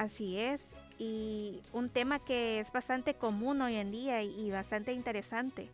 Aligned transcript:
Así 0.00 0.38
es, 0.38 0.62
y 0.98 1.60
un 1.74 1.90
tema 1.90 2.20
que 2.20 2.58
es 2.58 2.72
bastante 2.72 3.12
común 3.12 3.60
hoy 3.60 3.76
en 3.76 3.90
día 3.90 4.22
y, 4.22 4.50
bastante 4.50 4.94
interesante, 4.94 5.68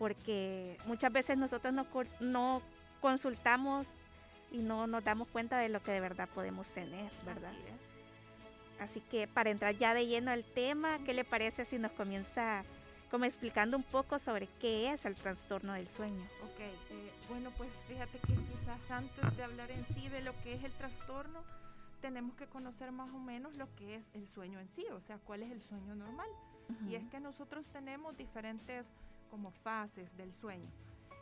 porque 0.00 0.76
muchas 0.86 1.12
veces 1.12 1.38
nosotros 1.38 1.72
no, 1.72 1.86
no 2.18 2.60
consultamos 3.00 3.86
y 4.50 4.58
no 4.58 4.88
nos 4.88 5.04
damos 5.04 5.28
cuenta 5.28 5.60
de 5.60 5.68
lo 5.68 5.80
que 5.80 5.92
de 5.92 6.00
verdad 6.00 6.28
podemos 6.34 6.66
tener, 6.66 7.08
¿verdad? 7.24 7.52
Así, 8.80 9.00
que 9.12 9.28
para 9.28 9.50
entrar 9.50 9.76
ya 9.76 9.94
de 9.94 10.08
lleno 10.08 10.32
al 10.32 10.42
tema, 10.42 10.98
¿qué 11.06 11.14
le 11.14 11.22
parece 11.22 11.64
si 11.64 11.78
nos 11.78 11.92
comienza 11.92 12.64
como 13.12 13.26
explicando 13.26 13.76
un 13.76 13.84
poco 13.84 14.18
sobre 14.18 14.48
qué 14.60 14.92
es 14.92 15.04
el 15.04 15.14
trastorno 15.14 15.74
del 15.74 15.88
sueño? 15.88 16.24
Ok, 16.42 16.58
eh, 16.58 17.12
bueno, 17.28 17.52
pues 17.56 17.70
fíjate 17.86 18.18
que 18.26 18.34
quizás 18.34 18.90
antes 18.90 19.36
de 19.36 19.44
hablar 19.44 19.70
en 19.70 19.86
sí 19.94 20.08
de 20.08 20.22
lo 20.22 20.32
que 20.42 20.54
es 20.54 20.64
el 20.64 20.72
trastorno, 20.72 21.44
tenemos 22.00 22.34
que 22.36 22.46
conocer 22.46 22.92
más 22.92 23.12
o 23.12 23.18
menos 23.18 23.56
lo 23.56 23.74
que 23.74 23.96
es 23.96 24.04
el 24.14 24.28
sueño 24.28 24.60
en 24.60 24.68
sí, 24.68 24.86
o 24.92 25.00
sea, 25.00 25.18
cuál 25.18 25.42
es 25.42 25.50
el 25.50 25.62
sueño 25.62 25.94
normal. 25.94 26.28
Y 26.86 26.96
es 26.96 27.06
que 27.08 27.18
nosotros 27.18 27.68
tenemos 27.70 28.16
diferentes 28.16 28.84
como 29.30 29.50
fases 29.50 30.14
del 30.16 30.34
sueño. 30.34 30.68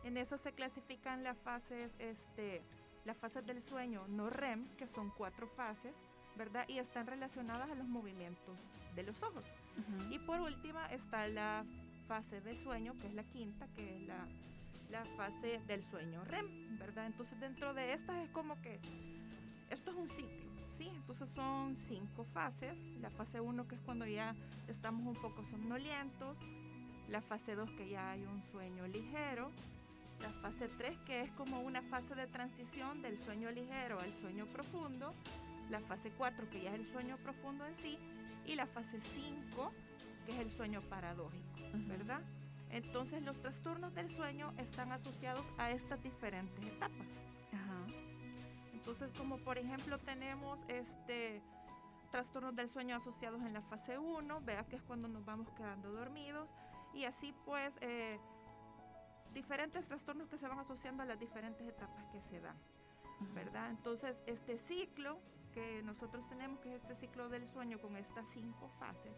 En 0.02 0.16
eso 0.16 0.36
se 0.38 0.52
clasifican 0.52 1.22
las 1.22 1.38
fases, 1.38 1.92
este, 1.98 2.62
las 3.04 3.16
fases 3.16 3.46
del 3.46 3.62
sueño 3.62 4.06
no 4.08 4.28
REM, 4.28 4.66
que 4.76 4.88
son 4.88 5.10
cuatro 5.16 5.46
fases, 5.48 5.94
¿verdad? 6.36 6.64
Y 6.68 6.78
están 6.78 7.06
relacionadas 7.06 7.70
a 7.70 7.74
los 7.74 7.86
movimientos 7.86 8.58
de 8.94 9.02
los 9.04 9.22
ojos. 9.22 9.44
Y 10.10 10.18
por 10.18 10.40
última 10.40 10.86
está 10.86 11.26
la 11.28 11.64
fase 12.08 12.40
del 12.40 12.56
sueño, 12.56 12.94
que 13.00 13.06
es 13.06 13.14
la 13.14 13.24
quinta, 13.24 13.68
que 13.76 13.96
es 13.96 14.02
la, 14.06 14.26
la 14.90 15.04
fase 15.16 15.60
del 15.66 15.84
sueño 15.84 16.24
REM, 16.24 16.78
¿verdad? 16.78 17.06
Entonces 17.06 17.38
dentro 17.40 17.74
de 17.74 17.92
estas 17.92 18.16
es 18.24 18.30
como 18.30 18.60
que 18.62 18.80
esto 19.70 19.90
es 19.90 19.96
un 19.96 20.08
ciclo, 20.08 20.45
¿sí? 20.78 20.88
Entonces 20.88 21.28
son 21.34 21.76
cinco 21.88 22.24
fases. 22.32 22.74
La 23.00 23.10
fase 23.10 23.40
1 23.40 23.68
que 23.68 23.74
es 23.74 23.80
cuando 23.82 24.06
ya 24.06 24.34
estamos 24.68 25.06
un 25.06 25.20
poco 25.20 25.44
somnolientos. 25.50 26.36
La 27.08 27.20
fase 27.20 27.54
2 27.54 27.70
que 27.72 27.88
ya 27.88 28.12
hay 28.12 28.24
un 28.24 28.42
sueño 28.50 28.86
ligero. 28.86 29.50
La 30.20 30.30
fase 30.40 30.68
3 30.68 30.96
que 31.06 31.22
es 31.22 31.30
como 31.32 31.60
una 31.60 31.82
fase 31.82 32.14
de 32.14 32.26
transición 32.26 33.02
del 33.02 33.18
sueño 33.18 33.50
ligero 33.50 34.00
al 34.00 34.12
sueño 34.20 34.46
profundo. 34.46 35.12
La 35.70 35.80
fase 35.80 36.10
4 36.16 36.48
que 36.50 36.62
ya 36.62 36.74
es 36.74 36.80
el 36.80 36.92
sueño 36.92 37.16
profundo 37.18 37.66
en 37.66 37.76
sí. 37.78 37.98
Y 38.46 38.54
la 38.54 38.66
fase 38.66 39.00
5 39.00 39.72
que 40.26 40.32
es 40.32 40.38
el 40.40 40.50
sueño 40.56 40.80
paradójico, 40.82 41.60
¿verdad? 41.86 42.20
Entonces 42.70 43.22
los 43.22 43.40
trastornos 43.40 43.94
del 43.94 44.10
sueño 44.10 44.52
están 44.58 44.90
asociados 44.90 45.44
a 45.56 45.70
estas 45.70 46.02
diferentes 46.02 46.64
etapas. 46.66 47.06
Entonces, 48.86 49.18
como 49.18 49.38
por 49.38 49.58
ejemplo 49.58 49.98
tenemos 49.98 50.60
este 50.68 51.42
trastornos 52.12 52.54
del 52.54 52.70
sueño 52.70 52.94
asociados 52.94 53.42
en 53.42 53.52
la 53.52 53.60
fase 53.62 53.98
1, 53.98 54.40
vea 54.42 54.62
que 54.62 54.76
es 54.76 54.82
cuando 54.82 55.08
nos 55.08 55.24
vamos 55.24 55.50
quedando 55.56 55.90
dormidos 55.90 56.48
y 56.94 57.04
así 57.04 57.34
pues 57.44 57.74
eh, 57.80 58.20
diferentes 59.34 59.88
trastornos 59.88 60.28
que 60.28 60.38
se 60.38 60.46
van 60.46 60.60
asociando 60.60 61.02
a 61.02 61.06
las 61.06 61.18
diferentes 61.18 61.66
etapas 61.66 62.06
que 62.12 62.20
se 62.30 62.38
dan, 62.38 62.56
¿verdad? 63.34 63.70
Entonces, 63.70 64.16
este 64.26 64.56
ciclo 64.56 65.18
que 65.52 65.82
nosotros 65.82 66.24
tenemos, 66.28 66.60
que 66.60 66.76
es 66.76 66.82
este 66.82 66.94
ciclo 66.94 67.28
del 67.28 67.44
sueño 67.48 67.80
con 67.80 67.96
estas 67.96 68.24
cinco 68.34 68.70
fases, 68.78 69.16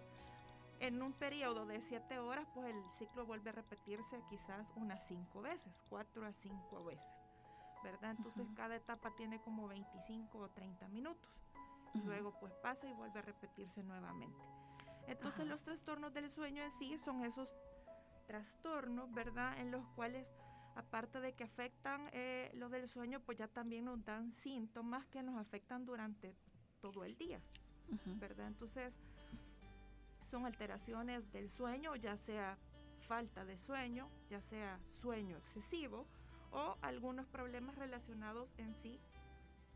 en 0.80 1.02
un 1.02 1.12
periodo 1.12 1.66
de 1.66 1.82
siete 1.82 2.18
horas, 2.18 2.48
pues 2.54 2.74
el 2.74 2.82
ciclo 2.98 3.26
vuelve 3.26 3.50
a 3.50 3.52
repetirse 3.52 4.22
quizás 4.30 4.66
unas 4.76 4.98
cinco 5.08 5.42
veces, 5.42 5.74
cuatro 5.90 6.24
a 6.24 6.32
cinco 6.32 6.84
veces. 6.86 7.17
¿Verdad? 7.82 8.12
Entonces 8.16 8.46
cada 8.56 8.76
etapa 8.76 9.14
tiene 9.16 9.40
como 9.40 9.68
25 9.68 10.38
o 10.38 10.48
30 10.48 10.88
minutos. 10.88 11.30
Luego 12.04 12.34
pues 12.38 12.52
pasa 12.56 12.88
y 12.88 12.92
vuelve 12.92 13.18
a 13.18 13.22
repetirse 13.22 13.82
nuevamente. 13.82 14.38
Entonces 15.06 15.46
los 15.46 15.62
trastornos 15.62 16.12
del 16.12 16.30
sueño 16.30 16.62
en 16.62 16.72
sí 16.78 16.98
son 16.98 17.24
esos 17.24 17.48
trastornos, 18.26 19.10
¿verdad? 19.12 19.58
En 19.58 19.70
los 19.70 19.84
cuales, 19.96 20.28
aparte 20.76 21.18
de 21.20 21.32
que 21.32 21.44
afectan 21.44 22.08
eh, 22.12 22.50
lo 22.54 22.68
del 22.68 22.88
sueño, 22.88 23.20
pues 23.20 23.38
ya 23.38 23.48
también 23.48 23.86
nos 23.86 24.04
dan 24.04 24.32
síntomas 24.42 25.06
que 25.06 25.22
nos 25.22 25.36
afectan 25.38 25.86
durante 25.86 26.36
todo 26.80 27.04
el 27.04 27.16
día, 27.16 27.40
¿verdad? 28.20 28.48
Entonces 28.48 28.92
son 30.30 30.44
alteraciones 30.44 31.32
del 31.32 31.48
sueño, 31.48 31.96
ya 31.96 32.16
sea 32.18 32.58
falta 33.08 33.46
de 33.46 33.56
sueño, 33.56 34.10
ya 34.28 34.42
sea 34.42 34.78
sueño 35.00 35.38
excesivo, 35.38 36.06
o 36.52 36.76
algunos 36.82 37.26
problemas 37.26 37.76
relacionados 37.76 38.48
en 38.58 38.74
sí 38.76 39.00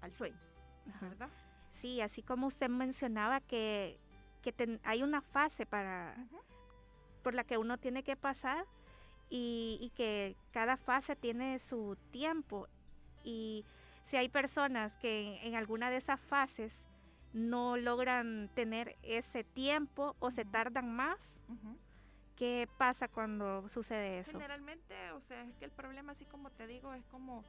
al 0.00 0.12
sueño, 0.12 0.38
¿verdad? 1.00 1.30
Sí, 1.70 2.00
así 2.00 2.22
como 2.22 2.46
usted 2.46 2.68
mencionaba 2.68 3.40
que, 3.40 3.98
hay 4.82 5.02
una 5.02 5.20
fase 5.20 5.66
para 5.66 6.16
por 7.22 7.34
la 7.34 7.44
que 7.44 7.56
uno 7.56 7.78
tiene 7.78 8.02
que 8.02 8.16
pasar 8.16 8.66
y, 9.30 9.92
que 9.94 10.36
cada 10.50 10.76
fase 10.76 11.16
tiene 11.16 11.58
su 11.60 11.96
tiempo. 12.10 12.66
Y 13.24 13.64
si 14.04 14.16
hay 14.16 14.28
personas 14.28 14.94
que 14.96 15.38
en, 15.42 15.54
alguna 15.54 15.90
de 15.90 15.96
esas 15.96 16.20
fases 16.20 16.82
no 17.32 17.76
logran 17.76 18.50
tener 18.54 18.96
ese 19.02 19.44
tiempo 19.44 20.16
o 20.18 20.30
se 20.30 20.44
tardan 20.44 20.94
más, 20.94 21.38
¿Qué 22.42 22.68
pasa 22.76 23.06
cuando 23.06 23.68
sucede 23.68 24.18
eso? 24.18 24.32
Generalmente, 24.32 25.12
o 25.12 25.20
sea, 25.20 25.44
es 25.44 25.54
que 25.58 25.64
el 25.64 25.70
problema, 25.70 26.10
así 26.10 26.24
como 26.24 26.50
te 26.50 26.66
digo, 26.66 26.92
es 26.92 27.04
como 27.04 27.44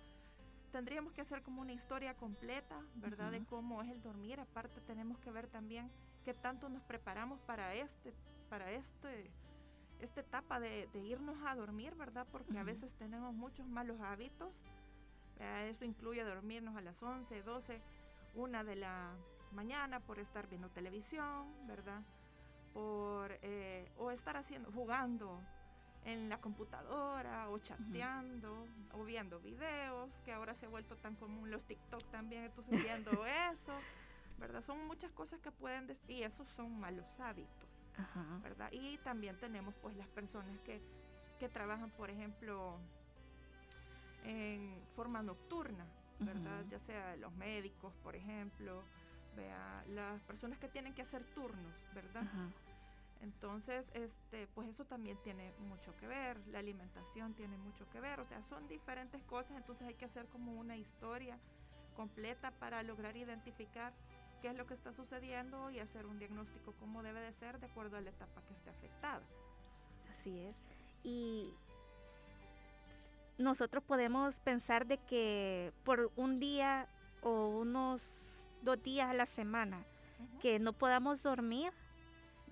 tendríamos 0.71 1.13
que 1.13 1.21
hacer 1.21 1.41
como 1.41 1.63
una 1.63 1.73
historia 1.73 2.13
completa, 2.13 2.79
¿verdad? 2.97 3.31
De 3.31 3.43
cómo 3.43 3.81
es 3.81 3.89
el 3.89 4.03
dormir. 4.03 4.39
Aparte 4.39 4.81
tenemos 4.81 5.17
que 5.17 5.31
ver 5.31 5.47
también 5.47 5.89
qué 6.23 6.35
tanto 6.35 6.69
nos 6.69 6.83
preparamos 6.83 7.39
para 7.41 7.73
este, 7.73 8.13
para 8.51 8.71
este, 8.71 9.31
esta 9.99 10.21
etapa 10.21 10.59
de, 10.59 10.87
irnos 10.93 11.37
a 11.43 11.55
dormir, 11.55 11.95
¿verdad? 11.95 12.27
Porque 12.31 12.55
a 12.59 12.63
veces 12.63 12.93
tenemos 12.99 13.33
muchos 13.33 13.65
malos 13.65 13.99
hábitos. 13.99 14.53
Eso 15.71 15.85
incluye 15.85 16.23
dormirnos 16.23 16.75
a 16.75 16.81
las 16.81 17.01
11, 17.01 17.41
12, 17.41 17.81
una 18.35 18.63
de 18.63 18.75
la 18.75 19.15
mañana 19.53 20.01
por 20.01 20.19
estar 20.19 20.47
viendo 20.47 20.69
televisión, 20.69 21.47
¿verdad? 21.65 22.03
Por 22.73 23.37
eh, 23.41 23.91
o 23.97 24.11
estar 24.11 24.35
haciendo 24.37 24.71
jugando 24.71 25.39
en 26.05 26.27
la 26.29 26.39
computadora 26.39 27.49
o 27.49 27.59
chateando 27.59 28.67
o 28.93 29.03
viendo 29.05 29.39
videos 29.39 30.19
que 30.25 30.33
ahora 30.33 30.53
se 30.55 30.65
ha 30.65 30.69
vuelto 30.69 30.95
tan 30.97 31.15
común 31.15 31.49
los 31.49 31.63
TikTok 31.63 32.03
también 32.11 32.43
entonces 32.45 32.83
viendo 32.83 33.11
eso 33.25 33.73
verdad 34.39 34.61
son 34.63 34.85
muchas 34.87 35.11
cosas 35.11 35.39
que 35.39 35.51
pueden 35.51 35.87
y 36.07 36.23
esos 36.23 36.47
son 36.49 36.77
malos 36.79 37.19
hábitos 37.19 37.69
verdad 38.41 38.69
y 38.71 38.97
también 38.97 39.37
tenemos 39.39 39.75
pues 39.75 39.95
las 39.95 40.07
personas 40.09 40.59
que 40.61 40.81
que 41.39 41.47
trabajan 41.47 41.91
por 41.91 42.09
ejemplo 42.09 42.79
en 44.23 44.81
forma 44.95 45.21
nocturna 45.21 45.85
verdad 46.19 46.65
ya 46.69 46.79
sea 46.79 47.15
los 47.17 47.33
médicos 47.33 47.93
por 48.03 48.15
ejemplo 48.15 48.83
vea 49.35 49.83
las 49.87 50.21
personas 50.23 50.57
que 50.59 50.67
tienen 50.67 50.93
que 50.93 51.01
hacer 51.01 51.23
turnos 51.33 51.73
verdad 51.93 52.23
entonces, 53.23 53.85
este, 53.93 54.47
pues 54.53 54.67
eso 54.67 54.83
también 54.83 55.17
tiene 55.23 55.53
mucho 55.69 55.95
que 55.95 56.07
ver, 56.07 56.37
la 56.47 56.59
alimentación 56.59 57.33
tiene 57.33 57.57
mucho 57.57 57.89
que 57.89 58.01
ver, 58.01 58.19
o 58.19 58.25
sea, 58.25 58.43
son 58.49 58.67
diferentes 58.67 59.23
cosas, 59.23 59.55
entonces 59.55 59.87
hay 59.87 59.93
que 59.93 60.03
hacer 60.03 60.25
como 60.27 60.51
una 60.59 60.75
historia 60.75 61.39
completa 61.95 62.51
para 62.51 62.83
lograr 62.83 63.15
identificar 63.15 63.93
qué 64.41 64.49
es 64.49 64.57
lo 64.57 64.65
que 64.65 64.73
está 64.73 64.91
sucediendo 64.91 65.71
y 65.71 65.79
hacer 65.79 66.05
un 66.05 66.19
diagnóstico 66.19 66.73
como 66.81 67.01
debe 67.01 67.21
de 67.21 67.31
ser 67.33 67.61
de 67.61 67.67
acuerdo 67.67 67.95
a 67.95 68.01
la 68.01 68.09
etapa 68.09 68.41
que 68.41 68.53
esté 68.53 68.69
afectada. 68.71 69.23
Así 70.11 70.39
es. 70.39 70.55
Y 71.03 71.53
nosotros 73.37 73.85
podemos 73.85 74.37
pensar 74.41 74.85
de 74.85 74.97
que 74.97 75.71
por 75.85 76.11
un 76.17 76.41
día 76.41 76.89
o 77.21 77.47
unos 77.47 78.03
dos 78.63 78.83
días 78.83 79.09
a 79.09 79.13
la 79.13 79.27
semana 79.27 79.85
que 80.41 80.59
no 80.59 80.73
podamos 80.73 81.23
dormir, 81.23 81.71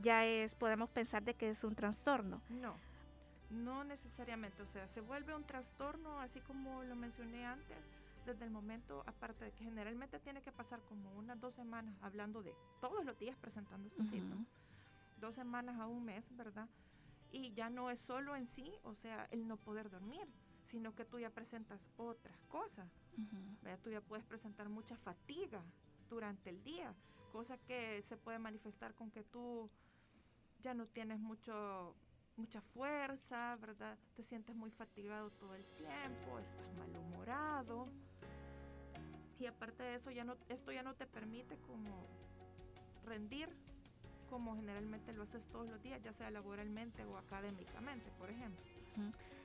ya 0.02 0.26
es, 0.26 0.54
podemos 0.56 0.90
pensar 0.90 1.24
de 1.24 1.34
que 1.34 1.50
es 1.50 1.64
un 1.64 1.76
trastorno. 1.76 2.42
No, 2.50 2.76
no 3.50 3.84
necesariamente, 3.84 4.62
o 4.62 4.68
sea, 4.68 4.88
se 4.90 5.02
vuelve 5.02 5.36
un 5.36 5.44
trastorno, 5.44 6.20
así 6.20 6.40
como 6.42 6.84
lo 6.84 6.96
mencioné 6.96 7.46
antes, 7.46 7.78
desde 8.26 8.46
el 8.46 8.52
momento, 8.52 9.04
aparte 9.08 9.46
de 9.46 9.52
que 9.52 9.64
generalmente 9.64 10.20
tiene 10.20 10.42
que 10.42 10.52
pasar 10.52 10.80
como 10.88 11.12
unas 11.18 11.40
dos 11.40 11.56
semanas 11.56 11.96
hablando 12.02 12.44
de 12.44 12.54
todos 12.80 13.04
los 13.04 13.18
días 13.18 13.38
presentando 13.38 13.88
estos 13.88 14.08
síntomas, 14.08 14.48
dos 15.18 15.36
semanas 15.36 15.80
a 15.80 15.88
un 15.88 16.06
mes, 16.06 16.24
¿verdad? 16.38 16.68
Y 17.32 17.54
ya 17.54 17.70
no 17.70 17.90
es 17.90 18.00
solo 18.02 18.36
en 18.36 18.48
sí, 18.48 18.74
o 18.84 18.94
sea, 18.94 19.28
el 19.32 19.48
no 19.48 19.58
poder 19.58 19.90
dormir, 19.90 20.28
sino 20.70 20.94
que 20.94 21.06
tú 21.06 21.20
ya 21.20 21.30
presentas 21.30 21.82
otras 21.98 22.38
cosas, 22.50 22.88
Tú 23.84 23.90
ya 23.90 24.02
puedes 24.02 24.26
presentar 24.26 24.70
mucha 24.70 24.96
fatiga 24.98 25.62
durante 26.10 26.50
el 26.50 26.64
día, 26.64 26.94
cosa 27.32 27.58
que 27.58 28.02
se 28.04 28.18
puede 28.18 28.40
manifestar 28.40 28.94
con 28.96 29.12
que 29.12 29.24
tú 29.24 29.70
ya 30.62 30.74
no 30.74 30.88
tienes 30.88 31.20
mucho 31.20 31.96
mucha 32.38 32.62
fuerza, 32.62 33.56
¿verdad? 33.58 33.98
Te 34.16 34.24
sientes 34.24 34.56
muy 34.56 34.72
fatigado 34.72 35.30
todo 35.32 35.54
el 35.54 35.64
tiempo, 35.78 36.40
estás 36.40 36.74
malhumorado. 36.78 37.88
Y 39.40 39.46
aparte 39.46 39.84
de 39.84 39.96
eso, 39.96 40.12
ya 40.12 40.24
no, 40.24 40.36
esto 40.50 40.72
ya 40.72 40.84
no 40.84 40.96
te 40.96 41.06
permite 41.06 41.58
como 41.68 42.08
rendir 43.06 43.50
como 44.30 44.56
generalmente 44.56 45.12
lo 45.14 45.24
haces 45.24 45.44
todos 45.52 45.70
los 45.70 45.84
días, 45.84 46.02
ya 46.04 46.14
sea 46.14 46.32
laboralmente 46.32 47.04
o 47.04 47.18
académicamente, 47.18 48.10
por 48.18 48.30
ejemplo. 48.30 48.66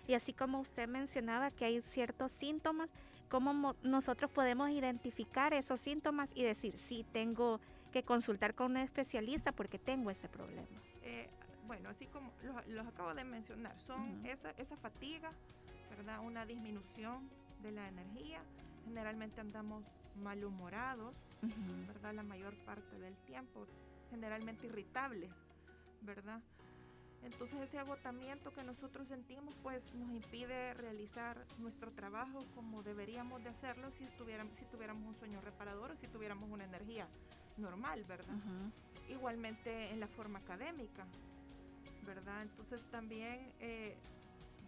Y 0.07 0.15
así 0.15 0.33
como 0.33 0.61
usted 0.61 0.87
mencionaba 0.87 1.51
que 1.51 1.65
hay 1.65 1.83
ciertos 1.83 2.31
síntomas, 2.31 2.89
¿cómo 3.29 3.75
nosotros 3.83 4.31
podemos 4.31 4.71
identificar 4.71 5.53
esos 5.55 5.81
síntomas 5.81 6.31
y 6.35 6.45
decir, 6.45 6.79
sí, 6.89 7.05
tengo 7.13 7.61
que 7.93 8.05
consultar 8.05 8.55
con 8.55 8.73
un 8.73 8.77
especialista 8.77 9.51
porque 9.51 9.79
tengo 9.79 10.11
ese 10.11 10.29
problema? 10.29 10.69
Eh, 11.07 11.29
bueno, 11.69 11.89
así 11.89 12.07
como 12.07 12.33
los, 12.67 12.87
acabo 12.87 13.15
de 13.15 13.25
mencionar, 13.25 13.79
son 13.87 14.25
esa, 14.27 14.51
esa 14.53 14.77
fatiga, 14.77 15.31
¿verdad? 15.91 16.21
Una 16.21 16.45
disminución 16.45 17.31
de 17.63 17.71
la 17.71 17.89
energía. 17.89 18.43
Generalmente 18.85 19.41
andamos 19.41 19.85
malhumorados, 20.17 21.17
¿verdad? 21.87 22.15
La 22.15 22.23
mayor 22.23 22.55
parte 22.65 22.99
del 22.99 23.17
tiempo, 23.19 23.67
generalmente 24.11 24.67
irritables, 24.67 25.31
¿verdad? 26.03 26.41
Entonces 27.23 27.61
ese 27.61 27.79
agotamiento 27.79 28.53
que 28.53 28.63
nosotros 28.63 29.09
sentimos 29.09 29.55
pues 29.63 29.83
nos 29.95 30.11
impide 30.11 30.75
realizar 30.75 31.45
nuestro 31.59 31.91
trabajo 31.91 32.39
como 32.55 32.83
deberíamos 32.83 33.43
de 33.43 33.51
hacerlo 33.51 33.91
si, 33.99 34.05
estuviéramos, 34.05 34.55
si 34.59 34.65
tuviéramos 34.67 35.03
un 35.05 35.15
sueño 35.15 35.41
reparador 35.41 35.91
o 35.91 35.97
si 35.97 36.07
tuviéramos 36.07 36.49
una 36.49 36.65
energía 36.65 37.09
normal, 37.57 38.03
¿verdad? 38.07 38.35
Igualmente 39.09 39.91
en 39.91 40.01
la 40.01 40.09
forma 40.09 40.39
académica, 40.39 41.07
¿verdad? 42.05 42.43
Entonces 42.43 42.81
también 42.91 43.53
eh, 43.61 43.97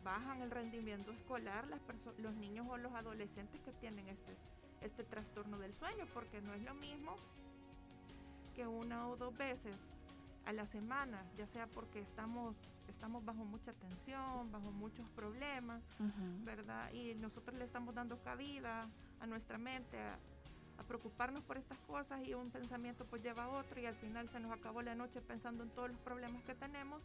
bajan 0.04 0.42
el 0.42 0.50
rendimiento 0.50 1.12
escolar 1.12 1.66
las 1.68 1.80
los 2.18 2.34
niños 2.34 2.66
o 2.70 2.76
los 2.76 2.92
adolescentes 2.94 3.60
que 3.60 3.72
tienen 3.72 4.08
este, 4.08 4.36
este 4.80 5.04
trastorno 5.04 5.58
del 5.58 5.74
sueño, 5.74 6.06
porque 6.14 6.40
no 6.40 6.54
es 6.54 6.62
lo 6.62 6.74
mismo 6.74 7.16
que 8.54 8.66
una 8.66 9.08
o 9.08 9.16
dos 9.16 9.36
veces 9.36 9.76
a 10.46 10.52
la 10.52 10.66
semana, 10.66 11.22
ya 11.36 11.46
sea 11.46 11.66
porque 11.66 12.00
estamos, 12.00 12.56
estamos 12.88 13.24
bajo 13.24 13.44
mucha 13.44 13.70
tensión, 13.72 14.50
bajo 14.50 14.72
muchos 14.72 15.06
problemas, 15.10 15.82
¿verdad? 16.42 16.90
Y 16.92 17.14
nosotros 17.16 17.58
le 17.58 17.64
estamos 17.64 17.94
dando 17.94 18.20
cabida 18.22 18.88
a 19.20 19.26
nuestra 19.26 19.58
mente 19.58 19.98
a, 20.00 20.18
preocuparnos 20.84 21.42
por 21.42 21.58
estas 21.58 21.78
cosas 21.80 22.26
y 22.26 22.34
un 22.34 22.50
pensamiento 22.50 23.04
pues 23.06 23.22
lleva 23.22 23.44
a 23.44 23.48
otro 23.48 23.80
y 23.80 23.86
al 23.86 23.96
final 23.96 24.28
se 24.28 24.40
nos 24.40 24.52
acabó 24.52 24.82
la 24.82 24.94
noche 24.94 25.20
pensando 25.20 25.62
en 25.64 25.70
todos 25.70 25.90
los 25.90 25.98
problemas 26.00 26.42
que 26.44 26.54
tenemos 26.54 27.02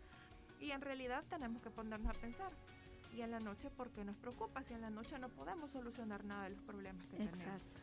y 0.59 0.71
en 0.71 0.81
realidad 0.81 1.23
tenemos 1.29 1.61
que 1.61 1.69
ponernos 1.69 2.07
a 2.15 2.19
pensar. 2.19 2.51
Y 3.15 3.21
en 3.21 3.31
la 3.31 3.39
noche, 3.39 3.69
¿por 3.69 3.89
qué 3.91 4.03
nos 4.03 4.15
preocupa? 4.17 4.63
Si 4.63 4.73
en 4.73 4.81
la 4.81 4.89
noche 4.89 5.19
no 5.19 5.29
podemos 5.29 5.69
solucionar 5.71 6.23
nada 6.25 6.45
de 6.45 6.51
los 6.51 6.61
problemas 6.61 7.05
que 7.07 7.17
tenemos. 7.17 7.41
Exacto. 7.41 7.81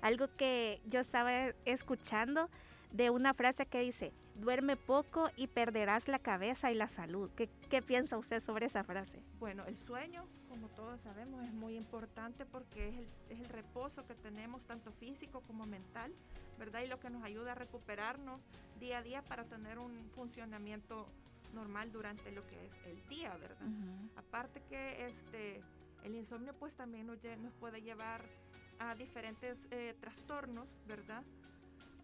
Algo 0.00 0.28
que 0.36 0.80
yo 0.86 1.00
estaba 1.00 1.48
escuchando 1.64 2.48
de 2.92 3.10
una 3.10 3.34
frase 3.34 3.66
que 3.66 3.80
dice, 3.80 4.12
duerme 4.36 4.76
poco 4.76 5.30
y 5.36 5.46
perderás 5.46 6.08
la 6.08 6.18
cabeza 6.18 6.70
y 6.70 6.74
la 6.74 6.88
salud. 6.88 7.30
¿Qué, 7.36 7.48
¿Qué, 7.68 7.82
piensa 7.82 8.16
usted 8.16 8.42
sobre 8.42 8.66
esa 8.66 8.84
frase? 8.84 9.20
Bueno, 9.38 9.62
el 9.66 9.76
sueño, 9.76 10.24
como 10.48 10.68
todos 10.68 11.00
sabemos, 11.02 11.46
es 11.46 11.52
muy 11.52 11.76
importante 11.76 12.46
porque 12.46 12.88
es 12.88 12.94
el, 12.96 13.08
es 13.30 13.40
el 13.40 13.48
reposo 13.48 14.06
que 14.06 14.14
tenemos, 14.14 14.62
tanto 14.62 14.92
físico 14.92 15.42
como 15.46 15.66
mental, 15.66 16.12
¿verdad? 16.58 16.82
Y 16.82 16.86
lo 16.86 16.98
que 16.98 17.10
nos 17.10 17.22
ayuda 17.24 17.52
a 17.52 17.54
recuperarnos 17.54 18.40
día 18.80 18.98
a 18.98 19.02
día 19.02 19.22
para 19.22 19.44
tener 19.44 19.78
un 19.78 19.92
funcionamiento 20.14 21.06
normal 21.54 21.92
durante 21.92 22.30
lo 22.32 22.46
que 22.46 22.66
es 22.66 22.72
el 22.86 23.08
día, 23.08 23.36
¿verdad? 23.36 23.66
Aparte 24.16 24.62
que 24.68 25.06
este, 25.06 25.62
el 26.04 26.14
insomnio 26.14 26.54
pues 26.54 26.74
también 26.74 27.06
nos, 27.06 27.18
nos 27.40 27.52
puede 27.54 27.82
llevar 27.82 28.24
a 28.78 28.94
diferentes 28.94 29.58
eh, 29.70 29.94
trastornos, 30.00 30.68
¿verdad? 30.86 31.22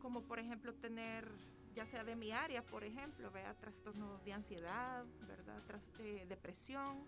Como 0.04 0.20
por 0.20 0.38
ejemplo 0.38 0.74
tener, 0.74 1.26
ya 1.74 1.86
sea 1.86 2.04
de 2.04 2.14
mi 2.14 2.30
área, 2.30 2.60
por 2.60 2.84
ejemplo, 2.84 3.30
vea 3.30 3.54
trastornos 3.54 4.22
de 4.22 4.34
ansiedad, 4.34 5.02
¿verdad? 5.26 5.62
Eh, 5.98 6.26
depresión, 6.28 7.06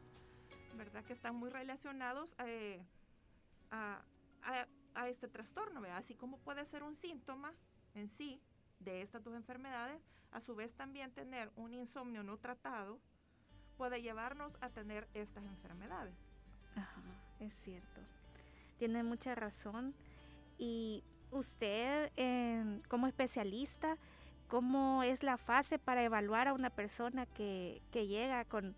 ¿verdad? 0.78 1.04
Que 1.04 1.12
están 1.12 1.36
muy 1.36 1.50
relacionados 1.50 2.34
eh, 2.38 2.82
a, 3.70 4.02
a, 4.94 5.08
este 5.10 5.28
trastorno, 5.28 5.82
¿verdad? 5.82 5.98
Así 5.98 6.14
como 6.14 6.38
puede 6.38 6.64
ser 6.64 6.82
un 6.84 6.96
síntoma 6.96 7.52
en 7.92 8.08
sí 8.08 8.40
de 8.78 9.02
estas 9.02 9.22
dos 9.22 9.34
enfermedades, 9.34 10.00
a 10.32 10.40
su 10.40 10.54
vez 10.54 10.72
también 10.72 11.12
tener 11.12 11.52
un 11.56 11.74
insomnio 11.74 12.22
no 12.22 12.38
tratado 12.38 12.98
puede 13.76 14.00
llevarnos 14.00 14.56
a 14.62 14.70
tener 14.70 15.06
estas 15.12 15.44
enfermedades. 15.44 16.14
Ajá, 16.74 17.02
es 17.40 17.52
cierto. 17.56 18.00
Tiene 18.78 19.02
mucha 19.02 19.34
razón. 19.34 19.94
Y 20.58 21.04
usted, 21.36 22.10
como 22.88 23.06
especialista, 23.06 23.96
¿cómo 24.48 25.02
es 25.02 25.22
la 25.22 25.36
fase 25.36 25.78
para 25.78 26.02
evaluar 26.02 26.48
a 26.48 26.52
una 26.52 26.70
persona 26.70 27.26
que, 27.26 27.82
que 27.90 28.06
llega 28.06 28.44
con, 28.44 28.74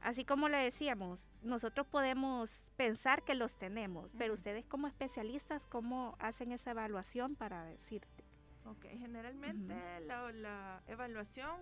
así 0.00 0.24
como 0.24 0.48
le 0.48 0.58
decíamos, 0.58 1.28
nosotros 1.42 1.86
podemos 1.86 2.50
pensar 2.76 3.22
que 3.22 3.34
los 3.34 3.52
tenemos, 3.54 4.10
pero 4.18 4.34
ustedes 4.34 4.64
como 4.66 4.86
especialistas, 4.86 5.66
¿cómo 5.66 6.16
hacen 6.18 6.52
esa 6.52 6.70
evaluación 6.70 7.34
para 7.34 7.64
decirte? 7.64 8.24
Ok, 8.64 8.84
generalmente 8.98 9.74
la, 10.06 10.82
evaluación 10.86 11.60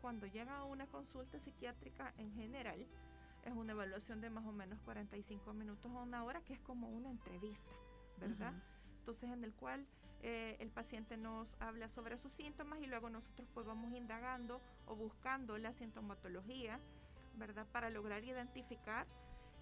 cuando 0.00 0.26
llega 0.26 0.58
a 0.58 0.64
una 0.64 0.86
consulta 0.86 1.38
psiquiátrica 1.38 2.12
en 2.18 2.32
general 2.34 2.80
es 2.80 3.06
una 3.54 3.72
evaluación 3.72 4.20
de 4.20 4.30
más 4.30 4.44
o 4.46 4.52
menos 4.52 4.78
45 4.80 5.52
minutos 5.54 5.90
a 5.90 6.02
una 6.02 6.24
hora, 6.24 6.42
que 6.42 6.52
es 6.52 6.60
como 6.60 6.88
una 6.90 7.10
entrevista, 7.10 7.70
¿verdad? 8.18 8.52
Entonces 9.08 9.30
en 9.30 9.42
el 9.42 9.54
cual 9.54 9.86
eh, 10.22 10.56
el 10.60 10.68
paciente 10.68 11.16
nos 11.16 11.48
habla 11.60 11.88
sobre 11.94 12.18
sus 12.18 12.30
síntomas 12.32 12.78
y 12.82 12.86
luego 12.86 13.08
nosotros 13.08 13.48
pues 13.54 13.66
vamos 13.66 13.90
indagando 13.94 14.60
o 14.86 14.94
buscando 14.94 15.56
la 15.56 15.72
sintomatología, 15.72 16.78
¿verdad? 17.38 17.66
Para 17.72 17.88
lograr 17.88 18.22
identificar 18.22 19.06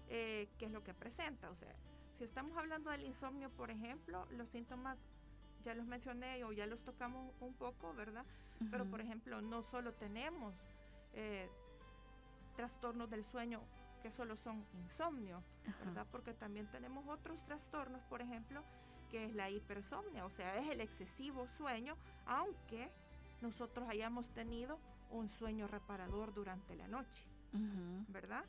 eh, 0.09 0.49
qué 0.59 0.65
es 0.65 0.71
lo 0.73 0.83
que 0.83 0.93
presenta. 0.93 1.49
O 1.49 1.55
sea, 1.55 1.73
si 2.17 2.25
estamos 2.25 2.57
hablando 2.57 2.89
del 2.89 3.05
insomnio, 3.05 3.49
por 3.51 3.71
ejemplo, 3.71 4.27
los 4.31 4.49
síntomas 4.49 4.97
ya 5.63 5.73
los 5.73 5.85
mencioné 5.85 6.43
o 6.43 6.51
ya 6.51 6.65
los 6.65 6.81
tocamos 6.81 7.33
un 7.39 7.53
poco, 7.53 7.93
¿verdad? 7.93 8.25
Pero 8.69 8.83
por 8.83 8.99
ejemplo, 8.99 9.41
no 9.41 9.63
solo 9.71 9.93
tenemos 9.93 10.53
eh, 11.13 11.47
trastornos 12.57 13.09
del 13.09 13.23
sueño 13.23 13.61
que 14.03 14.11
solo 14.11 14.35
son 14.43 14.65
insomnio, 14.73 15.41
¿verdad? 15.85 16.05
Porque 16.11 16.33
también 16.33 16.67
tenemos 16.67 17.07
otros 17.07 17.39
trastornos, 17.45 18.01
por 18.09 18.21
ejemplo, 18.21 18.61
que 19.09 19.25
es 19.25 19.33
la 19.33 19.49
hipersomnia, 19.49 20.25
o 20.25 20.29
sea, 20.31 20.57
es 20.57 20.69
el 20.69 20.81
excesivo 20.81 21.47
sueño, 21.57 21.95
aunque 22.25 22.89
nosotros 23.41 23.87
hayamos 23.89 24.25
tenido 24.33 24.79
un 25.11 25.29
sueño 25.29 25.67
reparador 25.67 26.33
durante 26.33 26.75
la 26.75 26.87
noche, 26.87 27.23
¿verdad? 28.09 28.43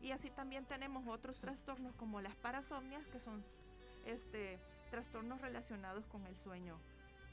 Y 0.00 0.10
así 0.10 0.30
también 0.30 0.64
tenemos 0.66 1.06
otros 1.06 1.38
trastornos 1.38 1.94
como 1.94 2.20
las 2.20 2.34
parasomnias, 2.36 3.06
que 3.06 3.20
son 3.20 3.44
este, 4.04 4.58
trastornos 4.90 5.40
relacionados 5.40 6.04
con 6.06 6.26
el 6.26 6.36
sueño 6.36 6.76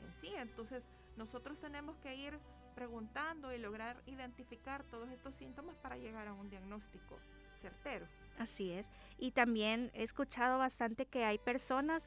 en 0.03 0.13
sí. 0.21 0.33
Entonces, 0.35 0.83
nosotros 1.17 1.59
tenemos 1.59 1.97
que 1.97 2.15
ir 2.15 2.39
preguntando 2.75 3.53
y 3.53 3.57
lograr 3.57 4.01
identificar 4.05 4.83
todos 4.85 5.09
estos 5.09 5.33
síntomas 5.35 5.75
para 5.77 5.97
llegar 5.97 6.27
a 6.27 6.33
un 6.33 6.49
diagnóstico 6.49 7.19
certero. 7.61 8.07
Así 8.37 8.71
es. 8.71 8.85
Y 9.17 9.31
también 9.31 9.91
he 9.93 10.03
escuchado 10.03 10.57
bastante 10.59 11.05
que 11.05 11.25
hay 11.25 11.37
personas 11.39 12.01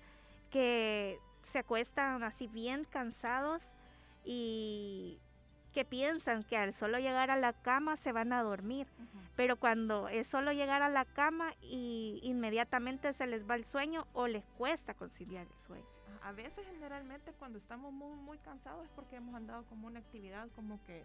que 0.53 1.19
se 1.51 1.59
acuestan 1.59 2.23
así 2.23 2.47
bien 2.47 2.85
cansados 2.85 3.63
y 4.25 5.19
que 5.73 5.85
piensan 5.85 6.45
que 6.45 6.57
al 6.57 6.75
solo 6.75 6.99
llegar 6.99 7.31
a 7.31 7.37
la 7.37 7.55
cama 7.55 7.97
se 7.97 8.13
van 8.13 8.33
a 8.33 8.43
dormir, 8.43 8.87
pero 9.37 9.57
cuando 9.57 10.09
es 10.09 10.27
solo 10.27 10.53
llegar 10.53 10.83
a 10.83 10.91
la 10.91 11.07
cama 11.07 11.55
y 11.63 12.21
inmediatamente 12.23 13.13
se 13.15 13.27
les 13.27 13.49
va 13.49 13.55
el 13.55 13.65
sueño 13.65 14.07
o 14.13 14.27
les 14.27 14.45
cuesta 14.59 14.95
conciliar 14.95 15.47
el 15.47 15.67
sueño. 15.67 15.87
A 16.23 16.33
veces 16.33 16.65
generalmente 16.67 17.33
cuando 17.33 17.59
estamos 17.59 17.93
muy 17.93 18.15
muy 18.17 18.39
cansados 18.39 18.85
es 18.85 18.91
porque 18.91 19.17
hemos 19.17 19.35
andado 19.35 19.65
como 19.65 19.89
una 19.89 19.99
actividad 19.99 20.49
como 20.55 20.79
que 20.85 21.05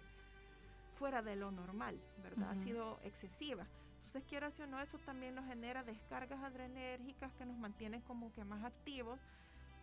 fuera 1.00 1.22
de 1.22 1.38
lo 1.38 1.52
normal, 1.52 1.98
¿verdad? 2.22 2.52
Ha 2.52 2.56
sido 2.56 3.00
excesiva. 3.04 3.66
Entonces, 4.08 4.30
quiero 4.30 4.48
o 4.48 4.68
no, 4.68 4.80
eso 4.80 4.98
también 5.00 5.36
nos 5.36 5.46
genera 5.48 5.84
descargas 5.84 6.42
adrenérgicas 6.42 7.34
que 7.34 7.46
nos 7.46 7.58
mantienen 7.58 8.00
como 8.02 8.32
que 8.32 8.46
más 8.46 8.64
activos, 8.64 9.20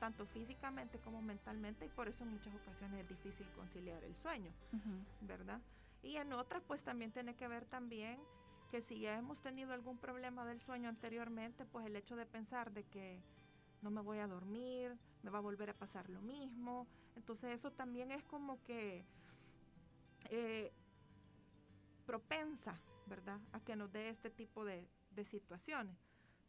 tanto 0.01 0.25
físicamente 0.25 0.99
como 0.99 1.21
mentalmente, 1.21 1.85
y 1.85 1.89
por 1.91 2.09
eso 2.09 2.25
en 2.25 2.31
muchas 2.31 2.55
ocasiones 2.55 3.03
es 3.03 3.09
difícil 3.09 3.47
conciliar 3.53 4.03
el 4.03 4.17
sueño, 4.17 4.51
¿verdad? 5.21 5.61
Y 6.03 6.17
en 6.17 6.33
otras, 6.33 6.63
pues 6.67 6.83
también 6.83 7.13
tiene 7.13 7.35
que 7.37 7.47
ver 7.49 7.67
también 7.67 8.19
que 8.71 8.81
si 8.81 8.99
ya 8.99 9.19
hemos 9.19 9.39
tenido 9.43 9.75
algún 9.75 9.99
problema 9.99 10.47
del 10.47 10.59
sueño 10.59 10.89
anteriormente, 10.89 11.67
pues 11.67 11.85
el 11.85 11.95
hecho 11.95 12.17
de 12.17 12.25
pensar 12.25 12.73
de 12.73 12.85
que 12.85 13.21
no 13.83 13.91
me 13.91 14.01
voy 14.01 14.19
a 14.19 14.27
dormir, 14.27 14.97
me 15.23 15.31
va 15.31 15.39
a 15.39 15.43
volver 15.43 15.69
a 15.69 15.75
pasar 15.75 16.09
lo 16.09 16.23
mismo, 16.23 16.87
entonces 17.15 17.59
eso 17.59 17.71
también 17.73 18.11
es 18.11 18.25
como 18.25 18.59
que 18.65 19.05
eh, 20.31 20.73
propensa, 22.07 22.81
¿verdad?, 23.07 23.41
a 23.53 23.61
que 23.61 23.77
nos 23.77 23.93
dé 23.93 24.09
este 24.09 24.31
tipo 24.31 24.65
de, 24.65 24.89
de 25.11 25.25
situaciones. 25.25 25.97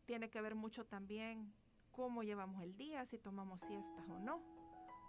Tiene 0.06 0.30
que 0.30 0.42
ver 0.42 0.56
mucho 0.56 0.86
también 0.86 1.54
cómo 1.92 2.24
llevamos 2.24 2.62
el 2.62 2.76
día, 2.78 3.06
si 3.06 3.18
tomamos 3.18 3.60
siestas 3.62 4.08
o 4.10 4.20
no, 4.20 4.42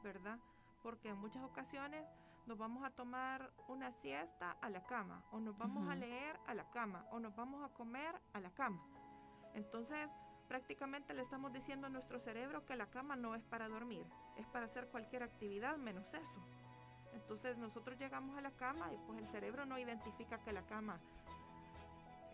¿verdad? 0.03 0.39
porque 0.87 1.09
en 1.09 1.19
muchas 1.19 1.43
ocasiones 1.43 2.07
nos 2.47 2.57
vamos 2.57 2.85
a 2.85 2.91
tomar 2.91 3.51
una 3.67 3.91
siesta 4.03 4.53
a 4.61 4.71
la 4.71 4.85
cama, 4.87 5.25
o 5.33 5.41
nos 5.41 5.59
vamos 5.59 5.89
a 5.89 5.97
leer 5.97 6.39
a 6.47 6.55
la 6.55 6.71
cama, 6.71 7.05
o 7.11 7.19
nos 7.19 7.35
vamos 7.35 7.69
a 7.69 7.75
comer 7.75 8.15
a 8.33 8.39
la 8.39 8.51
cama. 8.51 8.81
Entonces, 9.55 10.09
prácticamente 10.47 11.13
le 11.13 11.23
estamos 11.23 11.53
diciendo 11.53 11.89
a 11.89 11.91
nuestro 11.91 12.21
cerebro 12.21 12.65
que 12.65 12.77
la 12.77 12.87
cama 12.87 13.17
no 13.17 13.35
es 13.35 13.43
para 13.47 13.69
dormir, 13.69 14.07
es 14.37 14.47
para 14.47 14.67
hacer 14.67 14.87
cualquier 14.91 15.25
actividad 15.25 15.77
menos 15.77 16.07
eso. 16.15 16.47
Entonces 17.15 17.59
nosotros 17.59 17.99
llegamos 17.99 18.39
a 18.39 18.43
la 18.43 18.53
cama 18.53 18.93
y 18.93 18.99
pues 19.09 19.19
el 19.19 19.27
cerebro 19.33 19.67
no 19.67 19.77
identifica 19.77 20.39
que 20.45 20.53
la 20.53 20.63
cama 20.67 21.01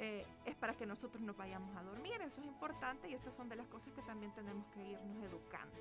eh, 0.03 0.27
es 0.47 0.57
para 0.57 0.75
que 0.75 0.85
nosotros 0.85 1.23
nos 1.23 1.37
vayamos 1.37 1.77
a 1.77 1.83
dormir. 1.85 2.21
Eso 2.23 2.41
es 2.41 2.47
importante 2.47 3.09
y 3.09 3.15
estas 3.15 3.35
son 3.37 3.49
de 3.49 3.55
las 3.55 3.69
cosas 3.69 3.93
que 3.95 4.03
también 4.03 4.33
tenemos 4.33 4.67
que 4.75 4.81
irnos 4.81 5.23
educando. 5.23 5.77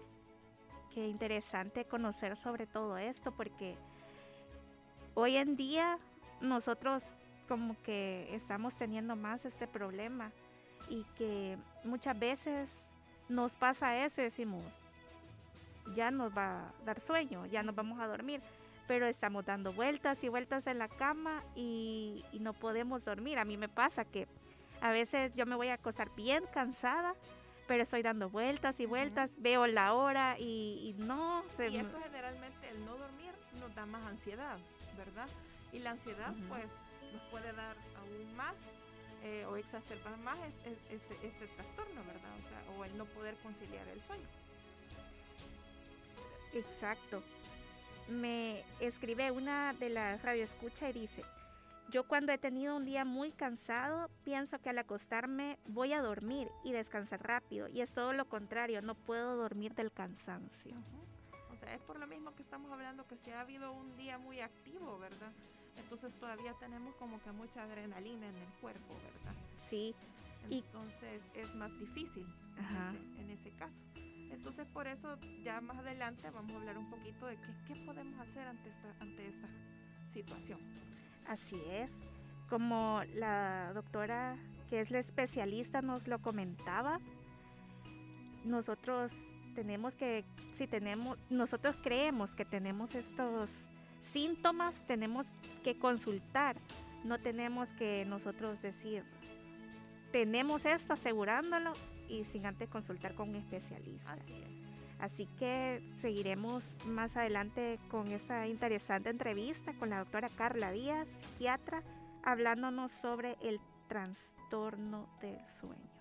Qué 0.94 1.08
interesante 1.08 1.86
conocer 1.86 2.38
sobre 2.38 2.68
todo 2.68 3.00
esto 3.00 3.32
porque 3.32 3.76
hoy 5.16 5.38
en 5.38 5.56
día 5.56 5.98
nosotros 6.40 7.02
como 7.48 7.76
que 7.82 8.36
estamos 8.36 8.76
teniendo 8.76 9.16
más 9.16 9.44
este 9.44 9.68
problema 9.68 10.32
y 10.88 11.04
que 11.18 11.58
muchas 11.84 12.18
veces 12.20 12.70
nos 13.28 13.56
pasa 13.56 14.06
eso 14.06 14.22
y 14.22 14.26
decimos, 14.26 14.64
ya 15.96 16.12
nos 16.12 16.32
va 16.38 16.60
a 16.60 16.74
dar 16.86 17.00
sueño, 17.00 17.48
ya 17.48 17.64
nos 17.64 17.74
vamos 17.74 18.00
a 18.00 18.06
dormir, 18.06 18.40
pero 18.92 19.08
estamos 19.08 19.46
dando 19.46 19.72
vueltas 19.72 20.22
y 20.22 20.28
vueltas 20.28 20.68
en 20.68 20.78
la 20.78 20.90
cama 20.90 21.46
y, 21.56 22.26
no 22.42 22.52
podemos 22.52 23.06
dormir. 23.06 23.40
A 23.40 23.46
mí 23.46 23.56
me 23.56 23.70
pasa 23.70 24.04
que 24.04 24.28
a 24.82 24.92
veces 24.92 25.34
yo 25.34 25.46
me 25.46 25.56
voy 25.56 25.70
a 25.70 25.76
acostar 25.76 26.14
bien 26.14 26.44
cansada, 26.54 27.16
pero 27.70 27.84
estoy 27.84 28.02
dando 28.02 28.30
vueltas 28.30 28.78
y 28.82 28.86
vueltas, 28.86 29.30
veo 29.38 29.66
la 29.66 29.94
hora 29.94 30.36
y, 30.38 30.94
no... 30.98 31.42
y 31.58 31.78
eso 31.78 32.02
generalmente, 32.04 32.70
el 32.70 32.84
no 32.84 32.98
dormir 32.98 33.32
nos 33.62 33.74
da 33.76 33.86
más 33.86 34.06
ansiedad, 34.08 34.58
¿verdad? 34.98 35.30
Y 35.72 35.80
la 35.80 35.92
ansiedad 35.92 36.34
pues 36.50 36.66
nos 37.14 37.22
puede 37.32 37.54
dar 37.54 37.78
aún 37.98 38.36
más 38.36 38.56
eh, 39.24 39.46
o 39.50 39.56
exacerbar 39.56 40.18
más 40.18 40.38
este, 40.66 41.26
este, 41.26 41.48
trastorno, 41.48 42.02
¿verdad? 42.04 42.32
O, 42.40 42.50
sea, 42.50 42.78
o 42.78 42.84
el 42.84 42.98
no 42.98 43.06
poder 43.06 43.38
conciliar 43.38 43.88
el 43.88 44.02
sueño. 44.02 44.28
Exacto. 46.52 47.24
Me 48.10 48.64
escribe 48.80 49.32
una 49.32 49.74
de 49.74 49.90
las 49.90 50.22
radioescucha 50.22 50.90
y 50.90 50.94
dice, 50.94 51.24
yo 51.90 52.08
cuando 52.08 52.32
he 52.32 52.38
tenido 52.38 52.76
un 52.76 52.86
día 52.86 53.06
muy 53.06 53.32
cansado, 53.32 54.10
pienso 54.24 54.60
que 54.60 54.70
al 54.70 54.80
acostarme 54.80 55.58
voy 55.68 55.94
a 55.94 56.02
dormir 56.02 56.48
y 56.64 56.72
descansar 56.72 57.22
rápido. 57.22 57.68
Y 57.68 57.82
es 57.82 57.92
todo 57.92 58.14
lo 58.14 58.26
contrario, 58.26 58.82
no 58.82 58.96
puedo 58.96 59.36
dormir 59.36 59.76
del 59.76 59.92
cansancio. 59.92 60.76
O 61.52 61.56
sea, 61.58 61.76
es 61.76 61.82
por 61.82 62.00
lo 62.00 62.08
mismo 62.08 62.34
que 62.36 62.44
estamos 62.44 62.72
hablando 62.72 63.06
que 63.08 63.18
si 63.18 63.32
ha 63.32 63.42
habido 63.42 63.72
un 63.72 63.96
día 63.98 64.18
muy 64.18 64.40
activo, 64.40 64.98
¿verdad? 65.00 65.32
entonces 65.78 66.14
todavía 66.20 66.54
tenemos 66.60 66.96
como 66.96 67.22
que 67.22 67.32
mucha 67.32 67.64
adrenalina 67.64 68.28
en 68.28 68.36
el 68.36 68.48
cuerpo, 68.62 68.94
¿verdad? 68.94 69.36
Sí. 69.70 69.96
Entonces 70.50 71.22
es 71.34 71.54
más 71.56 71.72
difícil 71.80 72.26
en 73.20 73.30
ese, 73.30 73.52
caso. 73.52 73.74
Entonces 74.32 74.68
por 74.68 74.88
eso 74.88 75.18
ya 75.44 75.62
más 75.62 75.78
adelante 75.78 76.30
vamos 76.30 76.52
a 76.52 76.56
hablar 76.58 76.78
un 76.78 76.90
poquito 76.90 77.28
de 77.28 77.38
qué, 77.68 77.76
podemos 77.86 78.20
hacer 78.20 78.48
ante 78.48 78.70
esta, 78.70 78.96
ante 79.00 79.28
esta 79.28 79.48
situación. 80.14 80.60
Así 81.28 81.62
es. 81.70 81.92
Como 82.50 83.02
la 83.16 83.72
doctora 83.74 84.36
que 84.70 84.82
es 84.82 84.92
la 84.92 85.00
especialista 85.00 85.82
nos 85.82 86.08
lo 86.08 86.20
comentaba, 86.20 87.00
nosotros 88.44 89.12
tenemos 89.56 89.94
que, 89.96 90.24
si 90.58 90.68
tenemos, 90.68 91.18
nosotros 91.30 91.76
creemos 91.84 92.34
que 92.34 92.46
tenemos 92.46 92.94
estos 92.96 93.50
síntomas 94.12 94.76
tenemos 94.88 95.26
que 95.64 95.78
consultar, 95.78 96.56
no 97.06 97.20
tenemos 97.20 97.70
que 97.70 98.06
nosotros 98.06 98.62
decir, 98.62 99.04
tenemos 100.12 100.66
esto 100.66 100.94
asegurándolo 100.94 101.72
y 102.12 102.26
sin 102.26 102.46
antes 102.46 102.70
consultar 102.70 103.16
con 103.16 103.30
un 103.30 103.36
especialista. 103.36 104.18
Así, 105.00 105.28
que 105.40 105.82
seguiremos 106.02 106.64
más 106.86 107.18
adelante 107.18 107.80
con 107.90 108.08
esa 108.08 108.48
interesante 108.48 109.10
entrevista 109.10 109.74
con 109.80 109.90
la 109.90 110.00
doctora 110.00 110.30
Carla 110.30 110.72
Díaz, 110.72 111.08
psiquiatra, 111.22 111.82
hablándonos 112.24 112.92
sobre 113.02 113.36
el 113.42 113.60
trastorno 113.88 115.10
del 115.22 115.40
sueño. 115.60 115.92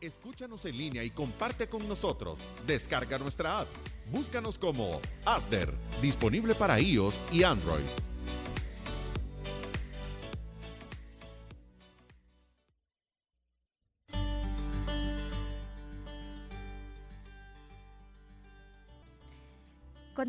Escúchanos 0.00 0.64
en 0.66 0.76
línea 0.76 1.04
y 1.04 1.10
comparte 1.10 1.68
con 1.68 1.86
nosotros. 1.88 2.44
Descarga 2.66 3.16
nuestra 3.18 3.60
app. 3.60 3.68
Búscanos 4.10 4.58
como 4.58 5.00
Asder, 5.24 5.72
disponible 6.02 6.54
para 6.54 6.80
iOS 6.80 7.22
y 7.32 7.44
Android. 7.44 8.13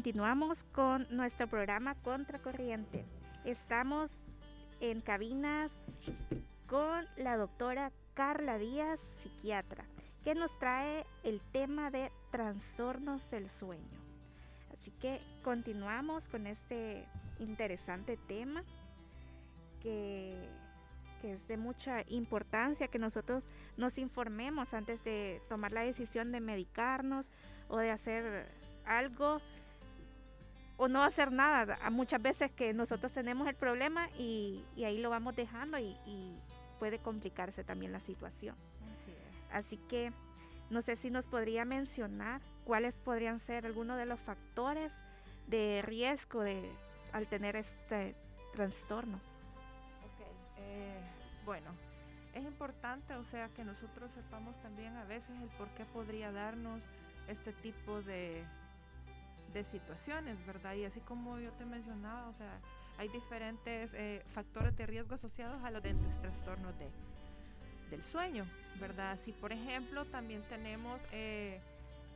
Continuamos 0.06 0.64
con 0.66 1.08
nuestro 1.10 1.48
programa 1.48 1.96
Contracorriente. 1.96 3.06
Estamos 3.44 4.12
en 4.80 5.02
cabinas 5.02 5.72
con 6.68 7.06
la 7.18 7.38
doctora 7.38 7.92
Carla 8.14 8.60
Díaz, 8.60 9.00
psiquiatra, 9.24 9.84
que 10.24 10.36
nos 10.36 10.56
trae 10.60 11.08
el 11.24 11.42
tema 11.52 11.90
de 11.90 12.12
trastornos 12.30 13.28
del 13.32 13.50
sueño. 13.50 14.00
Así 14.72 14.92
que 14.92 15.22
continuamos 15.44 16.28
con 16.28 16.46
este 16.46 17.08
interesante 17.40 18.16
tema 18.28 18.64
que, 19.82 20.30
es 21.24 21.48
de 21.48 21.58
mucha 21.58 22.04
importancia 22.10 22.90
que 22.90 23.00
nosotros 23.00 23.44
nos 23.76 23.98
informemos 23.98 24.76
antes 24.76 25.04
de 25.04 25.42
tomar 25.50 25.72
la 25.72 25.82
decisión 25.82 26.32
de 26.32 26.42
medicarnos 26.42 27.26
o 27.70 27.80
de 27.80 27.90
hacer 27.90 28.46
algo 28.86 29.42
o 30.78 30.88
no 30.88 31.04
hacer 31.04 31.32
nada. 31.32 31.78
Muchas 31.90 32.22
veces 32.22 32.52
que 32.52 32.74
nosotros 32.74 33.12
tenemos 33.12 33.48
el 33.48 33.56
problema 33.56 34.10
y, 34.18 34.64
ahí 34.78 35.00
lo 35.00 35.10
vamos 35.10 35.36
dejando 35.36 35.78
y 35.78 35.96
puede 36.80 37.00
complicarse 37.00 37.64
también 37.64 37.92
la 37.92 38.00
situación. 38.00 38.56
Así, 39.52 39.78
que 39.90 40.12
no 40.70 40.82
sé 40.82 40.96
si 40.96 41.10
nos 41.10 41.26
podría 41.28 41.66
mencionar 41.66 42.42
cuáles 42.66 42.94
podrían 42.96 43.40
ser 43.40 43.66
algunos 43.66 43.98
de 43.98 44.06
los 44.06 44.20
factores 44.20 44.92
de 45.48 45.82
riesgo 45.84 46.42
de, 46.42 46.70
al 47.14 47.28
tener 47.28 47.56
este 47.56 48.16
trastorno. 48.54 49.20
Eh, 50.58 51.00
bueno, 51.46 51.72
es 52.34 52.44
importante, 52.44 53.16
o 53.16 53.24
sea, 53.26 53.50
que 53.50 53.64
nosotros 53.64 54.12
sepamos 54.12 54.56
también 54.62 54.96
a 54.98 55.06
veces 55.06 55.30
el 55.42 55.50
por 55.50 55.70
qué 55.70 55.86
podría 55.86 56.32
darnos 56.32 56.82
este 57.28 57.54
tipo 57.54 58.02
de, 58.02 58.44
de 59.56 59.64
situaciones, 59.64 60.46
¿verdad? 60.46 60.76
Y 60.76 60.84
así 60.84 61.00
como 61.00 61.40
yo 61.40 61.50
te 61.54 61.66
mencionaba, 61.66 62.28
o 62.28 62.34
sea, 62.34 62.60
hay 62.98 63.08
diferentes 63.08 63.94
eh, 63.94 64.22
factores 64.34 64.76
de 64.76 64.86
riesgo 64.86 65.16
asociados 65.16 65.64
a 65.64 65.72
los 65.72 65.82
trastornos 65.82 66.78
de, 66.78 66.90
del 67.90 68.04
sueño, 68.04 68.46
¿verdad? 68.82 69.18
Si 69.24 69.32
por 69.32 69.54
ejemplo 69.54 70.04
también 70.06 70.42
tenemos 70.50 71.00
eh, 71.14 71.62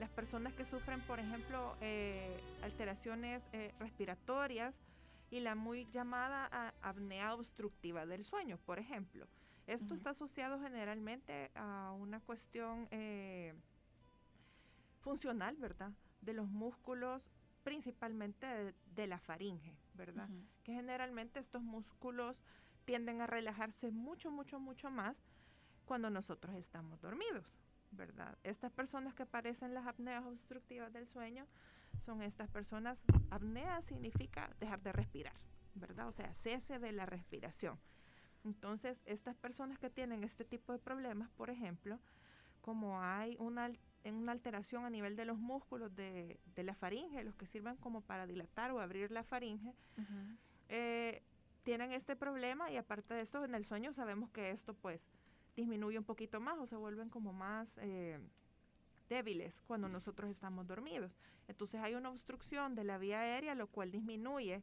las 0.01 0.09
personas 0.09 0.53
que 0.53 0.65
sufren, 0.65 0.99
por 1.07 1.19
ejemplo, 1.19 1.77
eh, 1.79 2.41
alteraciones 2.61 3.41
respiratorias 3.79 4.75
y 5.31 5.39
la 5.39 5.55
muy 5.55 5.85
llamada 5.91 6.73
apnea 6.81 7.35
obstructiva 7.35 8.05
del 8.05 8.25
sueño, 8.25 8.57
por 8.65 8.79
ejemplo. 8.79 9.27
Esto 9.65 9.93
está 9.93 10.09
asociado 10.09 10.59
generalmente 10.59 11.51
a 11.55 11.91
una 11.91 12.19
cuestión 12.19 12.89
funcional, 15.01 15.55
¿verdad? 15.57 15.91
De 16.21 16.33
los 16.33 16.49
músculos 16.49 17.21
principalmente 17.63 18.73
de, 18.95 19.07
la 19.07 19.19
faringe, 19.19 19.75
¿verdad? 19.93 20.29
Que 20.63 20.73
generalmente 20.73 21.39
estos 21.39 21.61
músculos 21.61 22.35
tienden 22.85 23.21
a 23.21 23.27
relajarse 23.27 23.91
mucho, 23.91 24.31
mucho, 24.31 24.59
mucho 24.59 24.89
más 24.89 25.15
cuando 25.85 26.09
nosotros 26.09 26.55
estamos 26.55 26.99
dormidos, 27.01 27.45
¿verdad? 27.91 28.37
Estas 28.43 28.71
personas 28.71 29.13
que 29.13 29.25
padecen 29.25 29.73
las 29.73 29.85
apneas 29.85 30.25
obstructivas 30.25 30.91
del 30.93 31.07
sueño 31.07 31.45
son 32.05 32.21
estas 32.21 32.49
personas, 32.49 32.97
apnea 33.29 33.81
significa 33.83 34.49
dejar 34.59 34.81
de 34.81 34.91
respirar, 34.91 35.35
¿verdad? 35.75 36.07
O 36.07 36.11
sea, 36.11 36.33
cese 36.33 36.79
de 36.79 36.91
la 36.91 37.05
respiración. 37.05 37.79
Entonces, 38.43 39.01
estas 39.05 39.35
personas 39.35 39.77
que 39.79 39.89
tienen 39.89 40.23
este 40.23 40.45
tipo 40.45 40.71
de 40.71 40.79
problemas, 40.79 41.29
por 41.31 41.49
ejemplo, 41.49 41.99
como 42.61 43.01
hay 43.01 43.35
una 43.39 43.69
en 44.03 44.15
una 44.15 44.31
alteración 44.31 44.85
a 44.85 44.89
nivel 44.89 45.15
de 45.15 45.25
los 45.25 45.37
músculos 45.37 45.95
de, 45.95 46.39
la 46.55 46.73
faringe, 46.73 47.23
los 47.23 47.35
que 47.35 47.45
sirven 47.45 47.75
como 47.77 48.01
para 48.01 48.27
dilatar 48.27 48.71
o 48.71 48.79
abrir 48.79 49.11
la 49.11 49.23
faringe, 49.23 49.73
eh, 50.69 51.21
tienen 51.63 51.91
este 51.91 52.15
problema 52.15 52.71
y 52.71 52.77
aparte 52.77 53.13
de 53.13 53.21
esto 53.21 53.43
en 53.43 53.55
el 53.55 53.65
sueño 53.65 53.93
sabemos 53.93 54.29
que 54.31 54.51
esto 54.51 54.73
pues 54.73 55.01
disminuye 55.55 55.97
un 55.97 56.05
poquito 56.05 56.39
más 56.39 56.57
o 56.57 56.65
se 56.67 56.75
vuelven 56.75 57.09
como 57.09 57.33
más, 57.33 57.67
eh, 57.77 58.19
débiles 59.09 59.61
cuando 59.63 59.89
nosotros 59.89 60.29
estamos 60.29 60.67
dormidos. 60.67 61.11
Entonces 61.47 61.81
hay 61.81 61.95
una 61.95 62.09
obstrucción 62.09 62.75
de 62.75 62.83
la 62.83 62.97
vía 62.97 63.19
aérea, 63.19 63.55
lo 63.55 63.67
cual 63.67 63.91
disminuye 63.91 64.61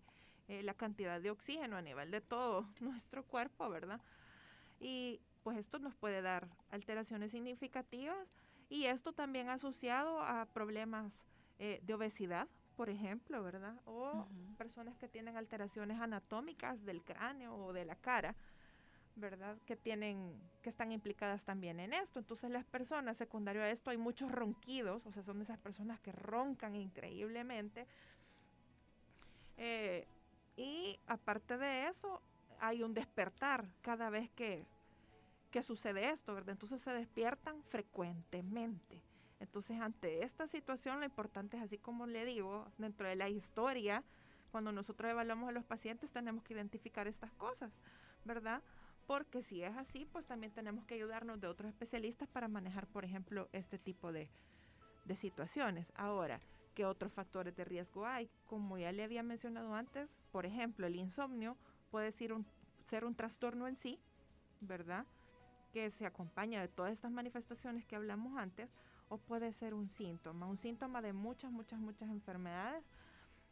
eh, 0.48 0.62
la 0.62 0.74
cantidad 0.74 1.20
de 1.20 1.30
oxígeno 1.30 1.76
a 1.76 1.82
nivel 1.82 2.10
de 2.10 2.20
todo 2.20 2.68
nuestro 2.80 3.24
cuerpo, 3.24 3.68
¿verdad? 3.68 4.00
Y 4.80 5.20
pues 5.42 5.58
esto 5.58 5.78
nos 5.78 5.94
puede 5.94 6.22
dar 6.22 6.48
alteraciones 6.70 7.32
significativas 7.32 8.28
y 8.68 8.86
esto 8.86 9.12
también 9.12 9.48
asociado 9.48 10.20
a 10.20 10.46
problemas 10.46 11.12
eh, 11.58 11.80
de 11.82 11.94
obesidad, 11.94 12.48
por 12.76 12.90
ejemplo, 12.90 13.42
¿verdad? 13.42 13.80
O 13.86 14.26
personas 14.58 14.96
que 14.98 15.08
tienen 15.08 15.36
alteraciones 15.36 16.00
anatómicas 16.00 16.84
del 16.84 17.02
cráneo 17.02 17.56
o 17.56 17.72
de 17.72 17.84
la 17.84 17.96
cara, 17.96 18.34
¿verdad? 19.14 19.56
Que 19.64 19.76
tienen, 19.76 20.38
que 20.62 20.68
están 20.68 20.92
implicadas 20.92 21.44
también 21.44 21.80
en 21.80 21.94
esto. 21.94 22.18
Entonces 22.18 22.50
las 22.50 22.64
personas, 22.66 23.16
secundario 23.16 23.62
a 23.62 23.70
esto, 23.70 23.90
hay 23.90 23.96
muchos 23.96 24.30
ronquidos, 24.30 25.06
o 25.06 25.12
sea, 25.12 25.22
son 25.22 25.40
esas 25.40 25.58
personas 25.58 26.00
que 26.00 26.12
roncan 26.12 26.76
increíblemente. 26.76 27.86
Eh, 29.56 30.06
y 30.56 30.98
aparte 31.06 31.56
de 31.56 31.88
eso, 31.88 32.20
hay 32.60 32.82
un 32.82 32.92
despertar 32.92 33.66
cada 33.80 34.10
vez 34.10 34.30
que, 34.30 34.66
que 35.50 35.62
sucede 35.62 36.10
esto, 36.10 36.34
¿verdad? 36.34 36.50
Entonces 36.52 36.82
se 36.82 36.90
despiertan 36.92 37.62
frecuentemente. 37.64 39.02
Entonces, 39.40 39.80
ante 39.80 40.24
esta 40.24 40.48
situación, 40.48 41.00
lo 41.00 41.04
importante 41.04 41.56
es, 41.56 41.62
así 41.62 41.78
como 41.78 42.06
le 42.06 42.24
digo, 42.24 42.70
dentro 42.78 43.06
de 43.06 43.16
la 43.16 43.28
historia, 43.28 44.02
cuando 44.50 44.72
nosotros 44.72 45.10
evaluamos 45.10 45.48
a 45.48 45.52
los 45.52 45.64
pacientes, 45.64 46.10
tenemos 46.10 46.42
que 46.42 46.54
identificar 46.54 47.06
estas 47.06 47.32
cosas, 47.32 47.72
¿verdad? 48.24 48.62
Porque 49.06 49.42
si 49.42 49.62
es 49.62 49.76
así, 49.76 50.06
pues 50.06 50.26
también 50.26 50.52
tenemos 50.52 50.84
que 50.86 50.94
ayudarnos 50.94 51.40
de 51.40 51.46
otros 51.46 51.68
especialistas 51.68 52.28
para 52.28 52.48
manejar, 52.48 52.86
por 52.86 53.04
ejemplo, 53.04 53.48
este 53.52 53.78
tipo 53.78 54.12
de, 54.12 54.30
de 55.04 55.16
situaciones. 55.16 55.92
Ahora, 55.94 56.40
¿qué 56.74 56.84
otros 56.86 57.12
factores 57.12 57.54
de 57.54 57.64
riesgo 57.64 58.06
hay? 58.06 58.30
Como 58.46 58.78
ya 58.78 58.92
le 58.92 59.04
había 59.04 59.22
mencionado 59.22 59.74
antes, 59.74 60.08
por 60.32 60.46
ejemplo, 60.46 60.86
el 60.86 60.96
insomnio 60.96 61.56
puede 61.90 62.12
ser 62.12 62.32
un, 62.32 62.46
ser 62.86 63.04
un 63.04 63.14
trastorno 63.14 63.68
en 63.68 63.76
sí, 63.76 64.00
¿verdad? 64.60 65.06
Que 65.76 65.90
se 65.90 66.06
acompaña 66.06 66.62
de 66.62 66.68
todas 66.68 66.90
estas 66.90 67.10
manifestaciones 67.10 67.84
que 67.84 67.96
hablamos 67.96 68.38
antes, 68.38 68.70
o 69.10 69.18
puede 69.18 69.52
ser 69.52 69.74
un 69.74 69.90
síntoma, 69.90 70.46
un 70.46 70.56
síntoma 70.56 71.02
de 71.02 71.12
muchas, 71.12 71.52
muchas, 71.52 71.78
muchas 71.78 72.08
enfermedades, 72.08 72.82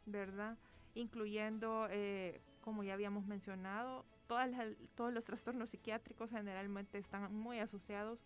¿verdad? 0.07 0.57
Incluyendo, 0.95 1.85
eh, 1.91 2.41
como 2.61 2.83
ya 2.83 2.95
habíamos 2.95 3.27
mencionado, 3.27 4.05
todas 4.25 4.49
todos 4.95 5.13
los 5.13 5.23
trastornos 5.23 5.69
psiquiátricos 5.69 6.31
generalmente 6.31 6.97
están 6.97 7.31
muy 7.31 7.59
asociados 7.59 8.17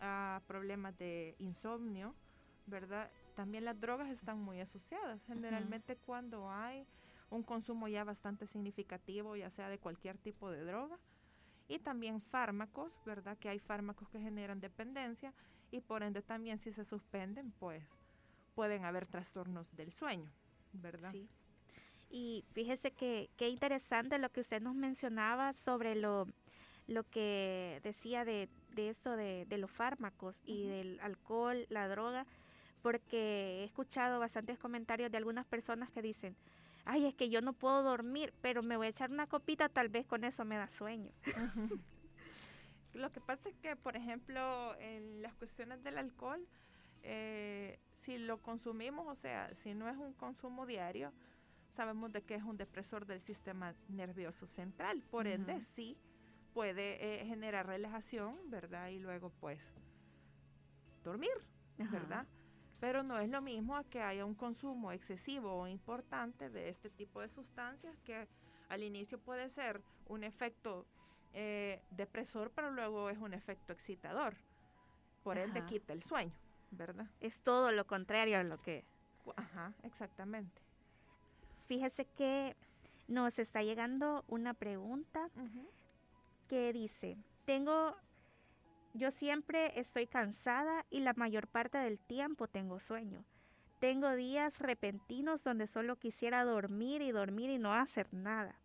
a 0.00 0.42
problemas 0.48 0.98
de 0.98 1.36
insomnio, 1.38 2.16
¿verdad? 2.66 3.08
También 3.36 3.64
las 3.64 3.80
drogas 3.80 4.10
están 4.10 4.40
muy 4.40 4.58
asociadas. 4.58 5.22
Generalmente 5.28 5.94
cuando 5.94 6.50
hay 6.50 6.84
un 7.30 7.44
consumo 7.44 7.86
ya 7.86 8.02
bastante 8.02 8.48
significativo, 8.48 9.36
ya 9.36 9.48
sea 9.50 9.68
de 9.68 9.78
cualquier 9.78 10.18
tipo 10.18 10.50
de 10.50 10.64
droga, 10.64 10.98
y 11.68 11.78
también 11.78 12.20
fármacos, 12.20 12.92
¿verdad? 13.04 13.36
Que 13.38 13.48
hay 13.48 13.58
fármacos 13.58 14.08
que 14.08 14.20
generan 14.20 14.60
dependencia 14.60 15.32
y 15.70 15.80
por 15.80 16.02
ende 16.02 16.22
también 16.22 16.58
si 16.58 16.72
se 16.72 16.84
suspenden, 16.84 17.52
pues 17.58 17.84
pueden 18.54 18.84
haber 18.84 19.06
trastornos 19.06 19.70
del 19.76 19.92
sueño, 19.92 20.30
¿verdad? 20.72 21.12
Sí. 21.12 21.28
Y 22.10 22.44
fíjese 22.52 22.90
que 22.90 23.28
qué 23.36 23.48
interesante 23.48 24.18
lo 24.18 24.30
que 24.30 24.40
usted 24.40 24.62
nos 24.62 24.74
mencionaba 24.74 25.52
sobre 25.52 25.94
lo, 25.94 26.26
lo 26.86 27.04
que 27.04 27.80
decía 27.84 28.24
de, 28.24 28.48
de 28.74 28.88
esto 28.88 29.16
de, 29.16 29.46
los 29.58 29.70
fármacos 29.70 30.40
y 30.44 30.66
del 30.66 31.00
alcohol, 31.00 31.66
la 31.68 31.88
droga, 31.88 32.26
porque 32.82 33.60
he 33.60 33.64
escuchado 33.64 34.20
bastantes 34.20 34.58
comentarios 34.58 35.10
de 35.10 35.18
algunas 35.18 35.46
personas 35.46 35.90
que 35.90 36.00
dicen, 36.00 36.34
ay, 36.88 37.04
es 37.04 37.14
que 37.14 37.28
yo 37.28 37.42
no 37.42 37.52
puedo 37.52 37.82
dormir, 37.82 38.32
pero 38.40 38.62
me 38.62 38.76
voy 38.76 38.86
a 38.86 38.90
echar 38.90 39.10
una 39.10 39.26
copita, 39.26 39.68
tal 39.68 39.90
vez 39.90 40.06
con 40.06 40.24
eso 40.24 40.44
me 40.46 40.56
da 40.56 40.68
sueño. 40.68 41.12
Lo 42.94 43.12
que 43.12 43.20
pasa 43.20 43.50
es 43.50 43.54
que, 43.56 43.76
por 43.76 43.94
ejemplo, 43.94 44.74
en 44.80 45.20
las 45.20 45.34
cuestiones 45.34 45.84
del 45.84 45.98
alcohol, 45.98 46.48
eh, 47.02 47.78
si 47.92 48.16
lo 48.16 48.40
consumimos, 48.40 49.06
o 49.06 49.14
sea, 49.14 49.54
si 49.56 49.74
no 49.74 49.86
es 49.88 49.98
un 49.98 50.14
consumo 50.14 50.64
diario, 50.64 51.12
sabemos 51.76 52.10
de 52.10 52.22
que 52.22 52.34
es 52.34 52.42
un 52.42 52.56
depresor 52.56 53.04
del 53.04 53.20
sistema 53.20 53.74
nervioso 53.88 54.46
central. 54.46 55.02
Por 55.10 55.26
ende, 55.26 55.62
sí 55.66 55.98
puede 56.54 57.20
eh, 57.20 57.26
generar 57.26 57.66
relajación, 57.66 58.34
¿verdad? 58.46 58.88
Y 58.88 58.98
luego, 58.98 59.30
pues, 59.40 59.60
dormir, 61.04 61.30
¿verdad? 61.76 62.26
Pero 62.80 63.02
no 63.02 63.18
es 63.18 63.28
lo 63.28 63.40
mismo 63.40 63.76
a 63.76 63.84
que 63.84 64.00
haya 64.00 64.24
un 64.24 64.34
consumo 64.34 64.92
excesivo 64.92 65.52
o 65.52 65.66
importante 65.66 66.48
de 66.48 66.68
este 66.68 66.90
tipo 66.90 67.20
de 67.20 67.28
sustancias 67.28 67.96
que 68.04 68.28
al 68.68 68.82
inicio 68.82 69.18
puede 69.18 69.50
ser 69.50 69.80
un 70.06 70.22
efecto 70.24 70.86
eh, 71.32 71.82
depresor, 71.90 72.50
pero 72.54 72.70
luego 72.70 73.10
es 73.10 73.18
un 73.18 73.34
efecto 73.34 73.72
excitador. 73.72 74.34
Por 75.22 75.38
ende, 75.38 75.64
quita 75.66 75.92
el 75.92 76.02
sueño, 76.02 76.32
¿verdad? 76.70 77.06
Es 77.20 77.40
todo 77.40 77.72
lo 77.72 77.86
contrario 77.86 78.38
a 78.38 78.44
lo 78.44 78.60
que... 78.62 78.84
Ajá, 79.36 79.74
exactamente. 79.82 80.62
Fíjese 81.66 82.06
que 82.06 82.56
nos 83.08 83.38
está 83.38 83.62
llegando 83.62 84.24
una 84.28 84.54
pregunta 84.54 85.28
que 86.48 86.72
dice, 86.72 87.18
tengo, 87.44 87.94
yo 88.98 89.10
siempre 89.10 89.78
estoy 89.78 90.06
cansada 90.06 90.84
y 90.90 91.00
la 91.00 91.14
mayor 91.14 91.46
parte 91.46 91.78
del 91.78 91.98
tiempo 91.98 92.48
tengo 92.48 92.80
sueño. 92.80 93.24
Tengo 93.78 94.14
días 94.14 94.58
repentinos 94.58 95.42
donde 95.44 95.66
solo 95.66 95.96
quisiera 95.96 96.44
dormir 96.44 97.00
y 97.00 97.12
dormir 97.12 97.50
y 97.50 97.58
no 97.58 97.72
hacer 97.72 98.12
nada 98.12 98.58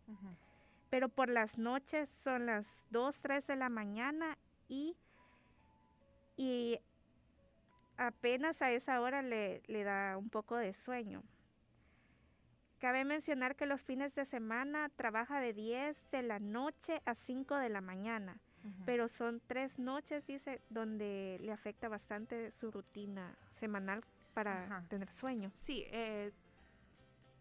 pero 0.94 1.08
por 1.08 1.28
las 1.28 1.58
noches 1.58 2.08
son 2.22 2.46
las 2.46 2.86
2, 2.90 3.20
3 3.20 3.48
de 3.48 3.56
la 3.56 3.68
mañana 3.68 4.38
y, 4.68 4.96
y 6.36 6.78
apenas 7.96 8.62
a 8.62 8.70
esa 8.70 9.00
hora 9.00 9.20
le, 9.20 9.60
da 9.66 10.16
un 10.16 10.30
poco 10.30 10.56
de 10.56 10.72
sueño. 10.72 11.24
Cabe 12.78 13.04
mencionar 13.04 13.56
que 13.56 13.66
los 13.66 13.80
fines 13.80 14.14
de 14.14 14.24
semana 14.24 14.88
trabaja 14.90 15.40
de 15.40 15.52
10 15.52 16.12
de 16.12 16.22
la 16.22 16.38
noche 16.38 17.02
a 17.06 17.16
5 17.16 17.56
de 17.56 17.70
la 17.70 17.80
mañana, 17.80 18.38
pero 18.86 19.08
son 19.08 19.40
tres 19.46 19.78
noches, 19.78 20.26
dice, 20.26 20.60
donde 20.70 21.38
le 21.40 21.52
afecta 21.52 21.88
bastante 21.88 22.50
su 22.52 22.70
rutina 22.70 23.36
semanal 23.54 24.02
para 24.32 24.84
tener 24.88 25.10
sueño. 25.10 25.50
Sí, 25.58 25.84
eh, 25.88 26.32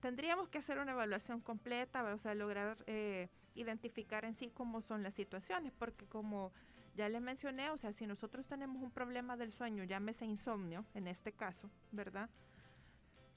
tendríamos 0.01 0.49
que 0.49 0.57
hacer 0.57 0.79
una 0.79 0.91
evaluación 0.91 1.39
completa, 1.39 2.03
o 2.13 2.17
sea, 2.17 2.35
lograr 2.35 2.77
eh, 2.87 3.29
identificar 3.55 4.25
en 4.25 4.35
sí 4.35 4.51
cómo 4.53 4.81
son 4.81 5.03
las 5.03 5.13
situaciones, 5.13 5.71
porque 5.77 6.05
como 6.05 6.51
ya 6.95 7.09
les 7.09 7.21
mencioné, 7.21 7.69
o 7.71 7.77
sea, 7.77 7.93
si 7.93 8.05
nosotros 8.05 8.45
tenemos 8.45 8.81
un 8.81 8.91
problema 8.91 9.37
del 9.37 9.53
sueño, 9.53 9.83
llámese 9.83 10.25
insomnio 10.25 10.85
en 10.93 11.07
este 11.07 11.31
caso, 11.31 11.69
¿verdad? 11.91 12.29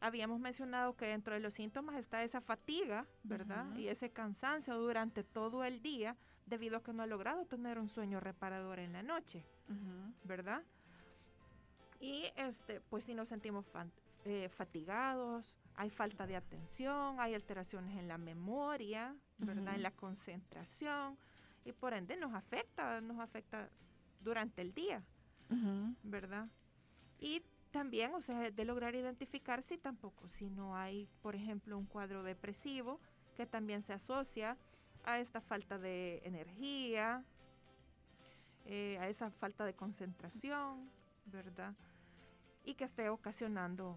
Habíamos 0.01 0.41
mencionado 0.41 0.95
que 0.95 1.07
dentro 1.07 1.35
de 1.35 1.41
los 1.41 1.55
síntomas 1.55 1.97
está 1.97 2.23
esa 2.23 2.41
fatiga, 2.41 3.07
¿verdad? 3.23 3.75
Y 3.77 3.89
ese 3.89 4.11
cansancio 4.11 4.77
durante 4.77 5.25
todo 5.25 5.65
el 5.65 5.81
día 5.81 6.17
debido 6.47 6.77
a 6.77 6.83
que 6.83 6.93
no 6.93 7.03
ha 7.03 7.07
logrado 7.07 7.45
tener 7.45 7.79
un 7.79 7.89
sueño 7.89 8.21
reparador 8.21 8.79
en 8.79 8.93
la 8.93 9.03
noche, 9.03 9.45
¿verdad? 10.25 10.63
Y 12.01 12.25
este, 12.37 12.81
pues 12.81 13.05
si 13.05 13.15
nos 13.15 13.29
sentimos 13.29 13.67
eh, 14.25 14.49
fatigados, 14.51 15.55
hay 15.75 15.91
falta 15.91 16.27
de 16.27 16.37
atención, 16.37 17.21
hay 17.21 17.35
alteraciones 17.35 17.97
en 17.99 18.09
la 18.09 18.19
memoria, 18.19 19.15
¿verdad? 19.39 19.75
En 19.75 19.83
la 19.83 19.91
concentración 19.91 21.19
y 21.65 21.73
por 21.73 21.93
ende 21.95 22.17
nos 22.17 22.33
afecta, 22.33 23.01
nos 23.01 23.19
afecta 23.19 23.69
durante 24.21 24.63
el 24.63 24.73
día, 24.73 25.03
¿verdad? 26.05 26.49
Y 27.19 27.43
también, 27.73 28.15
o 28.15 28.21
sea, 28.21 28.51
de 28.51 28.65
lograr 28.65 28.95
identificar 28.95 29.63
si 29.63 29.77
tampoco, 29.77 30.29
si 30.29 30.49
no 30.49 30.77
hay, 30.77 31.09
por 31.23 31.35
ejemplo, 31.35 31.77
un 31.77 31.87
cuadro 31.87 32.23
depresivo 32.23 33.01
que 33.37 33.47
también 33.47 33.83
se 33.83 33.93
asocia 33.93 34.57
a 35.07 35.19
esta 35.21 35.41
falta 35.41 35.79
de 35.79 36.21
energía, 36.25 37.25
eh, 38.67 38.99
a 39.01 39.09
esa 39.09 39.31
falta 39.31 39.65
de 39.65 39.75
concentración, 39.75 40.91
¿verdad? 41.25 41.75
Y 42.65 42.75
que 42.75 42.85
esté 42.85 43.09
ocasionando 43.09 43.97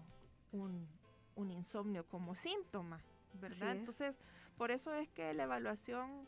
un, 0.52 0.88
un 1.34 1.50
insomnio 1.50 2.06
como 2.06 2.34
síntoma, 2.34 3.00
¿verdad? 3.34 3.76
Entonces, 3.76 4.16
por 4.56 4.70
eso 4.70 4.92
es 4.94 5.08
que 5.08 5.34
la 5.34 5.44
evaluación 5.44 6.26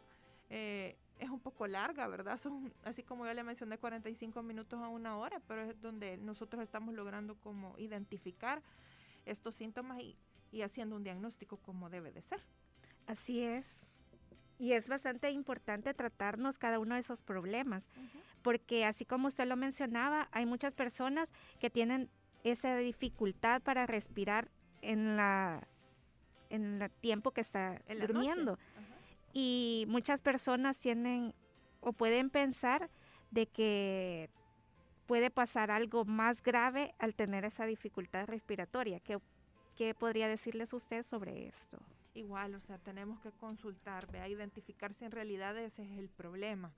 eh, 0.50 0.96
es 1.18 1.30
un 1.30 1.40
poco 1.40 1.66
larga, 1.66 2.06
¿verdad? 2.08 2.36
Son, 2.42 2.72
así 2.84 3.02
como 3.02 3.24
ya 3.24 3.34
le 3.34 3.42
mencioné, 3.42 3.78
45 3.78 4.42
minutos 4.42 4.80
a 4.82 4.88
una 4.88 5.16
hora, 5.16 5.40
pero 5.46 5.62
es 5.62 5.80
donde 5.80 6.16
nosotros 6.16 6.62
estamos 6.62 6.94
logrando 6.94 7.36
como 7.36 7.78
identificar 7.78 8.62
estos 9.24 9.54
síntomas 9.54 10.00
y, 10.00 10.16
haciendo 10.62 10.96
un 10.96 11.04
diagnóstico 11.04 11.56
como 11.56 11.88
debe 11.88 12.12
de 12.12 12.20
ser. 12.20 12.42
Así 13.06 13.42
es. 13.42 13.64
Y 14.58 14.72
es 14.72 14.88
bastante 14.88 15.30
importante 15.30 15.94
tratarnos 15.94 16.58
cada 16.58 16.78
uno 16.78 16.94
de 16.94 17.00
esos 17.00 17.20
problemas, 17.22 17.88
porque 18.42 18.84
así 18.84 19.04
como 19.04 19.28
usted 19.28 19.46
lo 19.46 19.56
mencionaba, 19.56 20.28
hay 20.30 20.46
muchas 20.46 20.74
personas 20.74 21.28
que 21.58 21.70
tienen 21.70 22.08
esa 22.44 22.76
dificultad 22.76 23.62
para 23.62 23.86
respirar 23.86 24.50
en 24.82 25.16
la 25.16 25.66
en 26.50 26.82
el 26.82 26.90
tiempo 26.90 27.30
que 27.30 27.40
está 27.40 27.80
durmiendo. 28.00 28.58
Y 29.32 29.86
muchas 29.88 30.20
personas 30.20 30.78
tienen 30.78 31.34
o 31.80 31.92
pueden 31.92 32.28
pensar 32.28 32.90
de 33.30 33.46
que 33.46 34.28
puede 35.06 35.30
pasar 35.30 35.70
algo 35.70 36.04
más 36.04 36.42
grave 36.42 36.94
al 36.98 37.14
tener 37.14 37.44
esa 37.44 37.64
dificultad 37.64 38.26
respiratoria. 38.26 39.00
¿Qué, 39.00 39.18
qué 39.76 39.94
podría 39.94 40.28
decirles 40.28 40.72
usted 40.72 41.04
sobre 41.04 41.48
esto? 41.48 41.78
Igual, 42.14 42.54
o 42.54 42.60
sea, 42.60 42.78
tenemos 42.78 43.20
que 43.20 43.30
consultar, 43.32 44.08
a 44.16 44.28
identificar 44.28 44.92
si 44.92 45.04
en 45.04 45.12
realidad 45.12 45.56
ese 45.56 45.82
es 45.82 45.98
el 45.98 46.08
problema. 46.08 46.72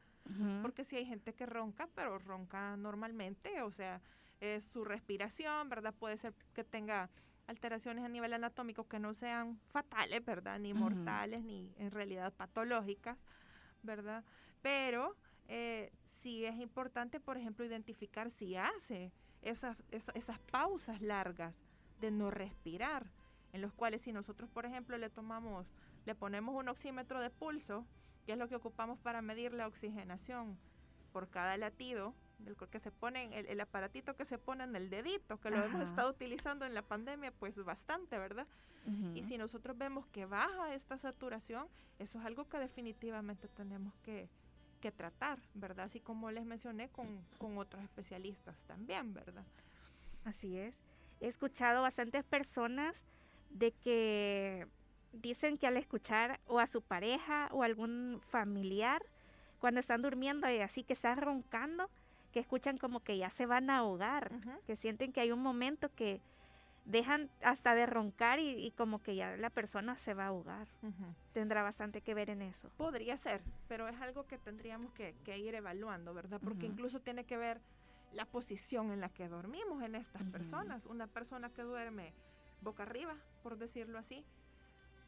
Porque 0.62 0.84
si 0.84 0.96
hay 0.96 1.04
gente 1.04 1.34
que 1.34 1.44
ronca, 1.44 1.86
pero 1.94 2.18
ronca 2.18 2.78
normalmente, 2.78 3.60
o 3.60 3.70
sea, 3.70 4.00
es 4.40 4.64
su 4.64 4.82
respiración, 4.82 5.68
¿verdad? 5.68 5.92
Puede 5.92 6.16
ser 6.16 6.32
que 6.54 6.64
tenga 6.64 7.10
alteraciones 7.46 8.04
a 8.04 8.08
nivel 8.08 8.32
anatómico 8.32 8.88
que 8.88 8.98
no 8.98 9.12
sean 9.14 9.58
fatales, 9.68 10.24
¿verdad? 10.24 10.58
Ni 10.58 10.72
mortales, 10.72 11.44
ni 11.44 11.74
en 11.78 11.90
realidad 11.90 12.32
patológicas, 12.32 13.18
¿verdad? 13.82 14.24
Pero 14.62 15.14
eh, 15.48 15.92
sí 16.22 16.44
es 16.44 16.56
importante, 16.56 17.20
por 17.20 17.36
ejemplo, 17.36 17.64
identificar 17.64 18.30
si 18.30 18.56
hace 18.56 19.12
esas, 19.42 19.76
esas, 19.90 20.38
pausas 20.50 21.02
largas 21.02 21.54
de 22.00 22.10
no 22.10 22.30
respirar, 22.30 23.10
en 23.54 23.60
los 23.60 23.72
cuales 23.72 24.02
si 24.02 24.12
nosotros, 24.12 24.50
por 24.50 24.66
ejemplo, 24.66 24.98
le 24.98 25.08
tomamos, 25.08 25.64
le 26.06 26.16
ponemos 26.16 26.56
un 26.56 26.68
oxímetro 26.68 27.20
de 27.20 27.30
pulso, 27.30 27.86
que 28.26 28.32
es 28.32 28.38
lo 28.38 28.48
que 28.48 28.56
ocupamos 28.56 28.98
para 28.98 29.22
medir 29.22 29.54
la 29.54 29.68
oxigenación 29.68 30.58
por 31.12 31.28
cada 31.28 31.56
latido, 31.56 32.14
el 32.46 32.56
que 32.56 32.80
se 32.80 32.90
pone, 32.90 33.30
el, 33.38 33.60
aparatito 33.60 34.16
que 34.16 34.24
se 34.24 34.38
pone 34.38 34.64
en 34.64 34.74
el 34.74 34.90
dedito, 34.90 35.38
que 35.38 35.50
lo 35.50 35.62
hemos 35.62 35.88
estado 35.88 36.10
utilizando 36.10 36.66
en 36.66 36.74
la 36.74 36.82
pandemia, 36.82 37.30
pues 37.30 37.54
bastante, 37.64 38.18
¿verdad? 38.18 38.46
Y 39.14 39.22
si 39.22 39.38
nosotros 39.38 39.78
vemos 39.78 40.04
que 40.08 40.26
baja 40.26 40.74
esta 40.74 40.98
saturación, 40.98 41.68
eso 42.00 42.18
es 42.18 42.26
algo 42.26 42.48
que 42.48 42.58
definitivamente 42.58 43.46
tenemos 43.48 43.94
que, 44.02 44.28
que 44.80 44.90
tratar, 44.90 45.38
¿verdad? 45.54 45.86
Así 45.86 46.00
como 46.00 46.32
les 46.32 46.44
mencioné 46.44 46.88
con, 46.88 47.24
con 47.38 47.56
otros 47.56 47.82
especialistas 47.84 48.56
también, 48.66 49.14
¿verdad? 49.14 49.44
Así 50.24 50.58
es. 50.58 50.76
He 51.20 51.28
escuchado 51.28 51.82
bastantes 51.82 52.24
personas 52.24 53.14
de 53.54 53.72
que 53.72 54.66
dicen 55.12 55.56
que 55.56 55.66
al 55.66 55.78
escuchar 55.78 56.40
o 56.46 56.58
a 56.58 56.66
su 56.66 56.82
pareja 56.82 57.48
o 57.52 57.62
algún 57.62 58.20
familiar 58.28 59.02
cuando 59.60 59.80
están 59.80 60.02
durmiendo 60.02 60.50
y 60.50 60.58
así 60.58 60.82
que 60.82 60.92
están 60.92 61.16
roncando, 61.18 61.88
que 62.32 62.40
escuchan 62.40 62.76
como 62.76 63.00
que 63.00 63.16
ya 63.16 63.30
se 63.30 63.46
van 63.46 63.70
a 63.70 63.78
ahogar, 63.78 64.32
que 64.66 64.76
sienten 64.76 65.12
que 65.12 65.20
hay 65.20 65.32
un 65.32 65.40
momento 65.40 65.88
que 65.94 66.20
dejan 66.84 67.30
hasta 67.42 67.74
de 67.74 67.86
roncar 67.86 68.40
y, 68.40 68.70
como 68.76 69.02
que 69.02 69.16
ya 69.16 69.36
la 69.36 69.48
persona 69.48 69.96
se 69.96 70.12
va 70.12 70.24
a 70.24 70.28
ahogar. 70.28 70.66
Tendrá 71.32 71.62
bastante 71.62 72.02
que 72.02 72.12
ver 72.12 72.28
en 72.28 72.42
eso. 72.42 72.68
Podría 72.76 73.16
ser, 73.16 73.40
pero 73.68 73.88
es 73.88 73.98
algo 74.00 74.26
que 74.26 74.36
tendríamos 74.36 74.92
que, 74.92 75.14
ir 75.38 75.54
evaluando, 75.54 76.12
¿verdad? 76.12 76.40
Porque 76.42 76.66
incluso 76.66 77.00
tiene 77.00 77.24
que 77.24 77.38
ver 77.38 77.60
la 78.12 78.26
posición 78.26 78.92
en 78.92 79.00
la 79.00 79.08
que 79.08 79.28
dormimos 79.28 79.82
en 79.82 79.94
estas 79.94 80.22
personas. 80.24 80.84
Una 80.86 81.06
persona 81.06 81.48
que 81.48 81.62
duerme 81.62 82.12
boca 82.60 82.82
arriba, 82.82 83.14
por 83.44 83.58
decirlo 83.58 83.98
así, 83.98 84.24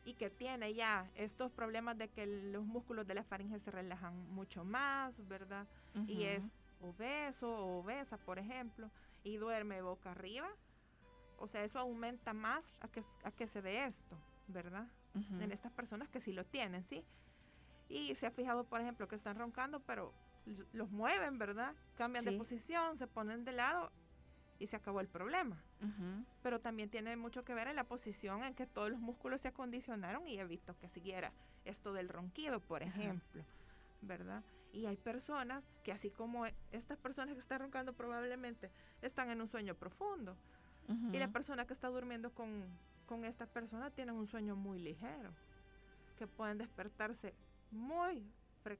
y 0.04 0.14
que 0.14 0.28
tiene 0.30 0.74
ya 0.74 1.10
estos 1.14 1.50
problemas 1.50 1.96
de 1.96 2.08
que 2.08 2.26
los 2.26 2.66
músculos 2.66 3.06
de 3.06 3.14
la 3.14 3.24
faringe 3.24 3.58
se 3.58 3.70
relajan 3.70 4.14
mucho 4.30 4.62
más, 4.62 5.26
¿verdad? 5.26 5.66
Y 6.06 6.24
es 6.24 6.52
obeso 6.80 7.48
o 7.48 7.80
obesa, 7.80 8.18
por 8.18 8.38
ejemplo, 8.38 8.90
y 9.24 9.38
duerme 9.38 9.80
boca 9.80 10.10
arriba, 10.10 10.48
o 11.38 11.48
sea, 11.48 11.64
eso 11.64 11.78
aumenta 11.78 12.34
más 12.34 12.62
a 12.80 12.88
que, 12.88 13.02
a 13.24 13.30
que 13.30 13.48
se 13.48 13.62
dé 13.62 13.86
esto, 13.86 14.16
¿verdad? 14.48 14.86
En 15.40 15.50
estas 15.50 15.72
personas 15.72 16.10
que 16.10 16.20
sí 16.20 16.32
lo 16.34 16.44
tienen, 16.44 16.84
¿sí? 16.84 17.02
Y 17.88 18.14
se 18.16 18.26
ha 18.26 18.30
fijado, 18.30 18.64
por 18.64 18.82
ejemplo, 18.82 19.08
que 19.08 19.16
están 19.16 19.38
roncando, 19.38 19.80
pero 19.80 20.12
los 20.74 20.90
mueven, 20.90 21.38
¿verdad? 21.38 21.74
Cambian 21.96 22.24
de 22.24 22.32
posición, 22.32 22.98
se 22.98 23.06
ponen 23.06 23.44
de 23.44 23.52
lado 23.52 23.90
y 24.58 24.66
se 24.66 24.76
acabó 24.76 25.00
el 25.00 25.08
problema. 25.08 25.56
Pero 26.42 26.60
también 26.60 26.90
tiene 26.90 27.16
mucho 27.16 27.44
que 27.44 27.54
ver 27.54 27.68
en 27.68 27.76
la 27.76 27.84
posición 27.84 28.44
en 28.44 28.54
que 28.54 28.66
todos 28.66 28.90
los 28.90 29.00
músculos 29.00 29.40
se 29.40 29.48
acondicionaron 29.48 30.26
y 30.26 30.38
he 30.38 30.44
visto 30.44 30.76
que 30.78 30.88
siguiera 30.88 31.32
esto 31.64 31.92
del 31.92 32.08
ronquido, 32.08 32.60
por 32.60 32.82
ejemplo, 32.82 33.42
¿verdad? 34.02 34.42
Y 34.72 34.86
hay 34.86 34.96
personas 34.96 35.64
que 35.84 35.92
así 35.92 36.10
como 36.10 36.46
estas 36.70 36.98
personas 36.98 37.34
que 37.34 37.40
están 37.40 37.60
roncando 37.60 37.94
probablemente 37.94 38.70
están 39.02 39.30
en 39.30 39.40
un 39.40 39.48
sueño 39.48 39.74
profundo. 39.74 40.36
Y 41.12 41.18
la 41.18 41.28
persona 41.28 41.66
que 41.66 41.72
está 41.72 41.88
durmiendo 41.88 42.30
con, 42.32 42.64
con 43.06 43.24
esta 43.24 43.46
persona 43.46 43.90
tiene 43.90 44.12
un 44.12 44.28
sueño 44.28 44.54
muy 44.54 44.78
ligero, 44.78 45.30
que 46.16 46.26
pueden 46.26 46.58
despertarse 46.58 47.34
muy, 47.72 48.24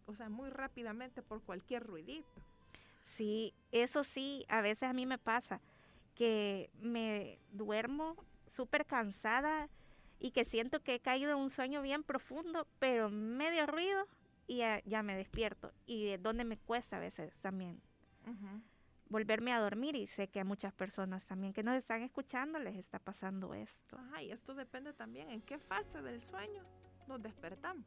o 0.07 0.15
sea, 0.15 0.29
muy 0.29 0.51
rápidamente 0.51 1.23
por 1.23 1.43
cualquier 1.43 1.85
ruidito. 1.85 2.43
Sí, 3.15 3.55
eso 3.73 4.05
sí, 4.05 4.45
a 4.49 4.61
veces 4.61 4.85
a 4.85 4.93
mí 4.93 5.07
me 5.07 5.19
pasa 5.19 5.61
que 6.15 6.71
me 6.81 7.39
duermo 7.53 8.17
súper 8.47 8.87
cansada 8.87 9.69
y 10.19 10.31
que 10.31 10.45
siento 10.45 10.83
que 10.83 10.95
he 10.95 11.01
caído 11.01 11.33
en 11.33 11.39
un 11.39 11.51
sueño 11.51 11.83
bien 11.83 12.03
profundo, 12.03 12.67
pero 12.79 13.11
medio 13.11 13.67
ruido 13.67 14.07
y 14.47 14.59
ya, 14.59 15.03
me 15.03 15.17
despierto. 15.17 15.73
Y 15.87 16.07
de 16.07 16.19
donde 16.19 16.45
me 16.45 16.57
cuesta 16.57 16.97
a 16.97 17.01
veces 17.01 17.37
también 17.41 17.81
volverme 19.09 19.53
a 19.53 19.61
dormir 19.61 19.95
y 19.95 20.07
sé 20.07 20.29
que 20.29 20.41
a 20.41 20.45
muchas 20.45 20.73
personas 20.73 21.25
también 21.27 21.53
que 21.53 21.63
nos 21.63 21.77
están 21.77 22.03
escuchando 22.03 22.59
les 22.59 22.77
está 22.77 22.99
pasando 22.99 23.55
esto. 23.55 23.97
Ajá, 23.99 24.23
y 24.23 24.33
esto 24.33 24.55
depende 24.55 24.93
también 24.93 25.31
en 25.31 25.43
qué 25.43 25.59
fase 25.59 26.03
del 26.03 26.21
sueño 26.21 26.65
nos 27.09 27.23
despertamos. 27.23 27.85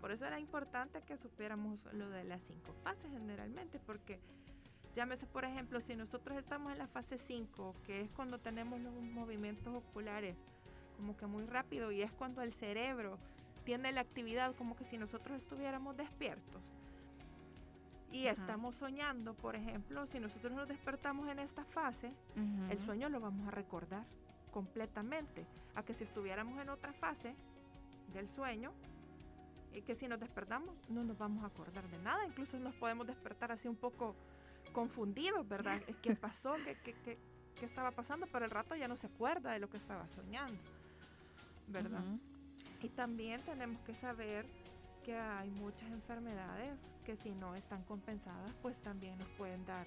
Por 0.00 0.10
eso 0.10 0.26
era 0.26 0.38
importante 0.40 1.00
que 1.02 1.16
supiéramos 1.16 1.78
lo 1.92 2.08
de 2.10 2.24
las 2.24 2.40
cinco 2.42 2.72
fases 2.82 3.10
generalmente, 3.10 3.78
porque 3.78 4.18
llámese 4.94 5.26
por 5.26 5.44
ejemplo, 5.44 5.80
si 5.80 5.94
nosotros 5.94 6.38
estamos 6.38 6.72
en 6.72 6.78
la 6.78 6.86
fase 6.86 7.18
5, 7.18 7.72
que 7.84 8.00
es 8.00 8.10
cuando 8.14 8.38
tenemos 8.38 8.80
los 8.80 8.94
movimientos 8.94 9.76
oculares 9.76 10.36
como 10.96 11.16
que 11.16 11.26
muy 11.26 11.44
rápido 11.44 11.92
y 11.92 12.02
es 12.02 12.10
cuando 12.12 12.40
el 12.42 12.52
cerebro 12.54 13.18
tiene 13.64 13.92
la 13.92 14.00
actividad 14.00 14.54
como 14.56 14.76
que 14.76 14.84
si 14.84 14.96
nosotros 14.96 15.42
estuviéramos 15.42 15.96
despiertos. 15.96 16.62
Y 18.12 18.28
estamos 18.28 18.76
soñando, 18.76 19.34
por 19.34 19.56
ejemplo, 19.56 20.06
si 20.06 20.20
nosotros 20.20 20.52
nos 20.52 20.68
despertamos 20.68 21.28
en 21.28 21.38
esta 21.38 21.64
fase, 21.64 22.08
el 22.70 22.78
sueño 22.86 23.08
lo 23.10 23.20
vamos 23.20 23.46
a 23.46 23.50
recordar 23.50 24.04
completamente, 24.52 25.44
a 25.74 25.82
que 25.82 25.92
si 25.92 26.04
estuviéramos 26.04 26.58
en 26.62 26.70
otra 26.70 26.94
fase 26.94 27.34
del 28.12 28.28
sueño, 28.28 28.72
y 29.74 29.82
que 29.82 29.94
si 29.94 30.08
nos 30.08 30.18
despertamos 30.18 30.70
no 30.88 31.04
nos 31.04 31.18
vamos 31.18 31.42
a 31.42 31.46
acordar 31.46 31.88
de 31.88 31.98
nada, 31.98 32.24
incluso 32.26 32.58
nos 32.58 32.74
podemos 32.74 33.06
despertar 33.06 33.52
así 33.52 33.68
un 33.68 33.76
poco 33.76 34.16
confundidos, 34.72 35.46
¿verdad? 35.46 35.80
¿Qué 36.02 36.16
pasó? 36.16 36.54
¿Qué, 36.64 36.76
qué, 36.82 36.94
qué, 37.04 37.18
qué 37.58 37.66
estaba 37.66 37.90
pasando? 37.90 38.26
Pero 38.32 38.44
el 38.44 38.50
rato 38.50 38.74
ya 38.74 38.88
no 38.88 38.96
se 38.96 39.06
acuerda 39.06 39.52
de 39.52 39.58
lo 39.58 39.68
que 39.68 39.76
estaba 39.76 40.06
soñando, 40.08 40.58
¿verdad? 41.68 42.04
Y 42.82 42.88
también 42.88 43.40
tenemos 43.42 43.78
que 43.80 43.94
saber 43.94 44.46
que 45.04 45.16
hay 45.16 45.50
muchas 45.50 45.90
enfermedades 45.92 46.78
que 47.04 47.16
si 47.16 47.30
no 47.30 47.54
están 47.54 47.82
compensadas, 47.84 48.52
pues 48.62 48.80
también 48.80 49.16
nos 49.18 49.28
pueden 49.30 49.64
dar 49.64 49.86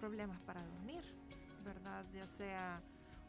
problemas 0.00 0.40
para 0.40 0.62
dormir, 0.62 1.02
¿verdad? 1.64 2.04
Ya 2.12 2.26
sea 2.36 2.80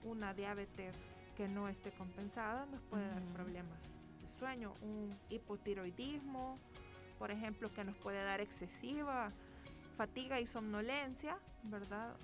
una 0.05 0.33
diabetes 0.33 0.95
que 1.37 1.47
no 1.47 1.69
esté 1.69 1.91
compensada, 1.91 2.65
nos 2.65 2.81
puede 2.81 3.07
dar 3.07 3.21
problemas 3.25 3.79
de 4.19 4.39
sueño, 4.39 4.73
un 4.81 5.15
hipotiroidismo, 5.29 6.55
por 7.19 7.29
ejemplo, 7.29 7.71
que 7.71 7.83
nos 7.83 7.95
puede 7.97 8.23
dar 8.23 8.41
excesiva 8.41 9.31
fatiga 9.95 10.39
y 10.39 10.47
somnolencia, 10.47 11.37
¿verdad? 11.69 12.15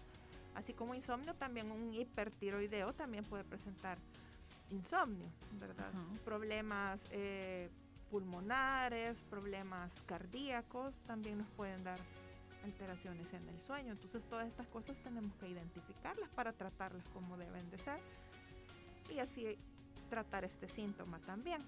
Así 0.55 0.73
como 0.73 0.93
insomnio, 0.93 1.33
también 1.33 1.71
un 1.71 1.93
hipertiroideo 1.93 2.93
también 2.93 3.23
puede 3.23 3.43
presentar 3.43 3.97
insomnio, 4.69 5.25
¿verdad? 5.59 5.91
Problemas 6.23 6.99
eh, 7.11 7.69
pulmonares, 8.11 9.17
problemas 9.29 9.91
cardíacos, 10.05 10.93
también 11.05 11.39
nos 11.39 11.47
pueden 11.47 11.83
dar 11.83 11.99
alteraciones 12.63 13.31
en 13.33 13.49
el 13.49 13.59
sueño. 13.61 13.91
Entonces 13.91 14.23
todas 14.29 14.47
estas 14.47 14.67
cosas 14.67 14.95
tenemos 15.03 15.33
que 15.35 15.49
identificarlas 15.49 16.29
para 16.29 16.53
tratarlas 16.53 17.07
como 17.09 17.37
deben 17.37 17.69
de 17.71 17.77
ser 17.79 17.99
y 19.09 19.19
así 19.19 19.57
tratar 20.09 20.43
este 20.43 20.67
síntoma 20.67 21.19
también. 21.19 21.59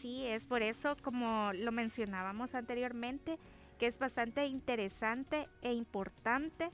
Sí, 0.00 0.26
es 0.26 0.46
por 0.46 0.62
eso, 0.62 0.96
como 1.02 1.52
lo 1.52 1.72
mencionábamos 1.72 2.54
anteriormente, 2.54 3.38
que 3.78 3.86
es 3.86 3.98
bastante 3.98 4.46
interesante 4.46 5.48
e 5.62 5.72
importante 5.72 6.70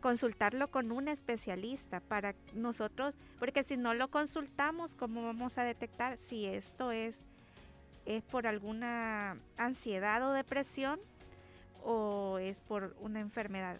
consultarlo 0.00 0.68
con 0.68 0.92
un 0.92 1.08
especialista 1.08 2.00
para 2.00 2.34
nosotros, 2.54 3.14
porque 3.38 3.64
si 3.64 3.76
no 3.76 3.94
lo 3.94 4.08
consultamos, 4.08 4.94
¿cómo 4.94 5.22
vamos 5.22 5.58
a 5.58 5.64
detectar 5.64 6.18
si 6.18 6.46
esto 6.46 6.92
es 6.92 7.16
es 8.08 8.24
por 8.24 8.46
alguna 8.46 9.36
ansiedad 9.58 10.26
o 10.26 10.32
depresión 10.32 10.98
o 11.84 12.38
es 12.38 12.56
por 12.60 12.96
una 13.00 13.20
enfermedad 13.20 13.78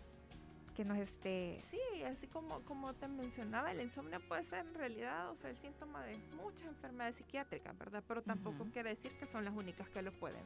que 0.79 0.85
nos 0.85 0.99
esté... 0.99 1.61
Sí, 1.73 2.05
así 2.05 2.29
como, 2.29 2.61
como 2.61 2.95
te 2.95 3.09
mencionaba, 3.09 3.73
el 3.73 3.81
insomnio 3.81 4.21
puede 4.29 4.45
ser 4.45 4.61
en 4.61 4.75
realidad, 4.75 5.29
o 5.33 5.35
sea, 5.35 5.51
el 5.51 5.57
síntoma 5.57 6.05
de 6.05 6.17
muchas 6.37 6.69
enfermedades 6.69 7.17
psiquiátricas, 7.17 7.77
¿verdad? 7.77 8.05
Pero 8.07 8.23
tampoco 8.23 8.65
quiere 8.73 8.91
decir 8.91 9.11
que 9.19 9.27
son 9.27 9.45
las 9.45 9.53
únicas 9.53 9.89
que 9.89 10.03
lo 10.03 10.13
pueden 10.13 10.45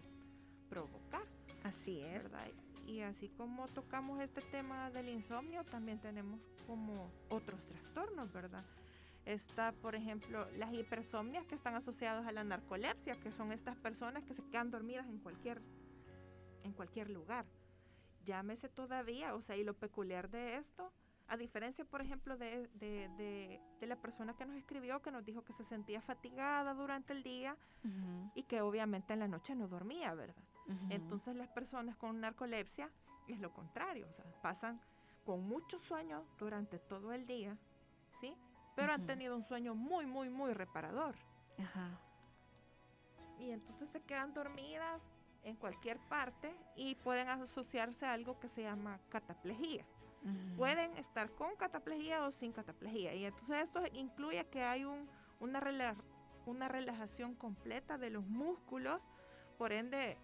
provocar. 0.70 1.26
Así 1.64 2.00
es. 2.00 2.22
¿verdad? 2.22 2.46
Y 2.86 3.02
así 3.02 3.28
como 3.28 3.68
tocamos 3.68 4.22
este 4.22 4.40
tema 4.40 4.90
del 4.90 5.10
insomnio, 5.10 5.64
también 5.64 6.00
tenemos 6.00 6.40
como 6.66 7.12
otros 7.28 7.62
trastornos, 7.66 8.32
¿verdad? 8.32 8.64
Está, 9.26 9.72
por 9.72 9.94
ejemplo, 9.94 10.46
las 10.56 10.72
hipersomnias 10.72 11.44
que 11.44 11.56
están 11.56 11.74
asociadas 11.74 12.26
a 12.26 12.32
la 12.32 12.42
narcolepsia, 12.42 13.16
que 13.16 13.32
son 13.32 13.52
estas 13.52 13.76
personas 13.76 14.24
que 14.24 14.32
se 14.32 14.42
quedan 14.44 14.70
dormidas 14.70 15.06
en 15.08 15.18
cualquier, 15.18 15.60
en 16.64 16.72
cualquier 16.72 17.10
lugar. 17.10 17.44
Llámese 18.24 18.68
todavía, 18.68 19.34
o 19.34 19.42
sea, 19.42 19.56
y 19.56 19.64
lo 19.64 19.74
peculiar 19.74 20.30
de 20.30 20.56
esto, 20.56 20.92
a 21.28 21.36
diferencia, 21.36 21.84
por 21.84 22.02
ejemplo, 22.02 22.36
de, 22.36 22.68
de, 22.74 23.08
de, 23.80 23.86
la 23.86 23.96
persona 23.96 24.34
que 24.34 24.44
nos 24.44 24.56
escribió, 24.56 25.00
que 25.00 25.10
nos 25.10 25.24
dijo 25.24 25.42
que 25.42 25.52
se 25.52 25.64
sentía 25.64 26.00
fatigada 26.00 26.74
durante 26.74 27.12
el 27.12 27.22
día 27.22 27.56
y 28.34 28.42
que 28.44 28.60
obviamente 28.60 29.12
en 29.12 29.20
la 29.20 29.28
noche 29.28 29.54
no 29.54 29.66
dormía, 29.68 30.14
¿verdad? 30.14 30.44
Entonces 30.90 31.34
las 31.36 31.48
personas 31.48 31.96
con 31.96 32.20
narcolepsia 32.20 32.90
es 33.28 33.40
lo 33.40 33.52
contrario, 33.52 34.06
o 34.10 34.12
sea, 34.12 34.24
pasan 34.42 34.80
con 35.24 35.46
mucho 35.46 35.78
sueño 35.80 36.24
durante 36.38 36.78
todo 36.78 37.12
el 37.12 37.26
día, 37.26 37.56
¿sí? 38.20 38.36
Pero 38.74 38.92
han 38.92 39.06
tenido 39.06 39.36
un 39.36 39.42
sueño 39.42 39.74
muy, 39.74 40.06
muy, 40.06 40.28
muy 40.28 40.52
reparador. 40.52 41.14
Y 43.38 43.50
entonces 43.50 43.88
se 43.90 44.02
quedan 44.02 44.34
dormidas 44.34 45.02
en 45.44 45.56
cualquier 45.56 45.98
parte 46.08 46.54
y 46.76 46.94
pueden 46.96 47.28
asociarse 47.28 48.06
a 48.06 48.12
algo 48.12 48.38
que 48.38 48.48
se 48.48 48.62
llama 48.62 48.98
cataplejía. 49.08 49.84
Pueden 50.56 50.96
estar 50.98 51.30
con 51.32 51.56
cataplejía 51.56 52.24
o 52.24 52.30
sin 52.30 52.52
cataplejía. 52.52 53.12
Y 53.14 53.24
entonces 53.24 53.64
esto 53.64 53.82
incluye 53.92 54.44
que 54.46 54.62
hay 54.62 54.84
un, 54.84 55.08
una, 55.40 55.60
una 56.46 56.68
relajación 56.68 57.34
completa 57.34 57.98
de 57.98 58.10
los 58.10 58.24
músculos, 58.24 59.02
por 59.58 59.72
ende 59.72 60.16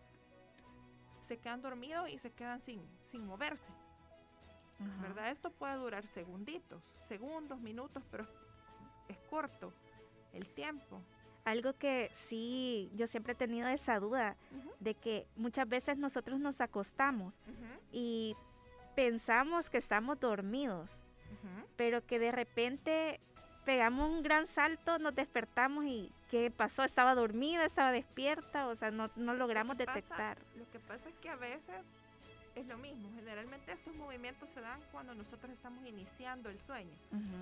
se 1.23 1.39
quedan 1.39 1.63
dormidos 1.63 2.09
y 2.09 2.19
se 2.19 2.31
quedan 2.31 2.61
sin, 2.61 2.81
sin 3.11 3.27
moverse. 3.27 3.73
¿Verdad? 5.01 5.31
Esto 5.31 5.51
puede 5.51 5.75
durar 5.75 6.07
segunditos, 6.07 6.81
segundos, 7.09 7.59
minutos, 7.59 8.05
pero 8.13 8.25
es 9.09 9.19
corto 9.29 9.73
el 10.33 10.49
tiempo. 10.55 11.03
Algo 11.45 11.73
que 11.73 12.11
sí, 12.29 12.91
yo 12.95 13.07
siempre 13.07 13.33
he 13.33 13.37
tenido 13.37 13.69
esa 13.69 13.99
duda 13.99 14.37
de 14.81 14.95
que 14.95 15.27
muchas 15.37 15.69
veces 15.69 15.97
nosotros 15.97 16.39
nos 16.39 16.61
acostamos 16.61 17.33
y 17.93 18.37
pensamos 18.95 19.71
que 19.71 19.79
estamos 19.79 20.21
dormidos, 20.21 20.91
pero 21.77 22.05
que 22.05 22.19
de 22.19 22.33
repente 22.33 23.21
pegamos 23.65 24.11
un 24.11 24.23
gran 24.23 24.47
salto, 24.49 24.99
nos 24.99 25.15
despertamos 25.15 25.85
y 25.85 26.11
¿qué 26.31 26.51
pasó? 26.51 26.85
¿Estaba 26.85 27.15
dormida? 27.15 27.65
¿Estaba 27.65 27.93
despierta? 27.93 28.67
O 28.69 28.75
sea, 28.77 28.91
no, 28.91 29.11
no 29.17 29.35
logramos 29.35 29.77
detectar. 29.77 30.39
lo 30.57 30.69
que 30.71 30.79
pasa 30.81 31.09
es 31.09 31.15
que 31.17 31.29
a 31.29 31.37
veces 31.37 31.85
es 32.55 32.67
lo 32.67 32.77
mismo. 32.79 33.09
Generalmente 33.15 33.73
estos 33.73 33.95
movimientos 33.97 34.49
se 34.49 34.61
dan 34.61 34.81
cuando 34.91 35.15
nosotros 35.15 35.53
estamos 35.53 35.87
iniciando 35.87 36.49
el 36.49 36.59
sueño 36.61 36.95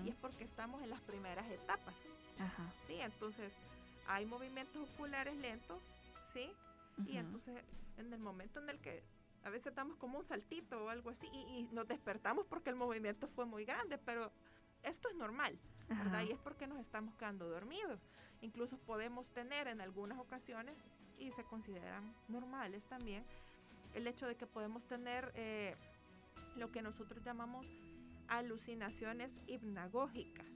y 0.04 0.10
es 0.10 0.14
porque 0.16 0.44
estamos 0.44 0.82
en 0.82 0.90
las 0.90 1.00
primeras 1.00 1.48
etapas. 1.50 1.94
Sí, 2.86 2.94
entonces 3.00 3.52
hay 4.08 4.26
movimientos 4.26 4.88
oculares 4.94 5.36
lentos, 5.36 5.82
¿sí? 6.32 6.50
Y 7.06 7.16
entonces 7.16 7.62
en 7.98 8.12
el 8.12 8.18
momento 8.18 8.60
en 8.60 8.70
el 8.70 8.78
que 8.80 9.02
a 9.44 9.50
veces 9.50 9.74
damos 9.74 9.96
como 9.98 10.18
un 10.18 10.24
saltito 10.26 10.84
o 10.84 10.88
algo 10.88 11.10
así 11.10 11.26
y, 11.32 11.58
y 11.58 11.68
nos 11.72 11.86
despertamos 11.86 12.46
porque 12.46 12.70
el 12.70 12.76
movimiento 12.76 13.28
fue 13.28 13.44
muy 13.44 13.64
grande, 13.64 13.98
pero 13.98 14.32
esto 14.82 15.08
es 15.08 15.16
normal. 15.16 15.58
¿verdad? 15.88 16.24
Y 16.24 16.32
es 16.32 16.38
porque 16.38 16.66
nos 16.66 16.78
estamos 16.80 17.14
quedando 17.14 17.48
dormidos. 17.48 18.00
Incluso 18.40 18.76
podemos 18.78 19.26
tener 19.28 19.68
en 19.68 19.80
algunas 19.80 20.18
ocasiones, 20.18 20.76
y 21.18 21.30
se 21.32 21.44
consideran 21.44 22.14
normales 22.28 22.82
también, 22.88 23.24
el 23.94 24.06
hecho 24.06 24.26
de 24.26 24.36
que 24.36 24.46
podemos 24.46 24.82
tener 24.86 25.32
eh, 25.34 25.74
lo 26.56 26.68
que 26.68 26.82
nosotros 26.82 27.22
llamamos 27.24 27.66
alucinaciones 28.28 29.30
hipnagógicas. 29.46 30.46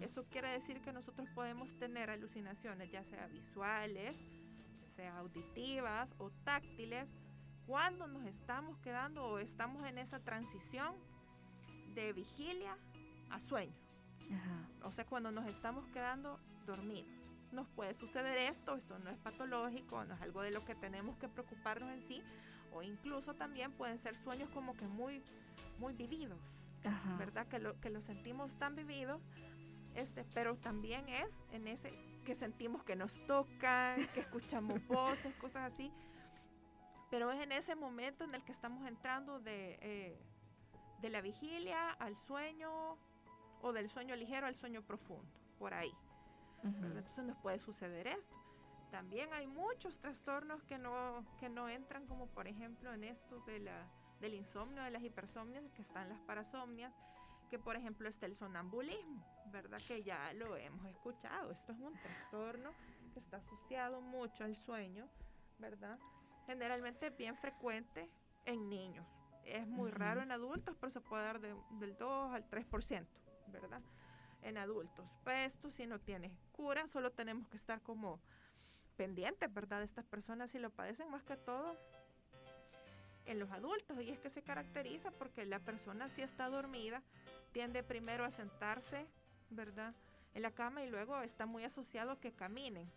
Eso 0.00 0.24
quiere 0.30 0.48
decir 0.48 0.80
que 0.80 0.92
nosotros 0.92 1.28
podemos 1.34 1.68
tener 1.78 2.10
alucinaciones, 2.10 2.90
ya 2.90 3.02
sea 3.04 3.26
visuales, 3.26 4.14
sea 4.94 5.18
auditivas 5.18 6.08
o 6.18 6.30
táctiles, 6.44 7.08
cuando 7.66 8.06
nos 8.06 8.24
estamos 8.26 8.78
quedando 8.78 9.24
o 9.24 9.38
estamos 9.38 9.84
en 9.86 9.98
esa 9.98 10.20
transición 10.20 10.94
de 11.94 12.12
vigilia 12.12 12.76
a 13.30 13.40
sueño. 13.40 13.74
O 14.82 14.92
sea, 14.92 15.04
cuando 15.04 15.30
nos 15.30 15.48
estamos 15.48 15.86
quedando 15.88 16.38
dormidos. 16.66 17.10
Nos 17.52 17.68
puede 17.68 17.94
suceder 17.94 18.38
esto, 18.38 18.76
esto 18.76 18.98
no 18.98 19.10
es 19.10 19.16
patológico, 19.18 20.04
no 20.04 20.14
es 20.14 20.20
algo 20.20 20.42
de 20.42 20.50
lo 20.50 20.64
que 20.64 20.74
tenemos 20.74 21.16
que 21.16 21.28
preocuparnos 21.28 21.88
en 21.90 22.02
sí, 22.06 22.22
o 22.72 22.82
incluso 22.82 23.34
también 23.34 23.72
pueden 23.72 23.98
ser 23.98 24.16
sueños 24.22 24.50
como 24.50 24.76
que 24.76 24.86
muy, 24.86 25.22
muy 25.78 25.94
vividos, 25.94 26.38
¿verdad? 27.18 27.46
Que 27.46 27.58
lo, 27.58 27.80
que 27.80 27.88
lo 27.88 28.02
sentimos 28.02 28.52
tan 28.58 28.74
vividos, 28.74 29.22
este, 29.96 30.24
pero 30.34 30.56
también 30.56 31.08
es 31.08 31.28
en 31.52 31.68
ese 31.68 31.90
que 32.24 32.34
sentimos 32.34 32.82
que 32.82 32.96
nos 32.96 33.12
tocan, 33.26 33.96
que 34.14 34.20
escuchamos 34.20 34.84
voces, 34.88 35.34
cosas 35.36 35.72
así, 35.72 35.92
pero 37.10 37.30
es 37.30 37.40
en 37.40 37.52
ese 37.52 37.74
momento 37.74 38.24
en 38.24 38.34
el 38.34 38.42
que 38.42 38.52
estamos 38.52 38.86
entrando 38.86 39.38
de, 39.40 39.78
eh, 39.80 40.18
de 41.00 41.10
la 41.10 41.20
vigilia 41.20 41.90
al 41.92 42.16
sueño, 42.16 42.98
o 43.62 43.72
del 43.72 43.88
sueño 43.88 44.14
ligero 44.16 44.46
al 44.46 44.56
sueño 44.56 44.82
profundo, 44.82 45.32
por 45.58 45.72
ahí. 45.72 45.92
Entonces 46.62 47.24
nos 47.24 47.36
puede 47.38 47.60
suceder 47.60 48.08
esto. 48.08 48.36
También 48.90 49.32
hay 49.32 49.46
muchos 49.46 49.98
trastornos 49.98 50.62
que 50.64 50.78
no, 50.78 51.24
que 51.38 51.48
no 51.48 51.68
entran, 51.68 52.06
como 52.06 52.26
por 52.26 52.48
ejemplo 52.48 52.92
en 52.92 53.04
esto 53.04 53.40
de 53.40 53.60
la, 53.60 53.86
del 54.20 54.34
insomnio, 54.34 54.82
de 54.82 54.90
las 54.90 55.02
hipersomnias, 55.02 55.64
que 55.74 55.82
están 55.82 56.08
las 56.08 56.20
parasomnias, 56.20 56.92
que 57.48 57.58
por 57.58 57.76
ejemplo 57.76 58.08
está 58.08 58.26
el 58.26 58.36
sonambulismo, 58.36 59.24
¿verdad? 59.52 59.80
Que 59.86 60.02
ya 60.02 60.32
lo 60.34 60.56
hemos 60.56 60.86
escuchado. 60.86 61.52
Esto 61.52 61.72
es 61.72 61.78
un 61.78 61.94
trastorno 61.94 62.70
que 63.12 63.20
está 63.20 63.38
asociado 63.38 64.00
mucho 64.00 64.44
al 64.44 64.56
sueño, 64.56 65.08
¿verdad? 65.58 65.98
Generalmente 66.46 67.10
bien 67.10 67.36
frecuente 67.36 68.08
en 68.44 68.68
niños. 68.68 69.06
Es 69.44 69.66
muy 69.66 69.90
raro 69.90 70.22
en 70.22 70.32
adultos, 70.32 70.76
pero 70.80 70.90
se 70.90 71.00
puede 71.00 71.22
dar 71.22 71.40
del 71.40 71.96
2 71.96 72.34
al 72.34 72.48
3%. 72.50 73.06
¿verdad? 73.48 73.80
En 74.42 74.58
adultos. 74.58 75.06
Pues 75.24 75.52
esto 75.52 75.70
si 75.70 75.86
no 75.86 75.98
tiene 76.00 76.30
cura, 76.52 76.86
solo 76.88 77.10
tenemos 77.10 77.48
que 77.48 77.56
estar 77.56 77.80
como 77.82 78.20
pendientes, 78.96 79.52
¿verdad? 79.52 79.80
De 79.80 79.86
estas 79.86 80.04
personas 80.06 80.50
si 80.50 80.58
lo 80.58 80.70
padecen 80.70 81.10
más 81.10 81.22
que 81.24 81.36
todo 81.36 81.76
en 83.26 83.38
los 83.38 83.50
adultos 83.50 84.00
y 84.00 84.10
es 84.10 84.18
que 84.18 84.30
se 84.30 84.42
caracteriza 84.42 85.10
porque 85.10 85.44
la 85.44 85.58
persona 85.58 86.08
si 86.08 86.22
está 86.22 86.48
dormida 86.48 87.02
tiende 87.52 87.82
primero 87.82 88.24
a 88.24 88.30
sentarse, 88.30 89.06
¿verdad? 89.50 89.94
En 90.34 90.42
la 90.42 90.50
cama 90.50 90.82
y 90.84 90.90
luego 90.90 91.20
está 91.22 91.46
muy 91.46 91.64
asociado 91.64 92.12
a 92.12 92.20
que 92.20 92.32
caminen. 92.32 92.90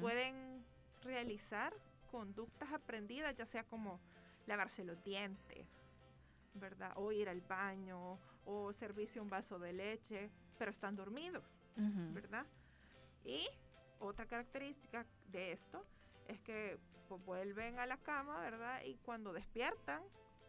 Pueden 0.00 0.64
realizar 1.02 1.72
conductas 2.10 2.72
aprendidas, 2.72 3.36
ya 3.36 3.46
sea 3.46 3.64
como 3.64 4.00
lavarse 4.46 4.84
los 4.84 5.02
dientes, 5.02 5.66
¿verdad? 6.54 6.92
O 6.96 7.10
ir 7.12 7.28
al 7.28 7.40
baño 7.40 8.18
o 8.44 8.72
servirse 8.72 9.20
un 9.20 9.30
vaso 9.30 9.58
de 9.58 9.72
leche, 9.72 10.30
pero 10.58 10.70
están 10.70 10.94
dormidos, 10.94 11.44
¿verdad? 12.12 12.46
Y 13.24 13.48
otra 13.98 14.26
característica 14.26 15.06
de 15.32 15.52
esto 15.52 15.84
es 16.28 16.40
que 16.40 16.78
pues, 17.08 17.24
vuelven 17.24 17.78
a 17.78 17.86
la 17.86 17.96
cama, 17.98 18.40
¿verdad? 18.40 18.82
Y 18.84 18.96
cuando 18.96 19.32
despiertan 19.32 20.02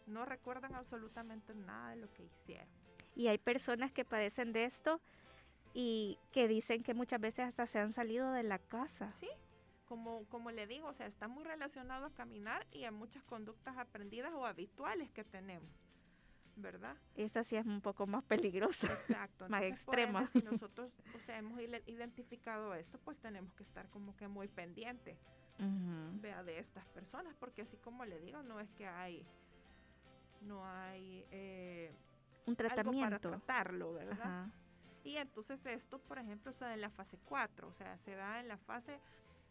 no 0.08 0.26
recuerdan 0.26 0.76
absolutamente 0.76 1.54
nada 1.56 1.92
de 1.92 1.96
lo 1.98 2.12
que 2.14 2.24
hicieron. 2.24 2.68
Y 3.16 3.28
hay 3.28 3.38
personas 3.38 3.92
que 3.92 4.06
padecen 4.06 4.54
de 4.54 4.66
esto 4.66 5.02
y 5.74 6.20
que 6.32 6.48
dicen 6.48 6.84
que 6.84 6.94
muchas 6.94 7.20
veces 7.20 7.46
hasta 7.46 7.66
se 7.66 7.80
han 7.80 7.92
salido 7.92 8.32
de 8.32 8.44
la 8.44 8.60
casa. 8.60 9.12
Sí, 9.16 9.30
como, 9.88 10.26
como 10.26 10.52
le 10.52 10.68
digo, 10.68 10.88
o 10.88 10.94
sea, 10.94 11.08
está 11.08 11.28
muy 11.28 11.44
relacionado 11.44 12.06
a 12.06 12.14
caminar 12.14 12.68
y 12.72 12.86
a 12.86 12.92
muchas 12.92 13.24
conductas 13.24 13.78
aprendidas 13.78 14.32
o 14.34 14.46
habituales 14.46 15.10
que 15.12 15.24
tenemos. 15.24 15.70
¿verdad? 16.58 16.96
Esa 17.16 17.44
sí 17.44 17.56
es 17.56 17.66
un 17.66 17.82
poco 17.82 18.08
más 18.08 18.24
peligrosa. 18.24 18.88
Exacto. 18.88 19.48
más 19.50 19.64
extrema. 19.64 20.30
si 20.32 20.42
nosotros, 20.42 20.92
o 21.14 21.20
sea, 21.26 21.38
hemos 21.38 21.60
identificado 21.86 22.74
esto, 22.76 22.98
pues 23.00 23.18
tenemos 23.18 23.54
que 23.56 23.64
estar 23.64 23.90
como 23.90 24.16
que 24.16 24.28
muy 24.28 24.48
vea, 25.58 26.44
de 26.44 26.60
estas 26.60 26.86
personas, 26.88 27.34
porque 27.40 27.64
así 27.64 27.78
como 27.78 28.06
le 28.06 28.20
digo, 28.20 28.44
no 28.44 28.60
es 28.60 28.70
que 28.72 28.88
hay, 28.88 29.26
no 30.42 30.66
hay 30.66 31.26
eh, 31.32 31.94
un 32.46 32.56
tratamiento 32.56 33.20
para 33.20 33.20
tratarlo, 33.20 33.94
¿verdad? 33.94 34.48
Y 35.04 35.18
entonces 35.18 35.64
esto, 35.66 36.00
por 36.00 36.18
ejemplo, 36.18 36.52
se 36.52 36.66
da 36.66 36.74
en 36.74 36.82
la 36.82 36.90
fase 36.90 37.18
4, 37.26 37.68
o 37.68 37.74
sea, 37.74 37.98
se 38.00 38.16
da 38.16 38.40
en 38.40 38.48
la 38.48 38.58
fase 38.58 39.00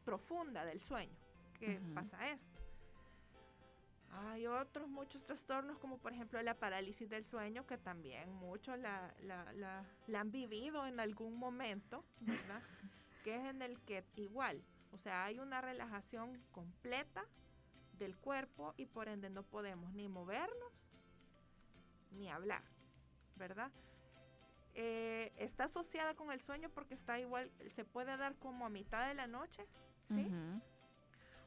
profunda 0.04 0.64
del 0.64 0.80
sueño, 0.80 1.16
que 1.58 1.80
pasa 1.94 2.30
esto. 2.30 2.54
Hay 4.10 4.46
otros 4.46 4.88
muchos 4.88 5.24
trastornos 5.24 5.76
como 5.78 5.98
por 5.98 6.12
ejemplo 6.12 6.40
la 6.40 6.54
parálisis 6.54 7.08
del 7.08 7.24
sueño 7.24 7.66
que 7.66 7.78
también 7.78 8.32
muchos 8.32 8.78
la, 8.78 9.12
la, 9.22 9.84
la 10.06 10.20
han 10.20 10.30
vivido 10.30 10.86
en 10.86 11.00
algún 11.00 11.36
momento, 11.36 12.04
¿verdad? 12.20 12.62
que 13.24 13.34
es 13.34 13.44
en 13.44 13.62
el 13.62 13.80
que 13.80 14.04
igual, 14.16 14.62
o 14.94 14.96
sea, 14.96 15.24
hay 15.24 15.40
una 15.40 15.60
relajación 15.60 16.40
completa 16.52 17.24
del 17.98 18.16
cuerpo 18.16 18.74
y 18.76 18.86
por 18.86 19.08
ende 19.08 19.28
no 19.28 19.42
podemos 19.42 19.92
ni 19.92 20.08
movernos 20.08 20.72
ni 22.12 22.30
hablar, 22.30 22.62
¿verdad? 23.34 23.72
Eh, 24.74 25.32
está 25.36 25.64
asociada 25.64 26.14
con 26.14 26.30
el 26.30 26.40
sueño 26.40 26.70
porque 26.70 26.94
está 26.94 27.18
igual, 27.18 27.50
se 27.74 27.84
puede 27.84 28.16
dar 28.16 28.36
como 28.36 28.66
a 28.66 28.68
mitad 28.68 29.08
de 29.08 29.14
la 29.14 29.26
noche, 29.26 29.66
¿sí? 30.08 30.30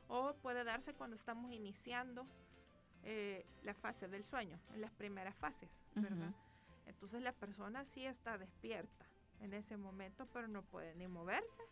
O 0.10 0.34
puede 0.36 0.66
darse 0.66 0.94
cuando 0.94 1.16
estamos 1.16 1.52
iniciando 1.54 2.28
eh, 3.04 3.46
la 3.64 3.74
fase 3.74 4.10
del 4.10 4.26
sueño, 4.26 4.60
en 4.74 4.82
las 4.82 4.92
primeras 4.92 5.36
fases, 5.38 5.70
¿verdad? 5.96 6.34
Entonces 6.86 7.22
la 7.22 7.32
persona 7.32 7.86
sí 7.86 8.06
está 8.06 8.38
despierta 8.38 9.06
en 9.40 9.54
ese 9.54 9.78
momento, 9.78 10.26
pero 10.34 10.50
no 10.50 10.64
puede 10.64 10.96
ni 10.96 11.08
moverse 11.08 11.64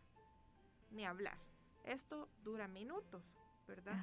ni 0.91 1.05
hablar. 1.05 1.37
Esto 1.85 2.29
dura 2.43 2.67
minutos, 2.67 3.23
¿verdad? 3.67 3.95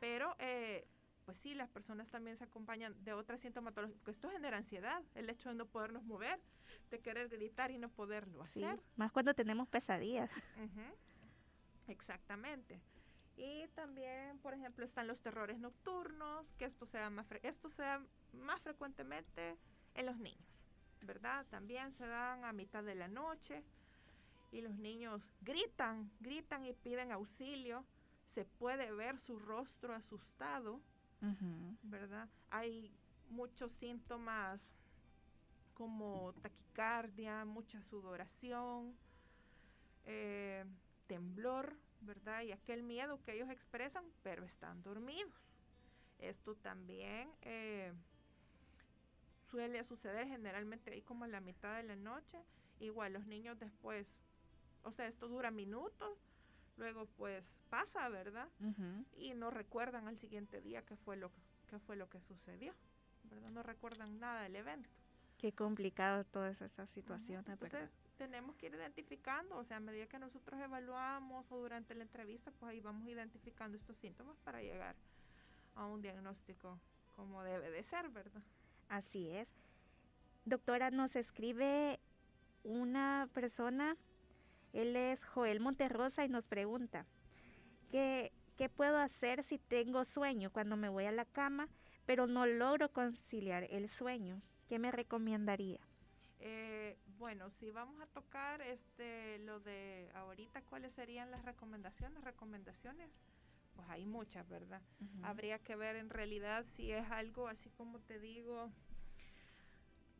Pero, 0.00 0.34
eh, 0.38 0.86
pues 1.24 1.38
sí, 1.38 1.54
las 1.54 1.68
personas 1.70 2.08
también 2.08 2.36
se 2.36 2.44
acompañan 2.44 2.94
de 3.04 3.12
otras 3.12 3.40
sintomatologías, 3.40 3.96
porque 3.98 4.10
esto 4.12 4.30
genera 4.30 4.56
ansiedad, 4.56 5.02
el 5.14 5.30
hecho 5.30 5.48
de 5.50 5.54
no 5.54 5.66
podernos 5.66 6.02
mover, 6.04 6.40
de 6.90 7.00
querer 7.00 7.28
gritar 7.28 7.70
y 7.70 7.78
no 7.78 7.88
poderlo 7.88 8.42
hacer. 8.42 8.80
más 8.96 9.12
cuando 9.12 9.34
tenemos 9.34 9.68
pesadillas. 9.68 10.30
Exactamente. 11.86 12.80
Y 13.36 13.66
también, 13.68 14.38
por 14.38 14.54
ejemplo, 14.54 14.84
están 14.84 15.06
los 15.06 15.18
terrores 15.20 15.58
nocturnos, 15.58 16.46
que 16.58 16.66
esto 16.66 16.86
sea 16.86 17.08
más, 17.10 17.26
esto 17.42 17.70
sea 17.70 18.04
más 18.32 18.60
frecuentemente 18.60 19.56
en 19.94 20.06
los 20.06 20.18
niños, 20.18 20.46
¿verdad? 21.02 21.46
También 21.50 21.92
se 21.92 22.06
dan 22.06 22.44
a 22.44 22.52
mitad 22.52 22.82
de 22.84 22.94
la 22.94 23.08
noche 23.08 23.62
y 24.52 24.60
los 24.60 24.76
niños 24.76 25.22
gritan, 25.40 26.10
gritan 26.20 26.64
y 26.66 26.74
piden 26.74 27.10
auxilio. 27.10 27.84
Se 28.34 28.44
puede 28.44 28.92
ver 28.92 29.18
su 29.18 29.38
rostro 29.38 29.94
asustado, 29.94 30.80
¿verdad? 31.82 32.28
Hay 32.50 32.92
muchos 33.30 33.72
síntomas 33.72 34.60
como 35.74 36.34
taquicardia, 36.42 37.44
mucha 37.44 37.82
sudoración, 37.82 38.94
eh, 40.04 40.64
temblor, 41.06 41.76
¿verdad? 42.00 42.42
Y 42.42 42.52
aquel 42.52 42.82
miedo 42.82 43.20
que 43.22 43.34
ellos 43.34 43.50
expresan, 43.50 44.04
pero 44.22 44.44
están 44.44 44.82
dormidos. 44.82 45.32
Esto 46.18 46.54
también 46.56 47.30
eh, 47.42 47.92
suele 49.50 49.84
suceder 49.84 50.28
generalmente 50.28 50.92
ahí 50.92 51.02
como 51.02 51.24
a 51.24 51.28
la 51.28 51.40
mitad 51.40 51.76
de 51.76 51.84
la 51.84 51.96
noche. 51.96 52.38
Igual 52.80 53.12
los 53.12 53.26
niños 53.26 53.58
después 53.58 54.06
o 54.84 54.92
sea, 54.92 55.06
esto 55.06 55.28
dura 55.28 55.50
minutos, 55.50 56.18
luego 56.76 57.06
pues 57.16 57.44
pasa, 57.70 58.08
¿verdad? 58.08 58.48
Y 59.16 59.34
no 59.34 59.50
recuerdan 59.50 60.08
al 60.08 60.18
siguiente 60.18 60.60
día 60.60 60.82
qué 60.82 60.96
fue 60.96 61.16
lo 61.16 61.30
qué 61.68 61.78
fue 61.78 61.96
lo 61.96 62.08
que 62.08 62.20
sucedió, 62.20 62.74
¿verdad? 63.24 63.50
No 63.50 63.62
recuerdan 63.62 64.18
nada 64.20 64.42
del 64.42 64.56
evento. 64.56 64.90
Qué 65.38 65.52
complicado 65.52 66.24
todas 66.24 66.60
esas 66.60 66.90
situaciones, 66.90 67.48
Entonces, 67.48 67.90
tenemos 68.16 68.54
que 68.56 68.66
ir 68.66 68.74
identificando, 68.74 69.56
o 69.56 69.64
sea, 69.64 69.78
a 69.78 69.80
medida 69.80 70.06
que 70.06 70.18
nosotros 70.18 70.60
evaluamos 70.60 71.46
o 71.50 71.58
durante 71.58 71.94
la 71.94 72.02
entrevista, 72.02 72.52
pues 72.52 72.70
ahí 72.70 72.80
vamos 72.80 73.08
identificando 73.08 73.76
estos 73.76 73.96
síntomas 73.96 74.36
para 74.44 74.60
llegar 74.62 74.94
a 75.74 75.86
un 75.86 76.02
diagnóstico 76.02 76.78
como 77.16 77.42
debe 77.42 77.70
de 77.70 77.82
ser, 77.82 78.08
¿verdad? 78.10 78.42
Así 78.88 79.30
es. 79.30 79.48
Doctora, 80.44 80.90
nos 80.90 81.16
escribe 81.16 81.98
una 82.64 83.28
persona 83.32 83.96
él 84.72 84.96
es 84.96 85.24
Joel 85.24 85.60
Monterrosa 85.60 86.24
y 86.24 86.28
nos 86.28 86.44
pregunta, 86.44 87.06
¿qué, 87.90 88.32
¿qué 88.56 88.68
puedo 88.68 88.98
hacer 88.98 89.42
si 89.42 89.58
tengo 89.58 90.04
sueño 90.04 90.50
cuando 90.50 90.76
me 90.76 90.88
voy 90.88 91.04
a 91.04 91.12
la 91.12 91.24
cama, 91.24 91.68
pero 92.06 92.26
no 92.26 92.46
logro 92.46 92.90
conciliar 92.90 93.64
el 93.70 93.88
sueño? 93.88 94.40
¿Qué 94.68 94.78
me 94.78 94.90
recomendaría? 94.90 95.80
Eh, 96.40 96.96
bueno, 97.18 97.50
si 97.50 97.70
vamos 97.70 98.00
a 98.00 98.06
tocar 98.06 98.60
este 98.62 99.38
lo 99.40 99.60
de 99.60 100.10
ahorita, 100.14 100.62
¿cuáles 100.62 100.92
serían 100.94 101.30
las 101.30 101.44
recomendaciones? 101.44 102.24
Recomendaciones, 102.24 103.10
pues 103.76 103.88
hay 103.88 104.06
muchas, 104.06 104.48
¿verdad? 104.48 104.82
Habría 105.22 105.60
que 105.60 105.76
ver 105.76 105.94
en 105.94 106.10
realidad 106.10 106.64
si 106.74 106.90
es 106.90 107.08
algo 107.12 107.46
así 107.46 107.70
como 107.70 108.00
te 108.00 108.18
digo 108.18 108.72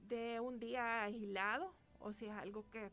de 0.08 0.38
un 0.38 0.60
día 0.60 1.02
aislado 1.02 1.74
o 1.98 2.12
si 2.12 2.26
es 2.26 2.32
algo 2.32 2.68
que 2.70 2.90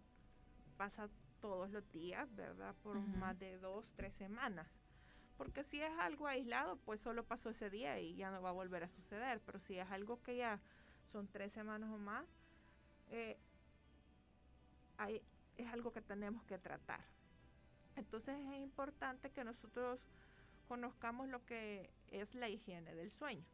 pasa 0.78 1.10
todos 1.42 1.70
los 1.72 1.90
días, 1.92 2.34
¿verdad? 2.36 2.76
Por 2.84 3.00
más 3.00 3.38
de 3.40 3.58
dos, 3.60 3.90
tres 3.96 4.14
semanas. 4.16 4.68
Porque 5.38 5.64
si 5.64 5.82
es 5.82 5.92
algo 6.00 6.28
aislado, 6.28 6.78
pues 6.86 7.00
solo 7.02 7.24
pasó 7.24 7.50
ese 7.50 7.70
día 7.70 8.00
y 8.00 8.16
ya 8.16 8.30
no 8.30 8.42
va 8.42 8.50
a 8.50 8.54
volver 8.54 8.84
a 8.84 8.90
suceder. 8.90 9.40
Pero 9.46 9.60
si 9.60 9.78
es 9.78 9.90
algo 9.90 10.22
que 10.22 10.38
ya 10.38 10.60
son 11.12 11.28
tres 11.28 11.54
semanas 11.54 11.90
o 11.92 11.98
más, 11.98 12.26
eh, 13.10 13.38
es 15.58 15.68
algo 15.72 15.92
que 15.94 16.02
tenemos 16.02 16.44
que 16.44 16.58
tratar. 16.58 17.02
Entonces 17.96 18.38
es 18.38 18.60
importante 18.60 19.30
que 19.32 19.44
nosotros 19.44 20.00
conozcamos 20.68 21.28
lo 21.30 21.44
que 21.46 21.90
es 22.08 22.34
la 22.36 22.50
higiene 22.50 22.94
del 22.96 23.12
sueño. 23.12 23.46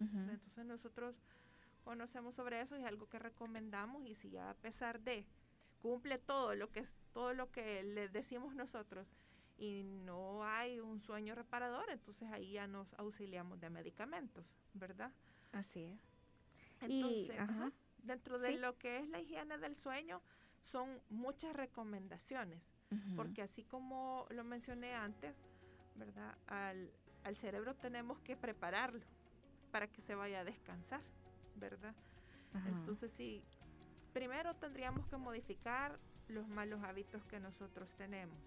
Entonces 0.00 0.66
nosotros 0.66 1.14
conocemos 1.84 2.34
sobre 2.34 2.60
eso 2.60 2.76
y 2.76 2.80
es 2.80 2.86
algo 2.86 3.08
que 3.08 3.18
recomendamos 3.18 4.04
y 4.06 4.14
si 4.14 4.30
ya 4.30 4.50
a 4.50 4.54
pesar 4.54 5.00
de 5.00 5.26
cumple 5.84 6.16
todo 6.16 6.54
lo 6.54 6.72
que 6.72 6.80
es 6.80 6.88
todo 7.12 7.34
lo 7.34 7.52
que 7.52 7.82
les 7.82 8.10
decimos 8.10 8.54
nosotros 8.54 9.06
y 9.58 9.82
no 9.84 10.42
hay 10.42 10.80
un 10.80 10.98
sueño 10.98 11.34
reparador, 11.34 11.90
entonces 11.90 12.32
ahí 12.32 12.52
ya 12.52 12.66
nos 12.66 12.92
auxiliamos 12.94 13.60
de 13.60 13.68
medicamentos, 13.68 14.46
¿verdad? 14.72 15.12
Así 15.52 15.82
es. 15.84 16.00
Entonces, 16.80 17.38
dentro 17.98 18.38
de 18.38 18.56
lo 18.56 18.78
que 18.78 18.98
es 18.98 19.08
la 19.10 19.20
higiene 19.20 19.58
del 19.58 19.76
sueño, 19.76 20.22
son 20.62 20.88
muchas 21.10 21.54
recomendaciones, 21.54 22.62
porque 23.14 23.42
así 23.42 23.62
como 23.62 24.26
lo 24.30 24.42
mencioné 24.42 24.94
antes, 24.94 25.36
¿verdad? 25.96 26.34
Al, 26.46 26.90
al 27.24 27.36
cerebro 27.36 27.74
tenemos 27.74 28.18
que 28.20 28.36
prepararlo 28.36 29.04
para 29.70 29.86
que 29.86 30.00
se 30.00 30.14
vaya 30.14 30.40
a 30.40 30.44
descansar, 30.44 31.02
¿verdad? 31.56 31.94
Entonces, 32.66 33.12
sí, 33.12 33.44
primero 34.14 34.54
tendríamos 34.54 35.06
que 35.08 35.16
modificar 35.18 35.98
los 36.28 36.48
malos 36.48 36.82
hábitos 36.82 37.22
que 37.24 37.40
nosotros 37.40 37.92
tenemos. 37.98 38.38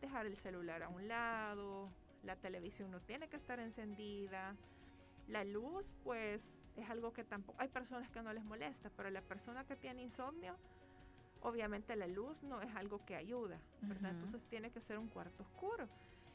Dejar 0.00 0.26
el 0.26 0.36
celular 0.36 0.84
a 0.84 0.88
un 0.88 1.08
lado, 1.08 1.90
la 2.22 2.36
televisión 2.36 2.90
no 2.92 3.00
tiene 3.00 3.26
que 3.28 3.36
estar 3.36 3.58
encendida, 3.58 4.54
la 5.26 5.42
luz 5.42 5.84
pues 6.04 6.40
es 6.76 6.88
algo 6.90 7.12
que 7.12 7.24
tampoco, 7.24 7.60
hay 7.60 7.68
personas 7.68 8.10
que 8.10 8.22
no 8.22 8.32
les 8.32 8.44
molesta, 8.44 8.90
pero 8.96 9.10
la 9.10 9.22
persona 9.22 9.64
que 9.64 9.74
tiene 9.74 10.02
insomnio, 10.02 10.54
obviamente 11.40 11.96
la 11.96 12.06
luz 12.06 12.42
no 12.42 12.60
es 12.60 12.74
algo 12.76 13.04
que 13.06 13.16
ayuda, 13.16 13.58
¿verdad? 13.80 14.10
Entonces 14.10 14.42
tiene 14.50 14.70
que 14.70 14.80
ser 14.82 14.98
un 14.98 15.08
cuarto 15.08 15.42
oscuro. 15.42 15.86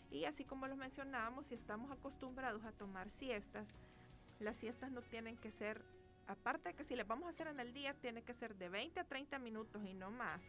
Y 0.09 0.25
así 0.25 0.43
como 0.43 0.67
lo 0.67 0.75
mencionábamos, 0.75 1.45
si 1.45 1.55
estamos 1.55 1.91
acostumbrados 1.91 2.65
a 2.65 2.71
tomar 2.71 3.09
siestas, 3.11 3.67
las 4.39 4.57
siestas 4.57 4.91
no 4.91 5.01
tienen 5.01 5.37
que 5.37 5.51
ser 5.51 5.81
aparte 6.27 6.69
de 6.69 6.75
que 6.75 6.83
si 6.83 6.95
le 6.95 7.03
vamos 7.03 7.27
a 7.27 7.29
hacer 7.29 7.47
en 7.47 7.59
el 7.59 7.73
día, 7.73 7.93
tiene 7.93 8.21
que 8.21 8.33
ser 8.33 8.55
de 8.55 8.69
20 8.69 8.99
a 8.99 9.03
30 9.03 9.39
minutos 9.39 9.81
y 9.85 9.93
no 9.93 10.11
más, 10.11 10.41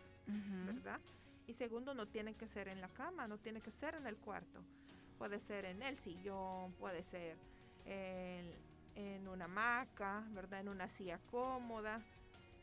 ¿verdad? 0.66 1.00
Y 1.46 1.54
segundo, 1.54 1.94
no 1.94 2.06
tiene 2.06 2.34
que 2.34 2.46
ser 2.48 2.68
en 2.68 2.80
la 2.80 2.88
cama, 2.88 3.26
no 3.26 3.38
tiene 3.38 3.60
que 3.60 3.70
ser 3.72 3.94
en 3.94 4.06
el 4.06 4.16
cuarto. 4.16 4.60
Puede 5.18 5.38
ser 5.40 5.64
en 5.64 5.82
el 5.82 5.98
sillón, 5.98 6.72
puede 6.74 7.02
ser 7.04 7.36
en, 7.84 9.28
una 9.28 9.46
hamaca, 9.46 10.24
¿verdad? 10.30 10.60
En 10.60 10.68
una 10.68 10.88
silla 10.88 11.18
cómoda 11.30 12.00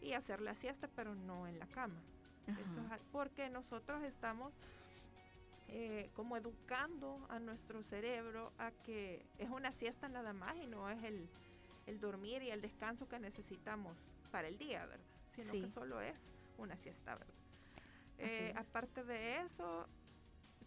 y 0.02 0.14
hacer 0.14 0.42
la 0.42 0.56
siesta, 0.56 0.88
pero 0.96 1.16
no 1.16 1.48
en 1.48 1.60
la 1.60 1.68
cama. 1.68 2.02
Eso 2.48 2.96
es 2.96 3.02
porque 3.12 3.50
nosotros 3.50 4.02
estamos 4.04 4.54
eh, 5.68 6.10
como 6.16 6.36
educando 6.36 7.28
a 7.30 7.38
nuestro 7.40 7.84
cerebro 7.84 8.52
a 8.58 8.72
que 8.72 9.24
es 9.38 9.50
una 9.50 9.72
siesta 9.72 10.08
nada 10.08 10.34
más 10.34 10.56
y 10.56 10.66
no 10.66 10.90
es 10.90 11.04
el, 11.04 11.30
el 11.90 12.00
dormir 12.00 12.44
y 12.44 12.52
el 12.52 12.62
descanso 12.62 13.08
que 13.08 13.20
necesitamos 13.20 13.98
para 14.32 14.48
el 14.48 14.58
día, 14.58 14.86
¿verdad? 14.86 15.06
Sino 15.36 15.52
que 15.52 15.70
solo 15.70 16.02
es 16.02 16.14
una 16.58 16.76
siesta, 16.78 17.16
¿verdad? 17.16 17.34
Eh, 18.20 18.54
aparte 18.56 19.04
de 19.04 19.42
eso, 19.42 19.88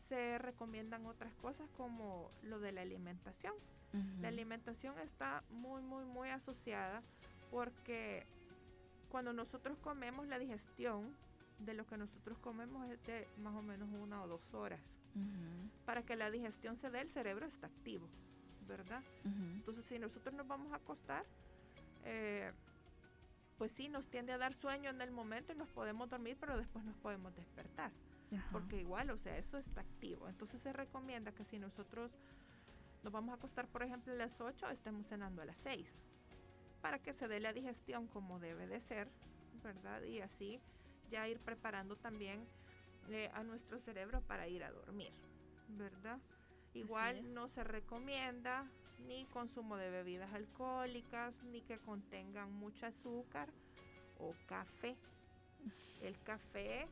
se 0.09 0.39
recomiendan 0.39 1.07
otras 1.07 1.33
cosas 1.35 1.69
como 1.77 2.29
lo 2.43 2.59
de 2.61 2.73
la 2.73 2.83
alimentación. 2.83 3.55
La 4.23 4.29
alimentación 4.29 4.99
está 5.01 5.43
muy, 5.51 5.83
muy, 5.83 6.07
muy 6.07 6.31
asociada 6.31 7.03
porque 7.51 8.25
cuando 9.11 9.35
nosotros 9.35 9.77
comemos 9.79 10.27
la 10.29 10.39
digestión 10.39 11.15
de 11.59 11.75
lo 11.75 11.87
que 11.87 11.99
nosotros 11.99 12.39
comemos 12.39 12.89
es 12.89 13.05
de 13.05 13.29
más 13.37 13.55
o 13.55 13.61
menos 13.61 13.91
una 13.93 14.23
o 14.23 14.29
dos 14.29 14.55
horas. 14.55 14.81
Para 15.85 16.03
que 16.03 16.17
la 16.17 16.31
digestión 16.31 16.79
se 16.79 16.89
dé, 16.89 17.03
el 17.03 17.11
cerebro 17.11 17.45
está 17.45 17.67
activo, 17.67 18.09
¿verdad? 18.67 19.03
Entonces, 19.25 19.85
si 19.87 19.99
nosotros 19.99 20.35
nos 20.35 20.47
vamos 20.47 20.73
a 20.73 20.77
acostar, 20.77 21.25
eh, 22.05 22.53
pues 23.59 23.73
sí, 23.73 23.89
nos 23.89 24.09
tiende 24.09 24.33
a 24.33 24.39
dar 24.39 24.55
sueño 24.55 24.91
en 24.91 25.01
el 25.01 25.11
momento 25.11 25.53
y 25.53 25.57
nos 25.57 25.69
podemos 25.69 26.09
dormir, 26.11 26.37
pero 26.41 26.57
después 26.57 26.85
nos 26.85 26.97
podemos 26.97 27.35
despertar. 27.37 27.93
Porque 28.51 28.81
igual, 28.81 29.11
o 29.11 29.19
sea, 29.19 29.37
eso 29.37 29.59
está 29.59 29.83
activo. 29.83 30.27
Entonces 30.29 30.61
se 30.63 30.73
recomienda 30.73 31.33
que 31.33 31.45
si 31.45 31.59
nosotros 31.59 32.11
nos 33.03 33.13
vamos 33.13 33.33
a 33.33 33.37
acostar, 33.37 33.69
por 33.69 33.83
ejemplo, 33.83 34.13
a 34.13 34.17
las 34.17 34.41
8, 34.41 34.71
estemos 34.71 35.07
cenando 35.07 35.43
a 35.43 35.45
las 35.45 35.59
6, 35.59 35.87
para 36.81 36.99
que 36.99 37.13
se 37.13 37.29
dé 37.29 37.41
la 37.41 37.53
digestión 37.53 38.07
como 38.07 38.39
debe 38.39 38.67
de 38.67 38.81
ser, 38.81 39.09
¿verdad? 39.63 40.03
Y 40.03 40.21
así 40.21 40.61
ya 41.11 41.29
ir 41.29 41.39
preparando 41.39 41.97
también 41.97 42.47
eh, 43.11 43.31
a 43.35 43.43
nuestro 43.43 43.79
cerebro 43.81 44.23
para 44.23 44.49
ir 44.49 44.65
a 44.65 44.71
dormir, 44.71 45.13
¿verdad? 45.69 46.19
Igual 46.75 47.35
no 47.35 47.49
se 47.49 47.65
recomienda 47.65 48.67
ni 49.07 49.25
consumo 49.27 49.77
de 49.77 49.91
bebidas 49.91 50.33
alcohólicas, 50.33 51.35
ni 51.45 51.61
que 51.63 51.79
contengan 51.79 52.53
mucho 52.53 52.87
azúcar 52.87 53.49
o 54.19 54.35
café. 54.47 54.97
El 56.01 56.19
café 56.23 56.89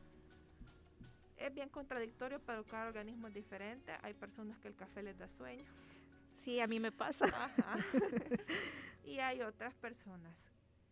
es 1.37 1.53
bien 1.53 1.69
contradictorio, 1.69 2.39
pero 2.45 2.63
cada 2.63 2.87
organismo 2.87 3.27
es 3.27 3.33
diferente. 3.33 3.93
Hay 4.03 4.13
personas 4.13 4.57
que 4.59 4.67
el 4.67 4.75
café 4.75 5.01
les 5.01 5.17
da 5.17 5.27
sueño. 5.29 5.65
Sí, 6.43 6.59
a 6.59 6.67
mí 6.67 6.79
me 6.79 6.91
pasa. 6.91 7.25
y 9.05 9.19
hay 9.19 9.41
otras 9.41 9.73
personas 9.75 10.35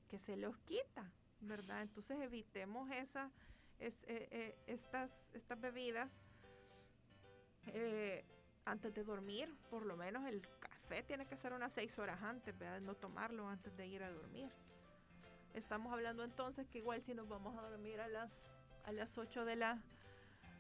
que 0.10 0.20
se 0.20 0.36
los 0.38 0.58
quita, 0.60 1.12
¿verdad? 1.42 1.84
Entonces 1.84 2.20
evitemos 2.22 2.90
esa, 2.92 3.32
es, 3.80 3.94
eh, 4.04 4.28
eh, 4.32 4.56
estas, 4.68 5.12
estas 5.34 5.60
bebidas. 5.60 6.10
Eh, 7.68 8.26
antes 8.70 8.94
de 8.94 9.04
dormir, 9.04 9.54
por 9.70 9.86
lo 9.86 9.98
menos 9.98 10.26
el 10.28 10.42
café 10.60 11.04
tiene 11.04 11.26
que 11.26 11.36
ser 11.38 11.54
unas 11.54 11.74
seis 11.74 11.98
horas 12.00 12.22
antes, 12.22 12.58
¿verdad? 12.58 12.82
No 12.82 12.96
tomarlo 12.96 13.48
antes 13.48 13.76
de 13.76 13.88
ir 13.88 14.04
a 14.04 14.12
dormir. 14.12 14.50
Estamos 15.54 15.92
hablando 15.92 16.24
entonces 16.24 16.68
que 16.68 16.78
igual 16.78 17.02
si 17.02 17.14
nos 17.14 17.28
vamos 17.28 17.58
a 17.58 17.62
dormir 17.70 18.00
a 18.00 18.08
las, 18.08 18.32
a 18.86 18.92
las 18.92 19.18
8 19.18 19.46
de 19.46 19.56
la, 19.56 19.80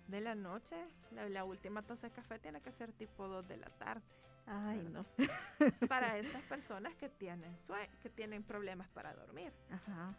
de 0.08 0.22
la 0.22 0.36
noche, 0.36 0.76
la, 1.12 1.44
última 1.44 1.84
taza 1.84 2.08
de 2.08 2.14
café 2.14 2.40
tiene 2.40 2.62
que 2.62 2.72
ser 2.72 2.92
tipo 2.94 3.28
2 3.28 3.48
de 3.48 3.58
la 3.58 3.70
tarde. 3.70 4.02
Ay, 4.48 4.82
no. 4.92 5.06
Para 5.88 6.18
estas 6.18 6.42
personas 6.44 6.96
que 6.96 7.08
tienen, 7.10 7.56
que 8.02 8.10
tienen 8.10 8.42
problemas 8.44 8.90
para 8.90 9.14
dormir. 9.14 9.54
Ajá. 9.70 10.16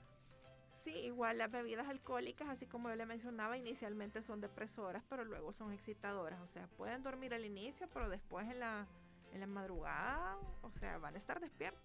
Sí, 0.84 0.92
igual 0.92 1.38
las 1.38 1.50
bebidas 1.50 1.88
alcohólicas, 1.88 2.48
así 2.48 2.66
como 2.66 2.88
yo 2.88 2.96
le 2.96 3.04
mencionaba, 3.04 3.58
inicialmente 3.58 4.22
son 4.22 4.40
depresoras, 4.40 5.04
pero 5.08 5.24
luego 5.24 5.52
son 5.52 5.72
excitadoras. 5.72 6.40
O 6.40 6.48
sea, 6.48 6.66
pueden 6.68 7.02
dormir 7.02 7.34
al 7.34 7.44
inicio, 7.44 7.86
pero 7.92 8.08
después 8.08 8.48
en 8.48 8.60
la, 8.60 8.86
en 9.32 9.40
la 9.40 9.46
madrugada, 9.46 10.38
o 10.62 10.70
sea, 10.70 10.96
van 10.98 11.14
a 11.14 11.18
estar 11.18 11.38
despiertos, 11.38 11.82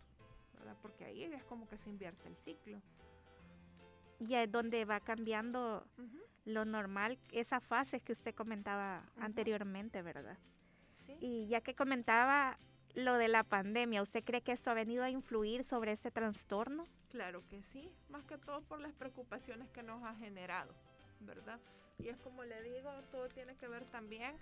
¿verdad? 0.58 0.78
Porque 0.82 1.04
ahí 1.04 1.24
es 1.24 1.44
como 1.44 1.68
que 1.68 1.78
se 1.78 1.90
invierte 1.90 2.28
el 2.30 2.38
ciclo. 2.38 2.82
Y 4.18 4.34
es 4.36 4.50
donde 4.50 4.86
va 4.86 5.02
cambiando 5.02 5.86
lo 6.46 6.64
normal, 6.64 7.20
esa 7.34 7.60
fase 7.60 8.00
que 8.00 8.14
usted 8.14 8.34
comentaba 8.34 9.04
anteriormente, 9.18 10.02
¿verdad? 10.02 10.38
Sí. 11.06 11.18
Y 11.20 11.48
ya 11.48 11.60
que 11.60 11.76
comentaba 11.76 12.58
lo 12.96 13.16
de 13.16 13.28
la 13.28 13.44
pandemia, 13.44 14.02
¿usted 14.02 14.24
cree 14.24 14.42
que 14.42 14.54
esto 14.54 14.72
ha 14.72 14.74
venido 14.74 15.04
a 15.04 15.10
influir 15.10 15.64
sobre 15.64 15.92
este 15.92 16.12
trastorno? 16.12 16.88
Claro 17.10 17.46
que 17.50 17.62
sí, 17.62 17.92
más 18.10 18.24
que 18.24 18.38
todo 18.38 18.62
por 18.62 18.80
las 18.80 18.94
preocupaciones 18.94 19.70
que 19.70 19.84
nos 19.84 20.04
ha 20.04 20.16
generado, 20.16 20.74
¿verdad? 21.20 21.60
Y 22.00 22.08
es 22.08 22.18
como 22.18 22.44
le 22.44 22.62
digo, 22.64 22.90
todo 23.12 23.28
tiene 23.28 23.56
que 23.56 23.68
ver 23.68 23.84
también, 23.86 24.36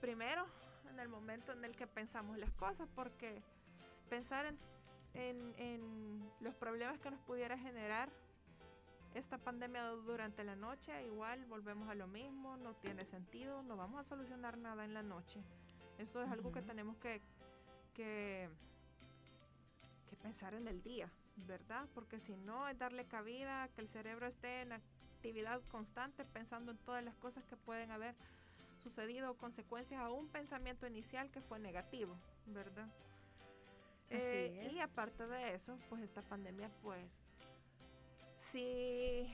primero, 0.00 0.46
en 0.90 0.98
el 0.98 1.08
momento 1.08 1.52
en 1.52 1.64
el 1.64 1.76
que 1.76 1.86
pensamos 1.86 2.38
las 2.38 2.52
cosas, 2.52 2.88
porque 2.94 3.38
pensar 4.08 4.46
en, 5.14 5.54
en 5.58 6.30
los 6.40 6.54
problemas 6.54 6.98
que 7.00 7.10
nos 7.10 7.20
pudiera 7.20 7.58
generar 7.58 8.08
esta 9.14 9.38
pandemia 9.38 9.82
durante 9.88 10.44
la 10.44 10.56
noche, 10.56 11.04
igual 11.04 11.44
volvemos 11.46 11.88
a 11.88 11.94
lo 11.94 12.06
mismo, 12.06 12.56
no 12.58 12.74
tiene 12.74 13.04
sentido, 13.06 13.62
no 13.62 13.76
vamos 13.76 14.00
a 14.00 14.08
solucionar 14.08 14.58
nada 14.58 14.84
en 14.84 14.94
la 14.94 15.02
noche. 15.02 15.42
Eso 15.98 16.22
es 16.22 16.30
algo 16.30 16.52
que 16.52 16.62
tenemos 16.62 16.96
que, 16.98 17.20
que, 17.94 18.48
pensar 20.22 20.54
en 20.54 20.66
el 20.66 20.82
día, 20.82 21.08
¿verdad? 21.46 21.88
Porque 21.94 22.18
si 22.18 22.36
no 22.36 22.68
es 22.68 22.78
darle 22.78 23.04
cabida, 23.06 23.68
que 23.74 23.80
el 23.80 23.88
cerebro 23.88 24.26
esté 24.26 24.62
en 24.62 24.72
actividad 24.72 25.60
constante 25.70 26.24
pensando 26.24 26.72
en 26.72 26.78
todas 26.78 27.04
las 27.04 27.14
cosas 27.16 27.46
que 27.46 27.56
pueden 27.56 27.90
haber 27.90 28.14
sucedido 28.82 29.30
o 29.30 29.34
consecuencias 29.34 30.00
a 30.00 30.10
un 30.10 30.28
pensamiento 30.28 30.86
inicial 30.86 31.30
que 31.30 31.40
fue 31.40 31.58
negativo, 31.58 32.16
¿verdad? 32.46 32.88
Eh, 34.10 34.70
y 34.72 34.80
aparte 34.80 35.26
de 35.26 35.54
eso, 35.54 35.78
pues 35.88 36.02
esta 36.02 36.22
pandemia, 36.22 36.70
pues, 36.82 37.04
si 38.52 39.26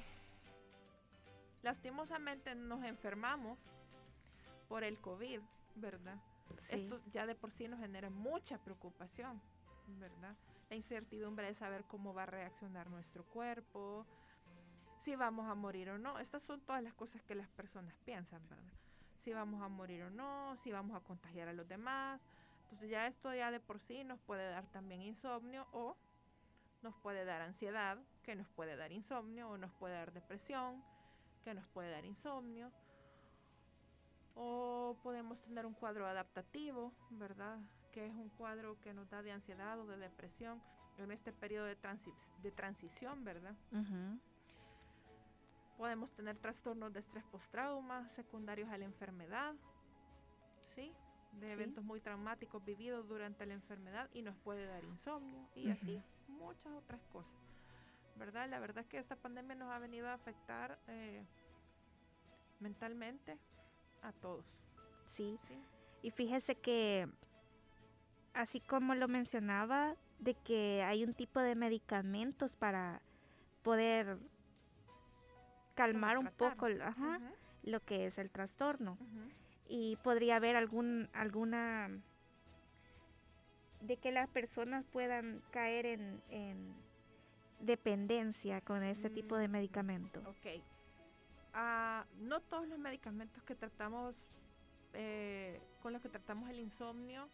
lastimosamente 1.63 2.55
nos 2.55 2.85
enfermamos 2.85 3.59
por 4.69 4.85
el 4.85 4.99
COVID, 4.99 5.41
¿verdad? 5.77 6.19
Esto 6.69 7.01
ya 7.13 7.27
de 7.27 7.35
por 7.35 7.51
sí 7.53 7.69
nos 7.69 7.81
genera 7.81 8.11
mucha 8.11 8.59
preocupación, 8.59 9.41
¿verdad? 9.99 10.37
La 10.71 10.77
incertidumbre 10.77 11.47
de 11.47 11.55
saber 11.55 11.85
cómo 11.85 12.15
va 12.15 12.25
a 12.25 12.27
reaccionar 12.27 12.89
nuestro 12.89 13.25
cuerpo, 13.25 14.07
si 14.99 15.17
vamos 15.17 15.49
a 15.49 15.55
morir 15.55 15.91
o 15.91 15.99
no. 15.99 16.19
Estas 16.19 16.43
son 16.43 16.61
todas 16.61 16.83
las 16.83 16.95
cosas 16.95 17.23
que 17.23 17.35
las 17.35 17.49
personas 17.49 17.95
piensan, 18.05 18.41
¿verdad? 18.49 18.73
Si 19.25 19.33
vamos 19.33 19.63
a 19.63 19.69
morir 19.69 20.03
o 20.05 20.11
no, 20.11 20.57
si 20.63 20.73
vamos 20.73 20.97
a 20.97 21.01
contagiar 21.01 21.49
a 21.49 21.53
los 21.53 21.69
demás. 21.69 22.21
Entonces 22.65 22.91
ya 22.91 23.07
esto 23.07 23.35
ya 23.35 23.51
de 23.51 23.61
por 23.61 23.81
sí 23.81 24.05
nos 24.05 24.19
puede 24.21 24.49
dar 24.51 24.67
también 24.69 25.03
insomnio 25.03 25.67
o 25.73 25.97
nos 26.83 26.95
puede 26.97 27.25
dar 27.25 27.43
ansiedad, 27.43 27.99
que 28.23 28.35
nos 28.35 28.49
puede 28.49 28.77
dar 28.77 28.93
insomnio, 28.93 29.51
o 29.51 29.59
nos 29.59 29.73
puede 29.73 29.95
dar 29.95 30.13
depresión, 30.13 30.83
que 31.45 31.55
nos 31.55 31.67
puede 31.69 31.91
dar 31.91 32.05
insomnio 32.05 32.73
o 34.35 34.97
podemos 35.03 35.41
tener 35.43 35.67
un 35.67 35.75
cuadro 35.75 36.07
adaptativo, 36.07 36.93
¿verdad? 37.11 37.59
Que 37.93 38.07
es 38.07 38.15
un 38.15 38.29
cuadro 38.31 38.81
que 38.81 38.93
nos 38.95 39.09
da 39.11 39.23
de 39.23 39.33
ansiedad 39.33 39.79
o 39.79 39.87
de 39.87 39.97
depresión 39.97 40.63
en 40.99 41.11
este 41.11 41.33
periodo 41.33 41.67
de, 41.67 41.77
de 42.43 42.51
transición, 42.53 43.25
¿verdad? 43.25 43.55
Podemos 45.77 46.11
tener 46.13 46.37
trastornos 46.39 46.93
de 46.93 47.01
estrés 47.01 47.25
postrauma 47.25 48.09
secundarios 48.11 48.69
a 48.71 48.79
la 48.79 48.85
enfermedad, 48.85 49.55
¿sí? 50.75 50.93
De 51.33 51.53
eventos 51.53 51.83
muy 51.83 52.01
traumáticos 52.01 52.63
vividos 52.65 53.09
durante 53.09 53.47
la 53.47 53.55
enfermedad 53.55 54.09
y 54.13 54.23
nos 54.23 54.37
puede 54.39 54.67
dar 54.67 54.85
insomnio 54.85 55.49
y 55.55 55.71
así 55.71 56.03
muchas 56.29 56.73
otras 56.73 57.01
cosas, 57.13 57.33
¿verdad? 58.17 58.49
La 58.49 58.61
verdad 58.61 58.85
es 58.85 58.89
que 58.89 58.99
esta 58.99 59.17
pandemia 59.17 59.55
nos 59.55 59.71
ha 59.71 59.79
venido 59.79 60.09
a 60.09 60.15
afectar 60.15 60.79
eh, 60.89 61.25
mentalmente, 62.61 63.39
a 64.03 64.13
todos. 64.13 64.45
Sí. 65.09 65.39
Y 66.03 66.11
fíjese 66.11 66.57
que, 66.57 67.09
así 68.35 68.61
como 68.61 68.95
lo 68.95 69.09
mencionaba, 69.09 69.97
de 70.19 70.35
que 70.35 70.83
hay 70.85 71.05
un 71.05 71.15
tipo 71.15 71.41
de 71.41 71.55
medicamentos 71.55 72.57
para 72.57 73.01
poder 73.63 74.19
calmar 75.75 76.19
un 76.19 76.31
poco 76.37 76.67
lo 76.69 77.81
que 77.81 78.07
es 78.07 78.19
el 78.19 78.31
trastorno. 78.31 78.99
Y 79.69 79.97
podría 80.03 80.37
haber 80.37 80.57
algún, 80.57 81.09
alguna 81.13 81.91
de 83.81 83.97
que 83.97 84.13
las 84.13 84.29
personas 84.29 84.85
puedan 84.87 85.43
caer 85.51 85.87
en, 85.87 86.75
dependencia 87.61 88.61
con 88.61 88.83
ese 88.83 89.09
tipo 89.09 89.37
de 89.37 89.47
mm, 89.47 89.53
medicamento. 89.53 90.21
Ok, 90.27 90.63
Ah, 91.55 92.05
no 92.19 92.41
todos 92.41 92.67
los 92.67 92.79
medicamentos 92.79 93.43
que 93.43 93.55
tratamos, 93.55 94.15
eh, 94.95 95.61
con 95.83 95.93
los 95.93 96.01
que 96.01 96.09
tratamos 96.09 96.49
el 96.49 96.61
insomnio, 96.61 97.29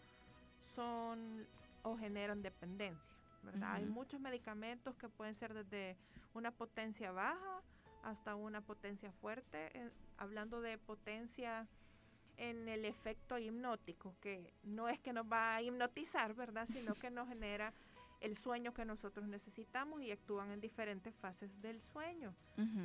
son 0.74 1.46
o 1.82 1.96
generan 1.96 2.42
dependencia, 2.42 3.16
¿verdad? 3.42 3.74
Hay 3.74 3.86
muchos 3.86 4.20
medicamentos 4.20 4.94
que 4.96 5.08
pueden 5.08 5.34
ser 5.36 5.54
desde 5.54 5.96
una 6.34 6.50
potencia 6.50 7.12
baja 7.12 7.62
hasta 8.02 8.34
una 8.34 8.60
potencia 8.60 9.12
fuerte, 9.12 9.70
eh, 9.78 9.90
hablando 10.18 10.60
de 10.60 10.78
potencia 10.78 11.66
en 12.36 12.68
el 12.68 12.84
efecto 12.84 13.38
hipnótico, 13.38 14.14
que 14.20 14.52
no 14.62 14.88
es 14.88 14.98
que 15.00 15.12
nos 15.12 15.30
va 15.30 15.56
a 15.56 15.62
hipnotizar, 15.62 16.34
¿verdad? 16.34 16.68
Sino 16.72 16.94
que 16.94 17.10
nos 17.10 17.28
genera 17.28 17.72
el 18.20 18.36
sueño 18.36 18.74
que 18.74 18.84
nosotros 18.84 19.26
necesitamos 19.28 20.02
y 20.02 20.10
actúan 20.10 20.50
en 20.50 20.60
diferentes 20.60 21.14
fases 21.16 21.60
del 21.60 21.80
sueño. 21.82 22.34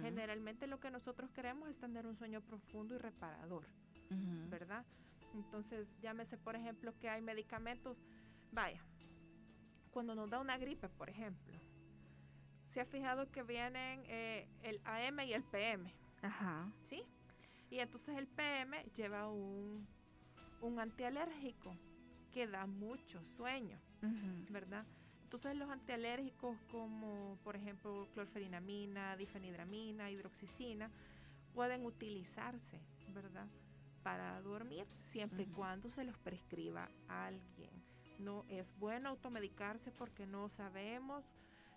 Generalmente 0.01 0.67
lo 0.67 0.79
que 0.79 0.91
nosotros 0.91 1.31
queremos 1.31 1.69
es 1.69 1.79
tener 1.79 2.05
un 2.05 2.15
sueño 2.15 2.41
profundo 2.41 2.95
y 2.95 2.97
reparador, 2.99 3.65
¿verdad? 4.49 4.85
Entonces, 5.33 5.87
llámese, 5.99 6.37
por 6.37 6.55
ejemplo, 6.55 6.93
que 6.99 7.09
hay 7.09 7.21
medicamentos, 7.21 7.97
vaya, 8.51 8.83
cuando 9.91 10.13
nos 10.13 10.29
da 10.29 10.39
una 10.39 10.57
gripe, 10.57 10.89
por 10.89 11.09
ejemplo, 11.09 11.57
se 12.71 12.81
ha 12.81 12.85
fijado 12.85 13.29
que 13.31 13.43
vienen 13.43 14.03
eh, 14.07 14.47
el 14.61 14.79
AM 14.85 15.19
y 15.21 15.33
el 15.33 15.43
PM. 15.43 15.91
Ajá. 16.21 16.71
¿Sí? 16.83 17.03
Y 17.69 17.79
entonces 17.79 18.17
el 18.17 18.27
PM 18.27 18.83
lleva 18.95 19.29
un, 19.29 19.87
un 20.61 20.79
antialérgico 20.79 21.75
que 22.31 22.47
da 22.47 22.65
mucho 22.65 23.23
sueño, 23.25 23.79
¿verdad? 24.49 24.85
Entonces 25.33 25.57
los 25.57 25.71
antialérgicos 25.71 26.55
como 26.71 27.39
por 27.43 27.55
ejemplo 27.55 28.07
clorferinamina, 28.13 29.17
difenidramina, 29.17 30.11
hidroxicina 30.11 30.91
pueden 31.55 31.87
utilizarse, 31.87 32.79
¿verdad? 33.15 33.47
Para 34.03 34.39
dormir 34.41 34.85
siempre 35.11 35.41
y 35.41 35.45
cuando 35.47 35.89
se 35.89 36.03
los 36.03 36.15
prescriba 36.19 36.87
a 37.07 37.25
alguien. 37.25 37.71
No 38.19 38.45
es 38.47 38.67
bueno 38.77 39.09
automedicarse 39.09 39.89
porque 39.89 40.27
no 40.27 40.49
sabemos 40.49 41.25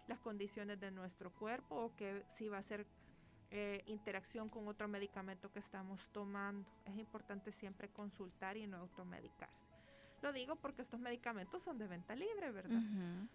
las 0.06 0.18
condiciones 0.18 0.78
de 0.78 0.90
nuestro 0.90 1.30
cuerpo 1.30 1.76
o 1.76 1.96
que 1.96 2.24
si 2.36 2.48
va 2.48 2.58
a 2.58 2.62
ser 2.62 2.86
eh, 3.50 3.82
interacción 3.86 4.50
con 4.50 4.68
otro 4.68 4.86
medicamento 4.86 5.50
que 5.50 5.60
estamos 5.60 5.98
tomando. 6.12 6.68
Es 6.84 6.98
importante 6.98 7.52
siempre 7.52 7.88
consultar 7.88 8.58
y 8.58 8.66
no 8.66 8.76
automedicarse. 8.76 9.65
Lo 10.26 10.32
digo 10.32 10.56
porque 10.56 10.82
estos 10.82 10.98
medicamentos 10.98 11.62
son 11.62 11.78
de 11.78 11.86
venta 11.86 12.16
libre, 12.16 12.50
¿verdad? 12.50 12.82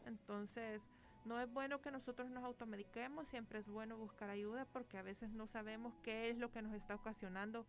Entonces, 0.06 0.82
no 1.24 1.40
es 1.40 1.50
bueno 1.50 1.80
que 1.80 1.90
nosotros 1.90 2.30
nos 2.30 2.44
automediquemos, 2.44 3.30
siempre 3.30 3.60
es 3.60 3.68
bueno 3.70 3.96
buscar 3.96 4.30
ayuda 4.30 4.66
porque 4.74 4.98
a 4.98 5.02
veces 5.02 5.30
no 5.32 5.48
sabemos 5.48 5.94
qué 6.04 6.30
es 6.30 6.38
lo 6.38 6.52
que 6.52 6.62
nos 6.62 6.74
está 6.74 6.96
ocasionando 6.96 7.66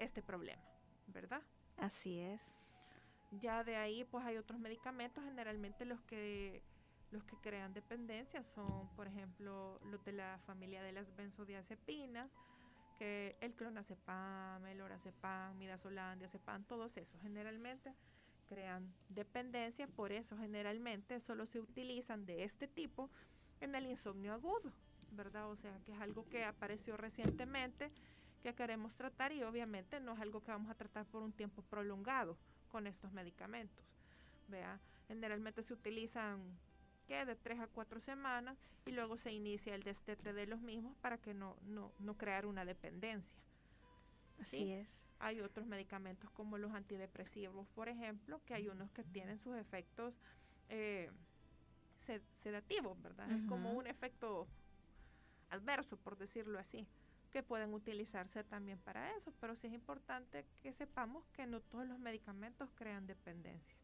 este 0.00 0.22
problema, 0.22 0.60
¿verdad? 1.06 1.40
Así 1.76 2.18
es. 2.18 2.40
Ya 3.40 3.62
de 3.62 3.76
ahí 3.76 4.02
pues 4.02 4.24
hay 4.24 4.38
otros 4.38 4.58
medicamentos, 4.58 5.22
generalmente 5.22 5.84
los 5.84 6.00
que 6.00 6.64
los 7.12 7.22
que 7.22 7.36
crean 7.36 7.72
dependencia 7.74 8.42
son, 8.42 8.88
por 8.96 9.06
ejemplo, 9.06 9.78
los 9.84 10.04
de 10.04 10.14
la 10.14 10.40
familia 10.46 10.82
de 10.82 10.90
las 10.90 11.14
benzodiazepinas, 11.14 12.28
que 12.98 13.36
el 13.40 13.54
clonazepam, 13.54 14.66
el 14.66 14.80
orazepam, 14.80 15.56
midazolam, 15.58 16.18
diazepam, 16.18 16.64
todos 16.64 16.96
esos 16.96 17.20
generalmente 17.20 17.94
crean 18.52 18.92
dependencia, 19.08 19.86
por 19.86 20.12
eso 20.12 20.36
generalmente 20.36 21.20
solo 21.20 21.46
se 21.46 21.60
utilizan 21.60 22.26
de 22.26 22.44
este 22.44 22.68
tipo 22.68 23.10
en 23.60 23.74
el 23.74 23.86
insomnio 23.86 24.34
agudo, 24.34 24.72
¿verdad? 25.12 25.50
O 25.50 25.56
sea, 25.56 25.78
que 25.84 25.92
es 25.92 26.00
algo 26.00 26.28
que 26.28 26.44
apareció 26.44 26.96
recientemente, 26.96 27.90
que 28.42 28.54
queremos 28.54 28.94
tratar 28.94 29.32
y 29.32 29.42
obviamente 29.42 30.00
no 30.00 30.12
es 30.12 30.20
algo 30.20 30.42
que 30.42 30.50
vamos 30.50 30.70
a 30.70 30.74
tratar 30.74 31.06
por 31.06 31.22
un 31.22 31.32
tiempo 31.32 31.62
prolongado 31.62 32.36
con 32.68 32.86
estos 32.86 33.12
medicamentos. 33.12 33.84
Vea, 34.48 34.78
generalmente 35.08 35.62
se 35.62 35.72
utilizan 35.72 36.40
de 37.08 37.36
tres 37.36 37.60
a 37.60 37.66
cuatro 37.66 38.00
semanas 38.00 38.56
y 38.86 38.90
luego 38.90 39.18
se 39.18 39.30
inicia 39.32 39.74
el 39.74 39.82
destete 39.82 40.32
de 40.32 40.46
los 40.46 40.62
mismos 40.62 40.96
para 41.02 41.18
que 41.18 41.34
no, 41.34 41.56
no, 41.66 41.92
no 41.98 42.16
crear 42.16 42.46
una 42.46 42.64
dependencia. 42.64 43.38
Así 44.42 44.72
es. 44.72 44.88
Hay 45.18 45.40
otros 45.40 45.66
medicamentos 45.66 46.30
como 46.30 46.58
los 46.58 46.72
antidepresivos, 46.72 47.68
por 47.68 47.88
ejemplo, 47.88 48.40
que 48.44 48.54
hay 48.54 48.68
unos 48.68 48.90
que 48.90 49.04
tienen 49.04 49.38
sus 49.38 49.56
efectos 49.56 50.14
eh, 50.68 51.10
sedativos, 52.42 53.00
¿verdad? 53.00 53.30
Es 53.30 53.42
como 53.44 53.72
un 53.72 53.86
efecto 53.86 54.48
adverso, 55.50 55.96
por 55.96 56.18
decirlo 56.18 56.58
así, 56.58 56.88
que 57.30 57.42
pueden 57.42 57.72
utilizarse 57.72 58.42
también 58.42 58.78
para 58.78 59.16
eso, 59.16 59.32
pero 59.40 59.54
sí 59.54 59.68
es 59.68 59.72
importante 59.72 60.44
que 60.62 60.72
sepamos 60.72 61.24
que 61.34 61.46
no 61.46 61.60
todos 61.60 61.86
los 61.86 61.98
medicamentos 61.98 62.70
crean 62.74 63.06
dependencia 63.06 63.76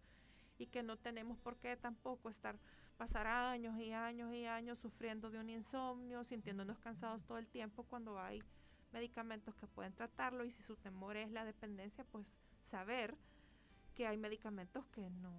y 0.58 0.66
que 0.66 0.82
no 0.82 0.96
tenemos 0.96 1.38
por 1.38 1.56
qué 1.56 1.76
tampoco 1.76 2.30
estar 2.30 2.58
pasar 2.96 3.28
años 3.28 3.78
y 3.78 3.92
años 3.92 4.34
y 4.34 4.44
años 4.44 4.78
sufriendo 4.80 5.30
de 5.30 5.38
un 5.38 5.48
insomnio, 5.48 6.24
sintiéndonos 6.24 6.78
cansados 6.80 7.22
todo 7.24 7.38
el 7.38 7.46
tiempo 7.46 7.84
cuando 7.84 8.18
hay 8.18 8.42
medicamentos 8.92 9.54
que 9.56 9.66
pueden 9.66 9.92
tratarlo 9.92 10.44
y 10.44 10.52
si 10.52 10.62
su 10.62 10.76
temor 10.76 11.16
es 11.16 11.30
la 11.30 11.44
dependencia, 11.44 12.04
pues 12.10 12.26
saber 12.70 13.14
que 13.94 14.06
hay 14.06 14.16
medicamentos 14.16 14.86
que 14.88 15.08
no 15.10 15.32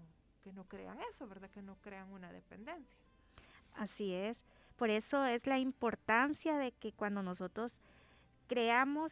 que 0.44 0.54
no 0.54 0.64
crean 0.64 0.98
eso, 1.12 1.28
¿verdad? 1.28 1.50
Que 1.50 1.62
no 1.62 1.76
crean 1.82 2.10
una 2.14 2.32
dependencia. 2.32 2.98
Así 3.76 4.14
es. 4.14 4.38
Por 4.78 4.90
eso 4.90 5.26
es 5.26 5.46
la 5.46 5.60
importancia 5.60 6.58
de 6.58 6.72
que 6.72 6.94
cuando 6.94 7.22
nosotros 7.22 7.74
creamos 8.48 9.12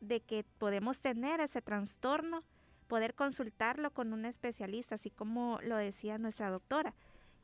de 0.00 0.20
que 0.20 0.44
podemos 0.58 0.98
tener 0.98 1.40
ese 1.40 1.62
trastorno, 1.62 2.42
poder 2.88 3.14
consultarlo 3.14 3.92
con 3.92 4.12
un 4.12 4.24
especialista, 4.24 4.96
así 4.96 5.10
como 5.10 5.60
lo 5.62 5.76
decía 5.76 6.18
nuestra 6.18 6.50
doctora 6.50 6.94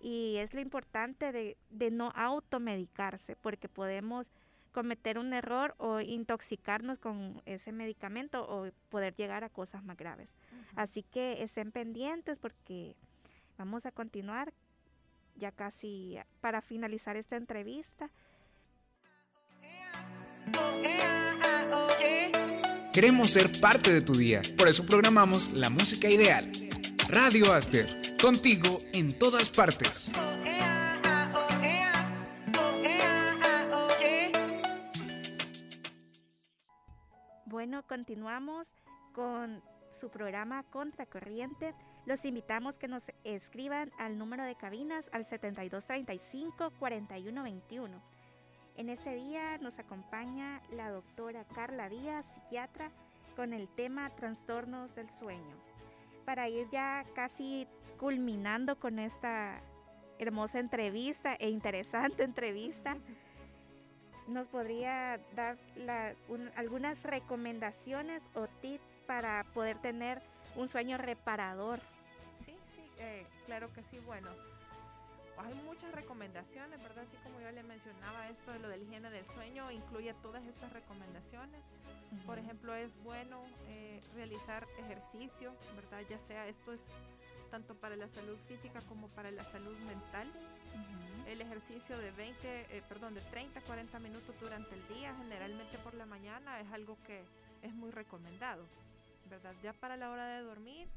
y 0.01 0.37
es 0.37 0.53
lo 0.55 0.61
importante 0.61 1.33
de, 1.33 1.91
no 1.91 2.13
automedicarse 2.15 3.37
porque 3.37 3.69
podemos 3.69 4.27
cometer 4.77 5.19
un 5.19 5.33
error 5.33 5.75
o 5.79 6.03
intoxicarnos 6.03 6.99
con 6.99 7.41
ese 7.47 7.73
medicamento 7.73 8.45
o 8.47 8.71
poder 8.91 9.15
llegar 9.17 9.43
a 9.43 9.49
cosas 9.49 9.83
más 9.83 9.97
graves. 9.97 10.29
Así 10.75 11.03
que 11.03 11.43
estén 11.43 11.73
pendientes 11.73 12.37
porque 12.39 12.95
vamos 13.57 13.87
a 13.87 13.91
continuar 13.91 14.53
ya 15.35 15.51
casi 15.51 16.19
para 16.43 16.61
finalizar 16.61 17.17
esta 17.17 17.37
entrevista. 17.37 18.11
Queremos 22.93 23.31
ser 23.31 23.47
parte 23.59 23.95
de 23.95 24.03
tu 24.03 24.13
día, 24.13 24.43
por 24.59 24.69
eso 24.69 24.85
programamos 24.85 25.55
la 25.55 25.71
música 25.71 26.11
ideal. 26.11 26.53
Radio 27.09 27.51
Aster 27.55 28.15
Contigo 28.21 28.79
en 28.93 29.19
todas 29.19 29.49
partes. 29.49 30.13
Bueno, 37.47 37.83
continuamos 37.87 38.67
con 39.13 39.63
su 40.01 40.11
programa 40.11 40.65
Contracorriente. 40.65 41.75
Los 42.05 42.25
invitamos 42.25 42.77
que 42.77 42.89
nos 42.89 43.05
escriban 43.23 43.93
al 43.99 44.19
número 44.19 44.43
de 44.43 44.57
cabinas 44.57 45.09
al 45.13 45.27
7235-4121. 45.27 48.01
En 48.77 48.89
ese 48.89 49.15
día 49.15 49.59
nos 49.59 49.79
acompaña 49.79 50.61
la 50.73 50.91
doctora 50.91 51.45
Carla 51.55 51.89
Díaz, 51.89 52.27
psiquiatra, 52.35 52.91
con 53.37 53.53
el 53.53 53.69
tema 53.69 54.11
trastornos 54.11 54.93
del 54.97 55.09
sueño. 55.11 55.57
Para 56.25 56.49
ir 56.49 56.69
ya 56.73 57.05
casi 57.15 57.69
culminando 57.97 58.81
con 58.81 58.99
esta 58.99 59.61
hermosa 60.19 60.59
entrevista 60.59 61.37
e 61.37 61.49
interesante 61.49 62.25
entrevista, 62.29 62.97
¿nos 64.29 64.47
podría 64.49 65.21
dar 65.35 65.57
algunas 66.57 67.03
recomendaciones 67.03 68.23
o 68.35 68.47
tips 68.61 68.85
para 69.07 69.45
poder 69.55 69.79
tener 69.79 70.21
un 70.57 70.69
sueño 70.69 70.99
reparador? 70.99 71.81
Sí, 72.45 72.57
sí, 72.75 72.83
eh, 72.99 73.27
claro 73.47 73.73
que 73.73 73.83
sí. 73.85 73.99
Bueno, 74.07 74.29
hay 75.39 75.55
muchas 75.65 75.93
recomendaciones, 75.93 76.83
¿verdad? 76.83 77.05
Así 77.05 77.17
como 77.23 77.41
yo 77.41 77.51
le 77.51 77.63
mencionaba 77.63 78.29
esto 78.29 78.53
de 78.53 78.59
lo 78.59 78.69
de 78.69 78.79
la 78.79 78.85
higiene 78.85 79.11
del 79.11 79.27
sueño, 79.27 79.71
incluye 79.71 80.15
todas 80.23 80.45
estas 80.47 80.73
recomendaciones. 80.73 81.63
Por 82.25 82.39
ejemplo, 82.39 82.75
es 82.75 82.91
bueno 83.03 83.45
eh, 83.69 84.01
realizar 84.15 84.67
ejercicio, 84.79 85.53
¿verdad? 85.75 86.03
Ya 86.09 86.19
sea 86.19 86.47
esto 86.47 86.73
es 86.73 86.81
tanto 87.51 87.75
para 87.75 87.97
la 87.97 88.09
salud 88.09 88.37
física 88.49 88.81
como 88.89 89.09
para 89.09 89.31
la 89.31 89.45
salud 89.45 89.77
mental. 89.81 90.29
El 91.27 91.41
ejercicio 91.41 91.99
de 91.99 92.13
20, 92.13 92.77
eh, 92.77 92.83
perdón, 92.89 93.15
de 93.15 93.21
30 93.21 93.59
a 93.59 93.63
40 93.63 93.99
minutos 93.99 94.35
durante 94.41 94.75
el 94.75 94.89
día, 94.89 95.15
generalmente 95.17 95.77
por 95.79 95.95
la 95.95 96.07
mañana, 96.07 96.61
es 96.61 96.71
algo 96.73 96.97
que 97.05 97.25
es 97.63 97.75
muy 97.75 97.91
recomendado, 97.91 98.65
¿verdad? 99.29 99.55
Ya 99.63 99.73
para 99.73 99.97
la 99.97 100.11
hora 100.11 100.27
de 100.29 100.43
dormir, 100.43 100.89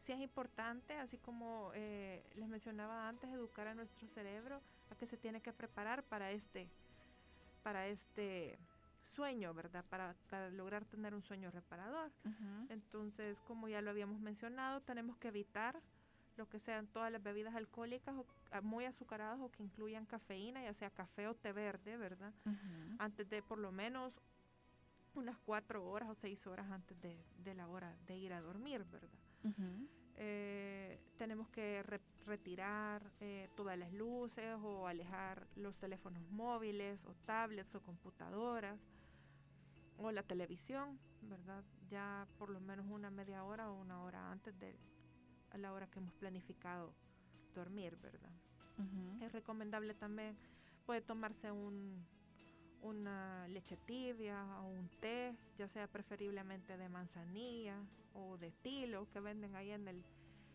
sí 0.00 0.12
es 0.12 0.20
importante, 0.20 0.94
así 0.94 1.18
como 1.18 1.70
eh, 1.74 2.22
les 2.34 2.48
mencionaba 2.48 3.08
antes, 3.08 3.30
educar 3.30 3.68
a 3.68 3.74
nuestro 3.74 4.06
cerebro 4.08 4.62
a 4.90 4.94
que 4.94 5.06
se 5.06 5.18
tiene 5.18 5.42
que 5.42 5.52
preparar 5.52 6.02
para 6.04 6.30
este, 6.30 6.68
para 7.62 7.86
este 7.86 8.58
sueño, 9.14 9.52
¿verdad? 9.52 9.84
Para, 9.90 10.14
lograr 10.50 10.84
tener 10.86 11.14
un 11.14 11.22
sueño 11.22 11.50
reparador. 11.50 12.10
Entonces, 12.68 13.38
como 13.46 13.68
ya 13.68 13.82
lo 13.82 13.90
habíamos 13.90 14.20
mencionado, 14.20 14.80
tenemos 14.80 15.16
que 15.18 15.28
evitar 15.28 15.78
lo 16.36 16.48
que 16.48 16.58
sean 16.58 16.86
todas 16.88 17.12
las 17.12 17.22
bebidas 17.22 17.54
alcohólicas 17.54 18.14
ah, 18.50 18.60
muy 18.60 18.84
azucaradas 18.84 19.40
o 19.40 19.50
que 19.50 19.62
incluyan 19.62 20.06
cafeína, 20.06 20.62
ya 20.62 20.74
sea 20.74 20.90
café 20.90 21.28
o 21.28 21.34
té 21.34 21.52
verde, 21.52 21.96
¿verdad? 21.96 22.32
Antes 22.98 23.28
de 23.28 23.42
por 23.42 23.58
lo 23.58 23.72
menos 23.72 24.12
unas 25.14 25.38
cuatro 25.38 25.84
horas 25.88 26.08
o 26.08 26.14
seis 26.14 26.46
horas 26.46 26.70
antes 26.70 26.96
de, 27.00 27.54
la 27.54 27.68
hora 27.68 27.96
de 28.06 28.16
ir 28.16 28.32
a 28.32 28.40
dormir, 28.40 28.84
¿verdad? 28.84 29.18
Eh, 30.16 31.00
tenemos 31.18 31.48
que 31.48 31.82
retirar 32.26 33.02
eh, 33.20 33.48
todas 33.56 33.76
las 33.76 33.92
luces 33.92 34.56
o 34.62 34.86
alejar 34.86 35.46
los 35.56 35.76
teléfonos 35.76 36.22
móviles 36.30 37.04
o 37.04 37.14
tablets 37.26 37.74
o 37.74 37.80
computadoras 37.80 38.78
o 39.98 40.10
la 40.12 40.22
televisión, 40.22 40.98
¿verdad? 41.22 41.64
Ya 41.88 42.26
por 42.38 42.50
lo 42.50 42.60
menos 42.60 42.86
una 42.88 43.10
media 43.10 43.44
hora 43.44 43.70
o 43.70 43.80
una 43.80 44.02
hora 44.02 44.30
antes 44.30 44.58
de, 44.58 44.76
a 45.54 45.58
la 45.58 45.72
hora 45.72 45.86
que 45.86 46.00
hemos 46.00 46.14
planificado 46.14 46.92
dormir, 47.54 47.96
¿verdad? 48.02 48.30
Es 49.20 49.32
recomendable 49.32 49.94
también, 49.94 50.36
puede 50.84 51.00
tomarse 51.00 51.52
un, 51.52 52.04
una 52.82 53.46
leche 53.48 53.76
tibia 53.86 54.44
o 54.60 54.68
un 54.68 54.88
té, 55.00 55.36
ya 55.56 55.68
sea 55.68 55.86
preferiblemente 55.86 56.76
de 56.76 56.88
manzanilla 56.88 57.76
o 58.14 58.36
de 58.36 58.50
tilo 58.50 59.08
que 59.10 59.20
venden 59.20 59.54
ahí 59.54 59.70
en 59.70 59.86
el, 59.86 60.04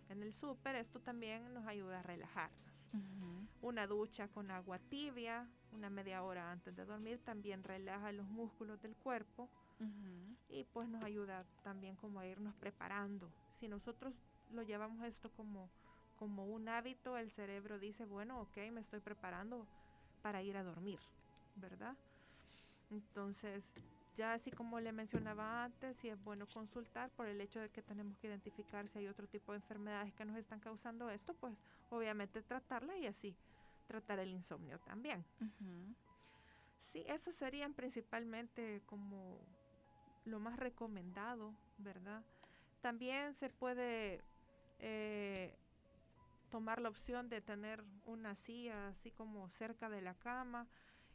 en 0.10 0.22
el 0.22 0.34
súper, 0.34 0.76
esto 0.76 1.00
también 1.00 1.54
nos 1.54 1.66
ayuda 1.66 2.00
a 2.00 2.04
relajarnos. 2.04 2.60
Una 3.62 3.88
ducha 3.88 4.28
con 4.28 4.52
agua 4.52 4.80
tibia, 4.80 5.48
una 5.74 5.90
media 5.90 6.24
hora 6.24 6.52
antes 6.52 6.76
de 6.76 6.86
dormir, 6.86 7.20
también 7.24 7.64
relaja 7.64 8.12
los 8.12 8.28
músculos 8.28 8.82
del 8.82 8.96
cuerpo 8.96 9.50
y 10.50 10.66
pues 10.66 10.90
nos 10.90 11.04
ayuda 11.04 11.46
también 11.64 11.96
como 11.96 12.20
a 12.20 12.28
irnos 12.28 12.54
preparando. 12.56 13.32
Si 13.60 13.68
nosotros 13.68 14.14
lo 14.50 14.64
llevamos 14.64 15.04
esto 15.06 15.32
como, 15.32 15.70
como 16.18 16.46
un 16.46 16.68
hábito, 16.70 17.18
el 17.18 17.32
cerebro 17.32 17.80
dice, 17.80 18.06
bueno, 18.06 18.42
ok, 18.42 18.58
me 18.72 18.82
estoy 18.82 19.00
preparando 19.00 19.68
para 20.22 20.42
ir 20.42 20.58
a 20.58 20.64
dormir, 20.64 21.00
¿verdad? 21.56 21.96
Entonces, 22.90 23.64
ya 24.18 24.34
así 24.34 24.52
como 24.52 24.80
le 24.80 24.92
mencionaba 24.92 25.64
antes, 25.64 25.96
si 25.98 26.10
es 26.10 26.22
bueno 26.24 26.46
consultar 26.48 27.10
por 27.12 27.28
el 27.28 27.40
hecho 27.40 27.60
de 27.60 27.70
que 27.70 27.82
tenemos 27.82 28.18
que 28.18 28.28
identificar 28.28 28.88
si 28.90 29.00
hay 29.00 29.08
otro 29.08 29.28
tipo 29.28 29.52
de 29.52 29.58
enfermedades 29.58 30.14
que 30.14 30.26
nos 30.26 30.36
están 30.38 30.60
causando 30.60 31.10
esto, 31.10 31.34
pues 31.36 31.54
obviamente 31.90 32.42
tratarla 32.42 32.98
y 32.98 33.06
así 33.06 33.36
tratar 33.88 34.20
el 34.20 34.30
insomnio 34.30 34.78
también. 34.80 35.24
Sí, 36.92 37.06
esos 37.08 37.36
serían 37.36 37.74
principalmente 37.74 38.82
como 38.86 39.38
lo 40.26 40.40
más 40.40 40.58
recomendado, 40.58 41.54
¿verdad? 41.78 42.24
También 42.82 43.34
se 43.36 43.50
puede 43.50 44.22
eh, 44.80 45.56
tomar 46.50 46.82
la 46.82 46.90
opción 46.90 47.30
de 47.30 47.42
tener 47.42 47.84
una 48.06 48.36
silla 48.36 48.90
así 48.90 49.12
como 49.12 49.50
cerca 49.50 49.90
de 49.90 50.02
la 50.02 50.16
cama 50.16 50.68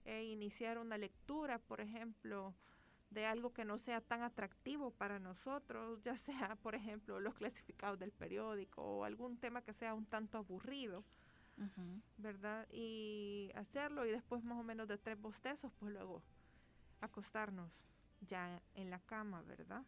e 0.05 0.25
iniciar 0.25 0.79
una 0.79 0.99
lectura, 0.99 1.59
por 1.59 1.81
ejemplo, 1.81 2.55
de 3.11 3.27
algo 3.27 3.53
que 3.53 3.65
no 3.65 3.79
sea 3.79 4.01
tan 4.01 4.23
atractivo 4.23 4.91
para 4.91 5.19
nosotros, 5.19 6.03
ya 6.03 6.17
sea, 6.27 6.57
por 6.57 6.75
ejemplo, 6.75 7.21
los 7.21 7.35
clasificados 7.35 7.99
del 7.99 8.13
periódico 8.13 8.83
o 8.83 9.05
algún 9.05 9.39
tema 9.39 9.63
que 9.63 9.73
sea 9.73 9.95
un 9.95 10.07
tanto 10.07 10.39
aburrido, 10.39 11.05
¿verdad? 12.19 12.67
Y 12.73 13.51
hacerlo 13.55 14.05
y 14.05 14.11
después 14.11 14.43
más 14.43 14.59
o 14.59 14.65
menos 14.65 14.89
de 14.89 14.99
tres 14.99 15.21
bostezos, 15.21 15.73
pues 15.79 15.93
luego 15.93 16.23
acostarnos 17.01 17.71
ya 18.29 18.61
en 18.75 18.91
la 18.91 18.99
cama, 19.01 19.43
¿verdad? 19.43 19.85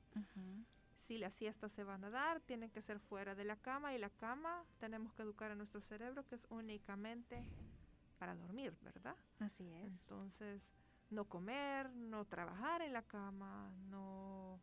Si 1.06 1.18
la 1.18 1.30
siesta 1.30 1.68
se 1.68 1.84
van 1.84 2.04
a 2.04 2.10
dar, 2.10 2.40
tienen 2.40 2.70
que 2.70 2.82
ser 2.82 2.98
fuera 2.98 3.34
de 3.34 3.44
la 3.44 3.56
cama 3.56 3.94
y 3.94 3.98
la 3.98 4.10
cama 4.10 4.64
tenemos 4.78 5.14
que 5.14 5.22
educar 5.22 5.52
a 5.52 5.54
nuestro 5.54 5.80
cerebro 5.82 6.26
que 6.26 6.34
es 6.34 6.46
únicamente 6.50 7.44
para 8.18 8.34
dormir, 8.34 8.76
¿verdad? 8.82 9.14
Así 9.38 9.70
es. 9.72 9.84
Entonces, 9.84 10.62
no 11.10 11.26
comer, 11.26 11.90
no 11.90 12.24
trabajar 12.24 12.82
en 12.82 12.92
la 12.92 13.02
cama, 13.02 13.72
no 13.88 14.60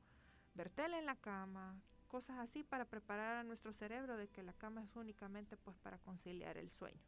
ver 0.55 0.69
tele 0.69 0.99
en 0.99 1.05
la 1.05 1.15
cama, 1.15 1.79
cosas 2.09 2.37
así 2.39 2.63
para 2.63 2.85
preparar 2.85 3.37
a 3.37 3.43
nuestro 3.43 3.71
cerebro 3.73 4.17
de 4.17 4.27
que 4.27 4.43
la 4.43 4.53
cama 4.53 4.83
es 4.83 4.95
únicamente 4.95 5.55
pues 5.55 5.77
para 5.77 5.97
conciliar 5.99 6.57
el 6.57 6.69
sueño. 6.71 7.01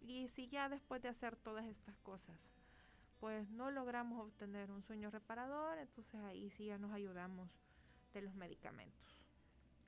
Y 0.00 0.28
si 0.28 0.48
ya 0.48 0.68
después 0.68 1.02
de 1.02 1.08
hacer 1.08 1.36
todas 1.36 1.66
estas 1.66 1.96
cosas, 1.98 2.38
pues 3.18 3.48
no 3.50 3.70
logramos 3.70 4.20
obtener 4.20 4.70
un 4.70 4.82
sueño 4.82 5.10
reparador, 5.10 5.78
entonces 5.78 6.20
ahí 6.22 6.50
sí 6.50 6.66
ya 6.66 6.78
nos 6.78 6.92
ayudamos 6.92 7.48
de 8.12 8.22
los 8.22 8.34
medicamentos. 8.34 9.16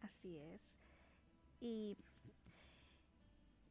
Así 0.03 0.37
es. 0.37 0.61
Y 1.61 1.97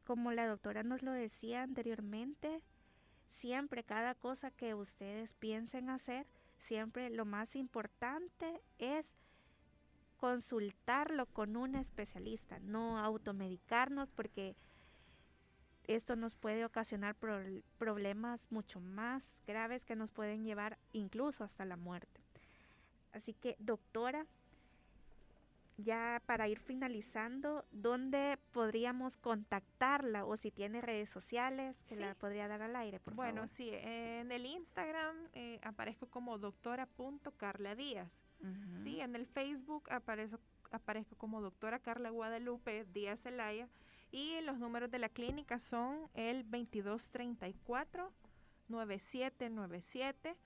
como 0.04 0.32
la 0.32 0.46
doctora 0.46 0.82
nos 0.82 1.02
lo 1.02 1.12
decía 1.12 1.62
anteriormente, 1.62 2.60
siempre 3.32 3.84
cada 3.84 4.14
cosa 4.14 4.50
que 4.50 4.74
ustedes 4.74 5.32
piensen 5.34 5.90
hacer, 5.90 6.26
siempre 6.58 7.10
lo 7.10 7.24
más 7.24 7.56
importante 7.56 8.60
es 8.78 9.06
consultarlo 10.18 11.26
con 11.26 11.56
un 11.56 11.74
especialista, 11.74 12.58
no 12.60 12.98
automedicarnos 12.98 14.10
porque 14.10 14.56
esto 15.86 16.16
nos 16.16 16.34
puede 16.34 16.64
ocasionar 16.64 17.14
problemas 17.78 18.40
mucho 18.50 18.80
más 18.80 19.22
graves 19.46 19.84
que 19.84 19.96
nos 19.96 20.10
pueden 20.10 20.44
llevar 20.44 20.78
incluso 20.92 21.44
hasta 21.44 21.64
la 21.64 21.76
muerte. 21.76 22.22
Así 23.12 23.34
que, 23.34 23.56
doctora, 23.58 24.26
ya 25.76 26.22
para 26.26 26.48
ir 26.48 26.60
finalizando, 26.60 27.64
¿dónde 27.72 28.38
podríamos 28.52 29.16
contactarla 29.16 30.24
o 30.24 30.36
si 30.36 30.50
tiene 30.50 30.80
redes 30.80 31.10
sociales 31.10 31.76
que 31.88 31.96
la 31.96 32.14
podría 32.14 32.48
dar 32.48 32.62
al 32.62 32.76
aire, 32.76 33.00
por 33.00 33.14
bueno, 33.14 33.48
sí, 33.48 33.70
en 33.72 34.30
el 34.30 34.46
Instagram 34.46 35.16
eh, 35.32 35.58
aparezco 35.62 36.06
como 36.06 36.38
doctora.carladías. 36.38 38.10
Sí, 38.82 39.00
en 39.00 39.16
el 39.16 39.26
Facebook 39.26 39.90
aparezco, 39.90 40.38
aparezco 40.70 41.16
como 41.16 41.40
doctora 41.40 41.78
Carla 41.78 42.10
Guadalupe 42.10 42.84
Díaz 42.92 43.20
Zelaya 43.20 43.68
y 44.12 44.38
los 44.42 44.58
números 44.58 44.90
de 44.90 44.98
la 44.98 45.08
clínica 45.08 45.58
son 45.60 46.10
el 46.12 46.42
2234 46.42 48.12
9797 48.68 50.36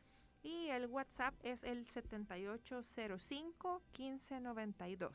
y 0.48 0.70
el 0.70 0.86
WhatsApp 0.86 1.34
es 1.42 1.62
el 1.62 1.86
7805 1.86 3.82
1592. 3.98 5.12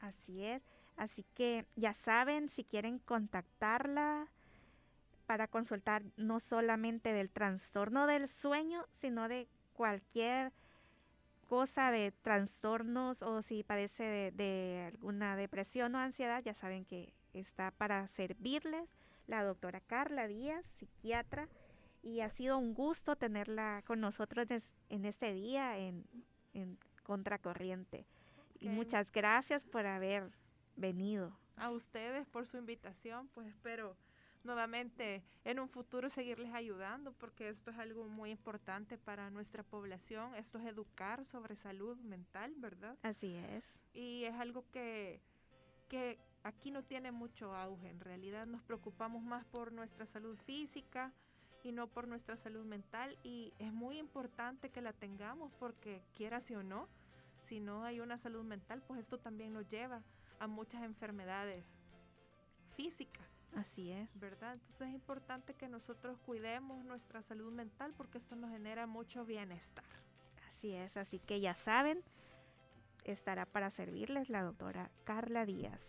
Así 0.00 0.44
es, 0.44 0.62
así 0.96 1.24
que 1.34 1.66
ya 1.74 1.92
saben, 1.94 2.48
si 2.48 2.62
quieren 2.62 3.00
contactarla 3.00 4.28
para 5.26 5.48
consultar 5.48 6.04
no 6.16 6.38
solamente 6.38 7.12
del 7.12 7.30
trastorno 7.30 8.06
del 8.06 8.28
sueño, 8.28 8.86
sino 9.00 9.28
de 9.28 9.48
cualquier 9.72 10.52
cosa 11.48 11.90
de 11.90 12.12
trastornos 12.22 13.20
o 13.22 13.42
si 13.42 13.64
padece 13.64 14.04
de, 14.04 14.30
de, 14.30 14.84
alguna 14.92 15.34
depresión 15.34 15.96
o 15.96 15.98
ansiedad, 15.98 16.42
ya 16.44 16.54
saben 16.54 16.84
que 16.84 17.12
está 17.32 17.72
para 17.72 18.06
servirles 18.06 18.88
la 19.26 19.42
doctora 19.42 19.80
Carla 19.80 20.28
Díaz, 20.28 20.64
psiquiatra 20.76 21.48
y 22.08 22.22
ha 22.22 22.30
sido 22.30 22.56
un 22.56 22.72
gusto 22.72 23.16
tenerla 23.16 23.82
con 23.86 24.00
nosotros 24.00 24.46
en 24.88 25.04
este 25.04 25.32
día 25.34 25.78
en, 25.78 26.04
Contracorriente. 27.02 28.04
Y 28.60 28.68
muchas 28.68 29.10
gracias 29.12 29.64
por 29.64 29.86
haber 29.86 30.30
venido. 30.76 31.38
A 31.56 31.70
ustedes 31.70 32.26
por 32.26 32.46
su 32.46 32.58
invitación, 32.58 33.28
pues 33.28 33.46
espero 33.46 33.96
nuevamente 34.44 35.22
en 35.44 35.58
un 35.58 35.68
futuro 35.68 36.10
seguirles 36.10 36.52
ayudando 36.52 37.12
porque 37.12 37.48
esto 37.48 37.70
es 37.70 37.78
algo 37.78 38.04
muy 38.04 38.30
importante 38.30 38.98
para 38.98 39.30
nuestra 39.30 39.62
población, 39.62 40.34
esto 40.34 40.58
es 40.58 40.66
educar 40.66 41.24
sobre 41.24 41.56
salud 41.56 41.96
mental, 41.98 42.52
¿verdad? 42.56 42.98
Así 43.02 43.36
es. 43.36 43.64
Y 43.94 44.24
es 44.24 44.34
algo 44.34 44.64
que, 44.70 45.22
que 45.88 46.18
aquí 46.42 46.70
no 46.70 46.82
tiene 46.82 47.10
mucho 47.10 47.54
auge, 47.54 47.88
en 47.88 48.00
realidad 48.00 48.46
nos 48.46 48.62
preocupamos 48.62 49.22
más 49.22 49.46
por 49.46 49.72
nuestra 49.72 50.04
salud 50.04 50.36
física, 50.44 51.12
y 51.62 51.72
no 51.72 51.88
por 51.88 52.08
nuestra 52.08 52.36
salud 52.36 52.64
mental 52.64 53.18
y 53.22 53.52
es 53.58 53.72
muy 53.72 53.98
importante 53.98 54.70
que 54.70 54.80
la 54.80 54.92
tengamos 54.92 55.52
porque 55.58 56.02
quiera 56.16 56.40
sí 56.40 56.54
o 56.54 56.62
no, 56.62 56.88
si 57.46 57.60
no 57.60 57.84
hay 57.84 58.00
una 58.00 58.18
salud 58.18 58.44
mental, 58.44 58.82
pues 58.86 59.00
esto 59.00 59.18
también 59.18 59.52
nos 59.52 59.68
lleva 59.68 60.02
a 60.38 60.46
muchas 60.46 60.82
enfermedades 60.82 61.64
físicas. 62.76 63.26
Así 63.56 63.90
es. 63.90 64.08
¿Verdad? 64.20 64.54
Entonces 64.54 64.88
es 64.88 64.94
importante 64.94 65.54
que 65.54 65.68
nosotros 65.68 66.18
cuidemos 66.26 66.84
nuestra 66.84 67.22
salud 67.22 67.52
mental 67.52 67.92
porque 67.96 68.18
esto 68.18 68.36
nos 68.36 68.50
genera 68.50 68.86
mucho 68.86 69.24
bienestar. 69.24 69.84
Así 70.48 70.72
es, 70.72 70.96
así 70.96 71.18
que 71.18 71.40
ya 71.40 71.54
saben, 71.54 72.02
estará 73.04 73.46
para 73.46 73.70
servirles 73.70 74.28
la 74.28 74.42
doctora 74.42 74.90
Carla 75.04 75.46
Díaz. 75.46 75.80